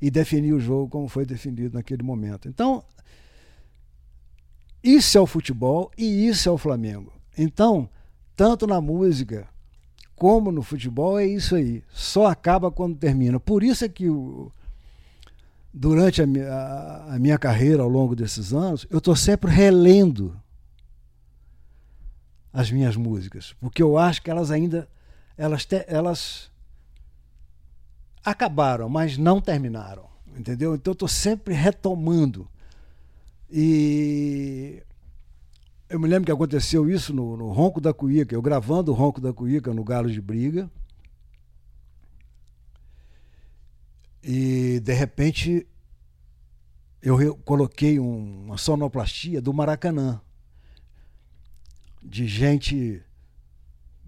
E 0.00 0.10
definir 0.10 0.52
o 0.52 0.60
jogo 0.60 0.88
como 0.88 1.08
foi 1.08 1.24
definido 1.24 1.74
naquele 1.74 2.02
momento. 2.02 2.46
Então, 2.46 2.84
isso 4.84 5.16
é 5.16 5.20
o 5.20 5.26
futebol 5.26 5.90
e 5.96 6.26
isso 6.28 6.48
é 6.48 6.52
o 6.52 6.58
Flamengo. 6.58 7.12
Então, 7.36 7.88
tanto 8.36 8.66
na 8.66 8.80
música 8.80 9.48
como 10.14 10.52
no 10.52 10.62
futebol 10.62 11.18
é 11.18 11.26
isso 11.26 11.56
aí. 11.56 11.82
Só 11.92 12.26
acaba 12.26 12.70
quando 12.70 12.96
termina. 12.96 13.40
Por 13.40 13.62
isso 13.64 13.84
é 13.84 13.88
que 13.88 14.08
o, 14.10 14.52
durante 15.72 16.22
a, 16.22 16.26
mi- 16.26 16.40
a- 16.42 17.06
a 17.14 17.18
minha 17.18 17.38
carreira 17.38 17.82
ao 17.82 17.88
longo 17.88 18.14
desses 18.14 18.52
anos, 18.52 18.86
eu 18.90 18.98
estou 18.98 19.16
sempre 19.16 19.50
relendo 19.50 20.38
as 22.52 22.70
minhas 22.70 22.94
músicas, 22.96 23.52
porque 23.60 23.82
eu 23.82 23.98
acho 23.98 24.22
que 24.22 24.30
elas 24.30 24.50
ainda 24.52 24.88
elas, 25.36 25.64
te- 25.64 25.84
elas 25.88 26.48
acabaram, 28.24 28.88
mas 28.88 29.18
não 29.18 29.40
terminaram, 29.40 30.04
entendeu? 30.36 30.74
Então 30.74 30.92
eu 30.92 30.94
estou 30.94 31.08
sempre 31.08 31.52
retomando. 31.54 32.48
E 33.50 34.82
eu 35.88 36.00
me 36.00 36.08
lembro 36.08 36.26
que 36.26 36.32
aconteceu 36.32 36.88
isso 36.88 37.12
no, 37.12 37.36
no 37.36 37.52
Ronco 37.52 37.80
da 37.80 37.92
Cuíca, 37.92 38.34
eu 38.34 38.42
gravando 38.42 38.90
o 38.90 38.94
Ronco 38.94 39.20
da 39.20 39.32
Cuíca 39.32 39.72
no 39.72 39.84
Galo 39.84 40.10
de 40.10 40.20
Briga. 40.20 40.70
E 44.22 44.80
de 44.80 44.92
repente 44.94 45.66
eu 47.02 47.36
coloquei 47.44 48.00
um- 48.00 48.46
uma 48.46 48.56
sonoplastia 48.56 49.40
do 49.42 49.52
Maracanã, 49.52 50.20
de 52.02 52.26
gente 52.26 53.02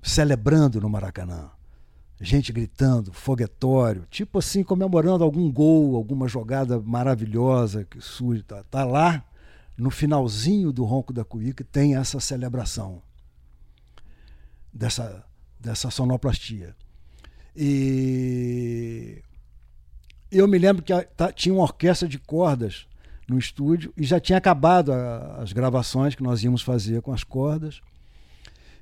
celebrando 0.03 0.81
no 0.81 0.89
Maracanã, 0.89 1.51
gente 2.21 2.53
gritando, 2.53 3.13
foguetório, 3.13 4.07
tipo 4.11 4.39
assim, 4.39 4.63
comemorando 4.63 5.23
algum 5.23 5.51
gol, 5.53 5.97
alguma 5.97 6.27
jogada 6.27 6.81
maravilhosa 6.81 7.85
que 7.85 8.01
surge. 8.01 8.43
Tá, 8.43 8.63
tá 8.71 8.85
lá 8.85 9.23
no 9.77 9.91
finalzinho 9.91 10.73
do 10.73 10.85
Ronco 10.85 11.13
da 11.13 11.25
Cuíca 11.25 11.63
tem 11.65 11.97
essa 11.97 12.19
celebração 12.19 13.03
dessa, 14.73 15.25
dessa 15.61 15.91
sonoplastia. 15.91 16.75
E 17.55 19.23
eu 20.31 20.49
me 20.49 20.59
lembro 20.59 20.83
que 20.83 20.93
tá- 21.17 21.33
tinha 21.33 21.55
uma 21.55 21.63
orquestra 21.65 22.09
de 22.09 22.19
cordas 22.19 22.87
no 23.29 23.39
estúdio 23.39 23.93
e 23.97 24.05
já 24.05 24.19
tinha 24.21 24.39
acabado 24.39 24.93
a- 24.93 25.37
as 25.43 25.53
gravações 25.53 26.15
que 26.15 26.23
nós 26.23 26.43
íamos 26.43 26.63
fazer 26.63 27.03
com 27.03 27.13
as 27.13 27.25
cordas. 27.25 27.81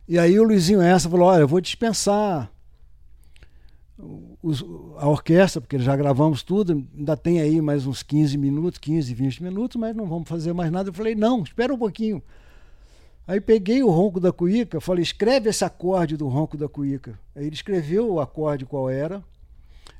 E 0.06 0.18
aí 0.18 0.38
o 0.38 0.44
Luizinho 0.44 0.80
Essa 0.82 1.08
falou: 1.08 1.28
Olha, 1.28 1.40
eu 1.40 1.48
vou 1.48 1.60
dispensar 1.60 2.50
os- 4.42 4.64
a 4.98 5.08
orquestra, 5.08 5.60
porque 5.60 5.78
já 5.78 5.94
gravamos 5.96 6.42
tudo, 6.42 6.84
ainda 6.96 7.16
tem 7.16 7.40
aí 7.40 7.60
mais 7.60 7.86
uns 7.86 8.02
15 8.02 8.36
minutos, 8.36 8.78
15, 8.78 9.14
20 9.14 9.42
minutos, 9.42 9.76
mas 9.76 9.94
não 9.94 10.06
vamos 10.06 10.28
fazer 10.28 10.52
mais 10.52 10.70
nada. 10.70 10.88
Eu 10.88 10.92
falei: 10.94 11.14
Não, 11.14 11.42
espera 11.42 11.72
um 11.72 11.78
pouquinho. 11.78 12.22
Aí 13.26 13.40
peguei 13.40 13.82
o 13.82 13.90
ronco 13.90 14.20
da 14.20 14.32
cuíca, 14.32 14.80
falei: 14.80 15.02
Escreve 15.02 15.48
esse 15.48 15.64
acorde 15.64 16.16
do 16.16 16.28
ronco 16.28 16.56
da 16.56 16.68
cuíca. 16.68 17.18
Aí 17.34 17.46
ele 17.46 17.54
escreveu 17.54 18.12
o 18.12 18.20
acorde 18.20 18.66
qual 18.66 18.90
era. 18.90 19.22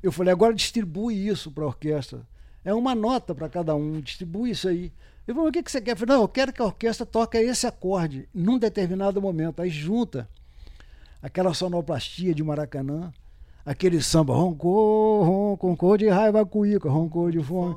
Eu 0.03 0.11
falei: 0.11 0.31
Agora 0.31 0.53
distribui 0.53 1.27
isso 1.27 1.51
para 1.51 1.63
a 1.63 1.67
orquestra. 1.67 2.21
É 2.63 2.73
uma 2.73 2.95
nota 2.95 3.35
para 3.35 3.47
cada 3.47 3.75
um, 3.75 4.01
distribui 4.01 4.49
isso 4.49 4.67
aí. 4.67 4.91
Eu 5.27 5.33
falei, 5.33 5.49
o 5.49 5.51
que, 5.51 5.63
que 5.63 5.71
você 5.71 5.81
quer? 5.81 5.91
Eu 5.91 5.97
falei, 5.97 6.15
não, 6.15 6.23
eu 6.23 6.27
quero 6.27 6.53
que 6.53 6.61
a 6.61 6.65
orquestra 6.65 7.05
toque 7.05 7.37
esse 7.37 7.65
acorde 7.65 8.27
num 8.33 8.57
determinado 8.59 9.21
momento. 9.21 9.61
Aí 9.61 9.69
junta 9.69 10.27
aquela 11.21 11.53
sonoplastia 11.53 12.33
de 12.33 12.43
Maracanã, 12.43 13.11
aquele 13.65 14.01
samba, 14.01 14.33
roncou, 14.35 15.23
roncou, 15.23 15.69
roncou 15.69 15.97
de 15.97 16.07
raiva 16.07 16.45
cuíca, 16.45 16.89
roncou 16.89 17.31
de 17.31 17.41
fome. 17.41 17.75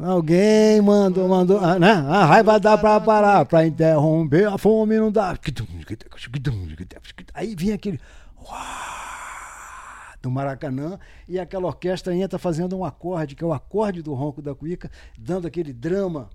Alguém 0.00 0.80
mandou, 0.80 1.28
mandou, 1.28 1.58
ah, 1.58 1.78
né? 1.78 1.90
A 1.90 2.24
raiva 2.24 2.58
dá 2.60 2.78
pra 2.78 3.00
parar, 3.00 3.44
pra 3.44 3.66
interromper, 3.66 4.46
a 4.46 4.56
fome 4.56 4.96
não 4.96 5.10
dá. 5.10 5.36
Aí 7.34 7.54
vinha 7.54 7.74
aquele 7.74 8.00
do 10.22 10.30
Maracanã 10.30 10.98
e 11.28 11.38
aquela 11.38 11.66
orquestra 11.66 12.14
entra 12.14 12.38
fazendo 12.38 12.76
um 12.76 12.84
acorde, 12.84 13.34
que 13.36 13.44
é 13.44 13.46
o 13.46 13.52
acorde 13.52 14.02
do 14.02 14.14
ronco 14.14 14.42
da 14.42 14.54
cuíca, 14.54 14.90
dando 15.16 15.46
aquele 15.46 15.72
drama, 15.72 16.28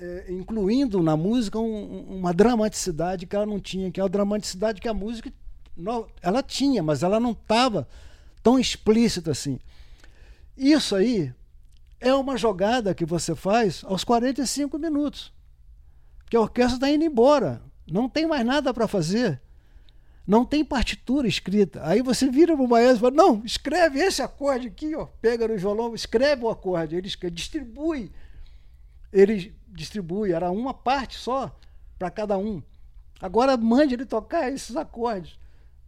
eh, 0.00 0.26
incluindo 0.30 1.02
na 1.02 1.16
música 1.16 1.58
um- 1.58 2.18
uma 2.18 2.32
dramaticidade 2.32 3.26
que 3.26 3.34
ela 3.34 3.46
não 3.46 3.58
tinha, 3.60 3.90
que 3.90 4.00
é 4.00 4.04
a 4.04 4.08
dramaticidade 4.08 4.80
que 4.80 4.88
a 4.88 4.94
música 4.94 5.32
não- 5.76 6.06
ela 6.20 6.42
tinha, 6.42 6.82
mas 6.82 7.02
ela 7.02 7.18
não 7.20 7.32
estava 7.32 7.88
tão 8.42 8.58
explícita 8.58 9.30
assim. 9.30 9.58
Isso 10.56 10.94
aí 10.94 11.32
é 12.00 12.14
uma 12.14 12.36
jogada 12.36 12.94
que 12.94 13.04
você 13.04 13.34
faz 13.34 13.82
aos 13.84 14.04
45 14.04 14.78
minutos. 14.78 15.32
Que 16.28 16.36
a 16.36 16.40
orquestra 16.40 16.76
está 16.76 16.90
indo 16.90 17.04
embora. 17.04 17.62
Não 17.90 18.08
tem 18.08 18.26
mais 18.26 18.44
nada 18.44 18.72
para 18.72 18.88
fazer. 18.88 19.40
Não 20.26 20.44
tem 20.44 20.64
partitura 20.64 21.26
escrita. 21.26 21.80
Aí 21.84 22.00
você 22.00 22.30
vira 22.30 22.54
para 22.56 22.64
o 22.64 22.68
maestro 22.68 22.96
e 22.96 23.00
fala: 23.00 23.14
Não, 23.14 23.44
escreve 23.44 23.98
esse 23.98 24.22
acorde 24.22 24.68
aqui, 24.68 24.94
ó. 24.94 25.06
Pega 25.20 25.48
no 25.48 25.56
violão, 25.58 25.94
escreve 25.94 26.44
o 26.44 26.48
acorde. 26.48 26.96
Ele 26.96 27.08
escreve, 27.08 27.34
distribui. 27.34 28.12
Ele 29.12 29.54
distribui. 29.68 30.32
Era 30.32 30.50
uma 30.50 30.72
parte 30.72 31.16
só 31.18 31.54
para 31.98 32.10
cada 32.10 32.38
um. 32.38 32.62
Agora 33.20 33.56
mande 33.56 33.94
ele 33.94 34.06
tocar 34.06 34.50
esses 34.50 34.76
acordes. 34.76 35.38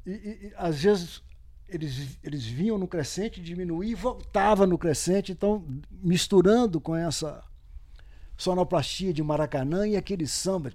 E, 0.06 0.10
e- 0.10 0.52
às 0.56 0.82
vezes 0.82 1.22
eles, 1.68 2.18
eles 2.22 2.44
vinham 2.44 2.78
no 2.78 2.86
crescente, 2.86 3.40
diminuía 3.40 3.92
e 3.92 3.94
voltava 3.94 4.66
no 4.66 4.78
crescente, 4.78 5.32
então 5.32 5.64
misturando 5.90 6.80
com 6.80 6.94
essa 6.94 7.42
sonoplastia 8.36 9.12
de 9.12 9.22
Maracanã 9.22 9.86
e 9.86 9.96
aquele 9.96 10.26
samba. 10.26 10.70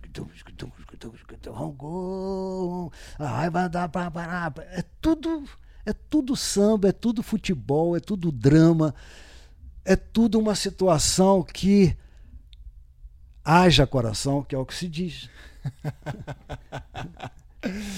É 4.71 4.83
tudo, 5.01 5.43
é 5.85 5.93
tudo 5.93 6.35
samba, 6.35 6.89
é 6.89 6.91
tudo 6.91 7.21
futebol, 7.21 7.95
é 7.95 7.99
tudo 7.99 8.31
drama, 8.31 8.93
é 9.85 9.95
tudo 9.95 10.39
uma 10.39 10.55
situação 10.55 11.43
que 11.43 11.95
haja 13.43 13.87
coração, 13.87 14.43
que 14.43 14.55
é 14.55 14.57
o 14.57 14.65
que 14.65 14.75
se 14.75 14.87
diz. 14.87 15.29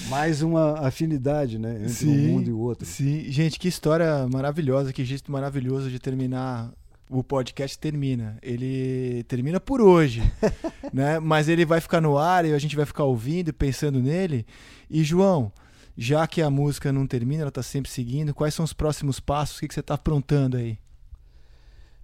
Mais 0.08 0.42
uma 0.42 0.80
afinidade, 0.80 1.58
né? 1.58 1.82
Entre 1.84 2.06
um 2.06 2.32
mundo 2.32 2.50
e 2.50 2.52
o 2.52 2.58
outro. 2.58 2.86
Sim, 2.86 3.24
gente, 3.30 3.58
que 3.58 3.68
história 3.68 4.26
maravilhosa, 4.28 4.92
que 4.92 5.04
jeito 5.04 5.30
maravilhoso 5.30 5.90
de 5.90 5.98
terminar. 5.98 6.72
O 7.08 7.22
podcast 7.22 7.78
termina. 7.78 8.38
Ele 8.42 9.22
termina 9.24 9.60
por 9.60 9.82
hoje, 9.82 10.22
né? 10.94 11.20
Mas 11.20 11.46
ele 11.46 11.62
vai 11.66 11.78
ficar 11.78 12.00
no 12.00 12.16
ar 12.16 12.46
e 12.46 12.54
a 12.54 12.58
gente 12.58 12.74
vai 12.74 12.86
ficar 12.86 13.04
ouvindo 13.04 13.50
e 13.50 13.52
pensando 13.52 14.00
nele. 14.00 14.46
E 14.88 15.04
João, 15.04 15.52
já 15.96 16.26
que 16.26 16.40
a 16.40 16.48
música 16.48 16.90
não 16.90 17.06
termina, 17.06 17.42
ela 17.42 17.50
está 17.50 17.62
sempre 17.62 17.90
seguindo. 17.90 18.34
Quais 18.34 18.54
são 18.54 18.64
os 18.64 18.72
próximos 18.72 19.20
passos? 19.20 19.58
O 19.58 19.60
que, 19.60 19.68
que 19.68 19.74
você 19.74 19.80
está 19.80 19.92
aprontando 19.92 20.56
aí? 20.56 20.78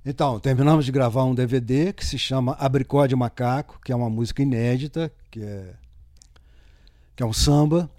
Então, 0.04 0.38
terminamos 0.38 0.84
de 0.84 0.92
gravar 0.92 1.24
um 1.24 1.34
DVD 1.34 1.92
que 1.92 2.04
se 2.04 2.18
chama 2.18 2.56
Abricó 2.58 3.06
de 3.06 3.16
Macaco, 3.16 3.80
que 3.84 3.92
é 3.92 3.96
uma 3.96 4.10
música 4.10 4.42
inédita, 4.42 5.12
que 5.30 5.42
é, 5.42 5.74
que 7.18 7.22
é 7.24 7.26
um 7.26 7.32
samba. 7.32 7.90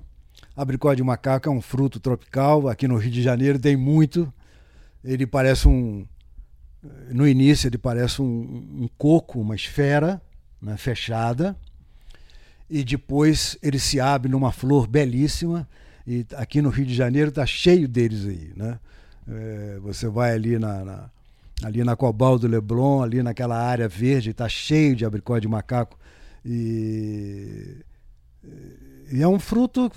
Abricó 0.56 0.94
de 0.94 1.04
macaco 1.04 1.50
é 1.50 1.52
um 1.52 1.62
fruto 1.62 2.00
tropical, 2.00 2.70
aqui 2.70 2.88
no 2.88 2.96
Rio 2.96 3.12
de 3.12 3.22
Janeiro 3.22 3.60
tem 3.60 3.76
muito. 3.76 4.34
Ele 5.04 5.28
parece 5.28 5.68
um. 5.68 6.08
No 7.12 7.28
início, 7.28 7.68
ele 7.68 7.78
parece 7.78 8.22
um, 8.22 8.26
um 8.26 8.90
coco, 8.98 9.42
uma 9.42 9.58
esfera 9.58 10.22
né, 10.62 10.78
fechada, 10.78 11.54
e 12.70 12.82
depois 12.82 13.58
ele 13.62 13.78
se 13.78 14.00
abre 14.00 14.32
numa 14.32 14.54
flor 14.54 14.88
belíssima. 14.88 15.68
E 16.08 16.26
aqui 16.38 16.62
no 16.62 16.70
Rio 16.70 16.86
de 16.86 16.96
Janeiro 16.96 17.28
está 17.28 17.46
cheio 17.46 17.90
deles 17.90 18.26
aí. 18.26 18.54
Né? 18.56 18.80
É, 19.28 19.80
você 19.82 20.08
vai 20.08 20.32
ali 20.32 20.58
na, 20.58 20.86
na, 20.86 21.10
ali 21.62 21.84
na 21.84 21.98
Cobal 21.98 22.40
do 22.40 22.48
Leblon, 22.48 23.04
ali 23.04 23.22
naquela 23.22 23.62
área 23.62 23.90
verde, 23.90 24.30
está 24.30 24.48
cheio 24.48 24.96
de 24.96 25.04
abricó 25.04 25.38
de 25.40 25.48
macaco. 25.50 26.00
E, 26.46 27.84
e 29.12 29.22
é 29.22 29.28
um 29.28 29.40
fruto 29.40 29.92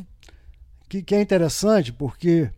que, 0.89 1.03
que 1.03 1.15
é 1.15 1.21
interessante 1.21 1.93
porque 1.93 2.51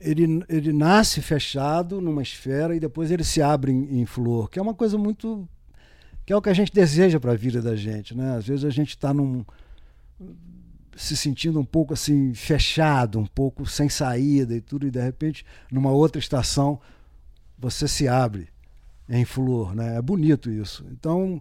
ele, 0.00 0.44
ele 0.48 0.72
nasce 0.72 1.22
fechado 1.22 2.00
numa 2.00 2.22
esfera 2.22 2.74
e 2.74 2.80
depois 2.80 3.10
ele 3.10 3.24
se 3.24 3.40
abre 3.40 3.70
em, 3.70 4.00
em, 4.00 4.06
flor, 4.06 4.50
que 4.50 4.58
é 4.58 4.62
uma 4.62 4.74
coisa 4.74 4.98
muito. 4.98 5.48
que 6.26 6.32
é 6.32 6.36
o 6.36 6.42
que 6.42 6.48
a 6.48 6.54
gente 6.54 6.72
deseja 6.72 7.20
para 7.20 7.32
a 7.32 7.36
vida 7.36 7.62
da 7.62 7.76
gente. 7.76 8.14
Né? 8.14 8.36
Às 8.36 8.46
vezes 8.46 8.64
a 8.64 8.70
gente 8.70 8.90
está 8.90 9.14
num. 9.14 9.44
se 10.96 11.16
sentindo 11.16 11.60
um 11.60 11.64
pouco 11.64 11.94
assim, 11.94 12.34
fechado, 12.34 13.18
um 13.18 13.26
pouco 13.26 13.64
sem 13.64 13.88
saída 13.88 14.54
e 14.54 14.60
tudo, 14.60 14.86
e 14.86 14.90
de 14.90 15.00
repente, 15.00 15.46
numa 15.70 15.90
outra 15.90 16.18
estação, 16.18 16.80
você 17.56 17.86
se 17.86 18.08
abre 18.08 18.48
em 19.08 19.24
flor. 19.24 19.74
Né? 19.74 19.96
É 19.96 20.02
bonito 20.02 20.50
isso. 20.50 20.84
Então, 20.90 21.40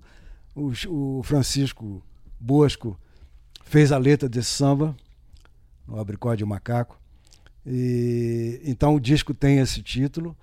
o, 0.56 0.72
o 0.88 1.24
Francisco 1.24 2.04
Bosco 2.40 2.98
fez 3.66 3.92
a 3.92 3.98
letra 3.98 4.28
desse 4.28 4.50
samba 4.50 4.96
o 5.92 6.00
Abricó 6.00 6.34
de 6.34 6.46
Macaco. 6.46 7.00
E, 7.66 8.62
então 8.64 8.96
o 8.96 9.00
disco 9.00 9.34
tem 9.34 9.60
esse 9.60 9.82
título. 9.82 10.36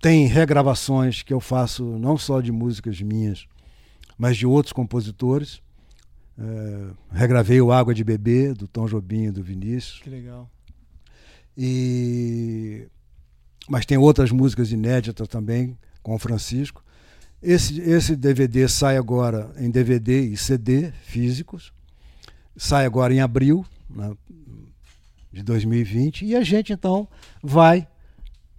Tem 0.00 0.26
regravações 0.26 1.22
que 1.22 1.32
eu 1.32 1.40
faço 1.40 1.84
não 1.98 2.16
só 2.16 2.40
de 2.40 2.52
músicas 2.52 3.00
minhas, 3.00 3.46
mas 4.16 4.36
de 4.36 4.46
outros 4.46 4.72
compositores. 4.72 5.62
É, 6.38 6.90
regravei 7.10 7.60
o 7.60 7.72
Água 7.72 7.94
de 7.94 8.04
Bebê, 8.04 8.52
do 8.52 8.68
Tom 8.68 8.86
Jobim 8.86 9.24
e 9.24 9.30
do 9.30 9.42
Vinícius. 9.42 10.00
Que 10.00 10.10
legal. 10.10 10.48
E, 11.56 12.86
mas 13.68 13.84
tem 13.84 13.98
outras 13.98 14.30
músicas 14.30 14.70
inéditas 14.70 15.26
também, 15.26 15.76
com 16.02 16.14
o 16.14 16.18
Francisco. 16.18 16.84
Esse, 17.42 17.80
esse 17.80 18.14
DVD 18.14 18.68
sai 18.68 18.96
agora 18.96 19.52
em 19.58 19.70
DVD 19.70 20.20
e 20.20 20.36
CD 20.36 20.92
físicos. 21.02 21.72
Sai 22.58 22.84
agora 22.84 23.14
em 23.14 23.20
abril, 23.20 23.64
né, 23.88 24.14
de 25.32 25.42
2020, 25.42 26.26
e 26.26 26.34
a 26.34 26.42
gente 26.42 26.72
então 26.72 27.08
vai 27.40 27.86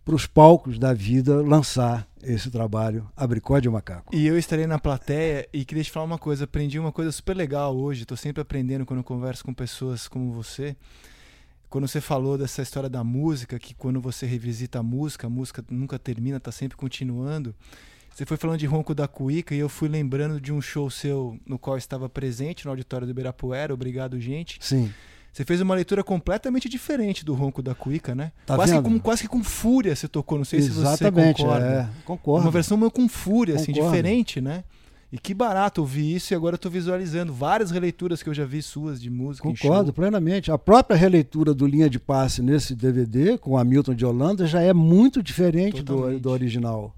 para 0.05 0.15
os 0.15 0.25
palcos 0.25 0.79
da 0.79 0.93
vida 0.93 1.35
lançar 1.41 2.07
esse 2.23 2.49
trabalho 2.49 3.07
Abricó 3.15 3.59
de 3.59 3.69
Macaco. 3.69 4.15
E 4.15 4.25
eu 4.25 4.39
estarei 4.39 4.65
na 4.65 4.79
plateia 4.79 5.47
e 5.53 5.63
queria 5.65 5.83
te 5.83 5.91
falar 5.91 6.05
uma 6.05 6.17
coisa, 6.17 6.45
aprendi 6.45 6.79
uma 6.79 6.91
coisa 6.91 7.11
super 7.11 7.35
legal 7.35 7.77
hoje, 7.77 8.03
estou 8.03 8.17
sempre 8.17 8.41
aprendendo 8.41 8.85
quando 8.85 9.03
converso 9.03 9.43
com 9.43 9.53
pessoas 9.53 10.07
como 10.07 10.31
você. 10.31 10.75
Quando 11.69 11.87
você 11.87 12.01
falou 12.01 12.37
dessa 12.37 12.61
história 12.63 12.89
da 12.89 13.03
música, 13.03 13.59
que 13.59 13.75
quando 13.75 14.01
você 14.01 14.25
revisita 14.25 14.79
a 14.79 14.83
música, 14.83 15.27
a 15.27 15.29
música 15.29 15.63
nunca 15.69 15.99
termina, 15.99 16.37
está 16.37 16.51
sempre 16.51 16.75
continuando. 16.75 17.53
Você 18.13 18.25
foi 18.25 18.37
falando 18.37 18.59
de 18.59 18.65
Ronco 18.65 18.93
da 18.93 19.07
Cuíca 19.07 19.55
e 19.55 19.59
eu 19.59 19.69
fui 19.69 19.87
lembrando 19.87 20.41
de 20.41 20.51
um 20.51 20.61
show 20.61 20.89
seu 20.89 21.37
no 21.45 21.57
qual 21.57 21.77
estava 21.77 22.09
presente 22.09 22.65
no 22.65 22.71
auditório 22.71 23.07
do 23.07 23.11
Ibirapuera. 23.11 23.73
Obrigado, 23.73 24.19
gente. 24.19 24.57
Sim. 24.59 24.91
Você 25.31 25.45
fez 25.45 25.61
uma 25.61 25.75
leitura 25.75 26.03
completamente 26.03 26.67
diferente 26.67 27.23
do 27.23 27.33
ronco 27.33 27.61
da 27.61 27.75
Cuica, 27.75 28.15
né? 28.15 28.31
Tá 28.45 28.55
quase, 28.55 28.73
vendo? 28.73 28.83
Que 28.83 28.89
com, 28.89 28.99
quase 28.99 29.21
que 29.21 29.27
com 29.27 29.43
fúria 29.43 29.95
você 29.95 30.07
tocou, 30.07 30.37
não 30.37 30.45
sei 30.45 30.59
Exatamente, 30.59 31.37
se 31.37 31.43
você 31.43 31.43
concorda. 31.43 31.65
É, 31.65 32.03
concordo. 32.03 32.45
Uma 32.45 32.51
versão 32.51 32.77
meio 32.77 32.91
com 32.91 33.07
fúria, 33.07 33.55
assim, 33.55 33.71
Concordo. 33.71 33.89
diferente, 33.89 34.41
né? 34.41 34.63
E 35.11 35.17
que 35.17 35.33
barato 35.33 35.81
ouvir 35.81 36.15
isso 36.15 36.33
e 36.33 36.35
agora 36.35 36.53
eu 36.53 36.59
tô 36.59 36.69
visualizando 36.69 37.33
várias 37.33 37.71
releituras 37.71 38.21
que 38.21 38.29
eu 38.29 38.33
já 38.33 38.45
vi 38.45 38.61
suas 38.61 39.01
de 39.01 39.09
música. 39.09 39.47
Concordo 39.47 39.91
plenamente. 39.91 40.51
A 40.51 40.57
própria 40.57 40.95
releitura 40.95 41.51
do 41.51 41.65
Linha 41.65 41.89
de 41.89 41.99
Passe 41.99 42.43
nesse 42.43 42.75
DVD, 42.75 43.37
com 43.37 43.57
Hamilton 43.57 43.95
de 43.95 44.05
Holanda, 44.05 44.45
já 44.45 44.61
é 44.61 44.71
muito 44.71 45.23
diferente 45.23 45.81
do, 45.81 46.19
do 46.19 46.29
original. 46.29 46.93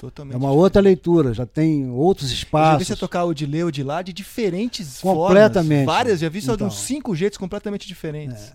Totalmente. 0.00 0.34
É 0.34 0.38
uma 0.38 0.50
outra 0.50 0.80
leitura, 0.80 1.34
já 1.34 1.44
tem 1.44 1.90
outros 1.90 2.30
Eu 2.30 2.30
já 2.30 2.34
vi 2.40 2.44
espaços. 2.46 2.88
você 2.88 2.96
tocar 2.96 3.24
o 3.24 3.34
de 3.34 3.44
Lê 3.44 3.62
ou 3.62 3.70
de 3.70 3.82
lá 3.82 4.00
de 4.00 4.14
diferentes 4.14 4.98
Completamente. 5.00 5.84
formas. 5.84 5.94
Várias, 5.96 6.20
já 6.20 6.28
vi 6.30 6.40
só 6.40 6.52
de 6.52 6.56
Então. 6.56 6.68
uns 6.68 6.78
cinco 6.78 7.14
jeitos 7.14 7.36
completamente 7.36 7.86
diferentes. 7.86 8.52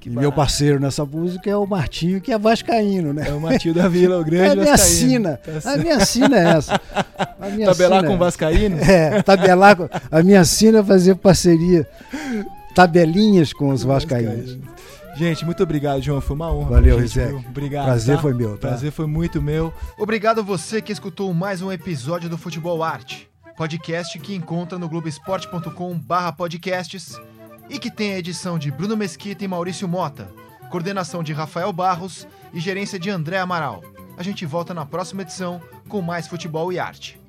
Que 0.00 0.10
E 0.10 0.12
meu 0.12 0.30
parceiro 0.32 0.78
nessa 0.80 1.02
música 1.06 1.48
é 1.48 1.56
o 1.56 1.64
Martinho, 1.64 2.20
que 2.20 2.30
é 2.32 2.38
vascaíno, 2.38 3.12
né? 3.14 3.28
É 3.28 3.32
o 3.32 3.40
Matilda 3.40 3.82
da 3.84 3.88
Vila, 3.88 4.18
o 4.18 4.20
É 4.22 4.24
grande 4.24 4.50
a 4.50 4.54
minha 4.56 4.70
vascaíno. 4.76 4.98
sina. 5.08 5.36
Tá 5.62 5.72
A 5.72 5.76
minha 5.78 6.00
sina 6.04 6.36
é 6.38 6.56
essa. 6.58 6.80
A 7.40 7.48
minha 7.48 7.66
Tabelar 7.68 7.98
sina 8.00 8.06
com 8.08 8.12
é- 8.12 8.16
o 8.16 8.18
Vascaíno? 8.18 8.76
É, 8.84 9.22
tabelar 9.22 9.76
com. 9.76 9.88
A 10.10 10.22
minha 10.22 10.44
sina 10.44 10.80
é 10.80 10.82
fazer 10.82 11.14
parceria, 11.14 11.88
tabelinhas 12.74 13.52
com 13.52 13.68
os 13.70 13.82
vascaínos. 13.82 14.58
Gente, 15.16 15.44
muito 15.44 15.62
obrigado, 15.62 16.02
João. 16.02 16.20
Foi 16.20 16.34
uma 16.34 16.52
honra. 16.52 16.70
Valeu, 16.70 16.98
Rizek. 16.98 17.34
Obrigado. 17.34 17.84
Prazer 17.84 18.16
tá? 18.16 18.22
foi 18.22 18.34
meu, 18.34 18.58
tá? 18.58 18.66
Prazer 18.68 18.90
foi 18.90 19.06
muito 19.06 19.40
meu. 19.40 19.72
Obrigado 19.96 20.40
a 20.40 20.42
você 20.42 20.82
que 20.82 20.90
escutou 20.92 21.32
mais 21.32 21.62
um 21.62 21.70
episódio 21.70 22.28
do 22.28 22.36
Futebol 22.36 22.82
Arte, 22.82 23.30
podcast 23.56 24.18
que 24.18 24.34
encontra 24.34 24.76
no 24.78 24.88
globesport.com/podcasts 24.88 27.20
e 27.70 27.78
que 27.78 27.90
tem 27.90 28.14
a 28.14 28.18
edição 28.18 28.58
de 28.58 28.70
Bruno 28.70 28.96
Mesquita 28.96 29.44
e 29.44 29.48
Maurício 29.48 29.88
Mota, 29.88 30.28
coordenação 30.70 31.22
de 31.22 31.32
Rafael 31.32 31.72
Barros 31.72 32.26
e 32.52 32.58
gerência 32.58 32.98
de 32.98 33.08
André 33.08 33.38
Amaral. 33.38 33.82
A 34.16 34.22
gente 34.22 34.44
volta 34.44 34.74
na 34.74 34.84
próxima 34.84 35.22
edição 35.22 35.62
com 35.88 36.02
mais 36.02 36.26
futebol 36.26 36.72
e 36.72 36.78
arte. 36.78 37.20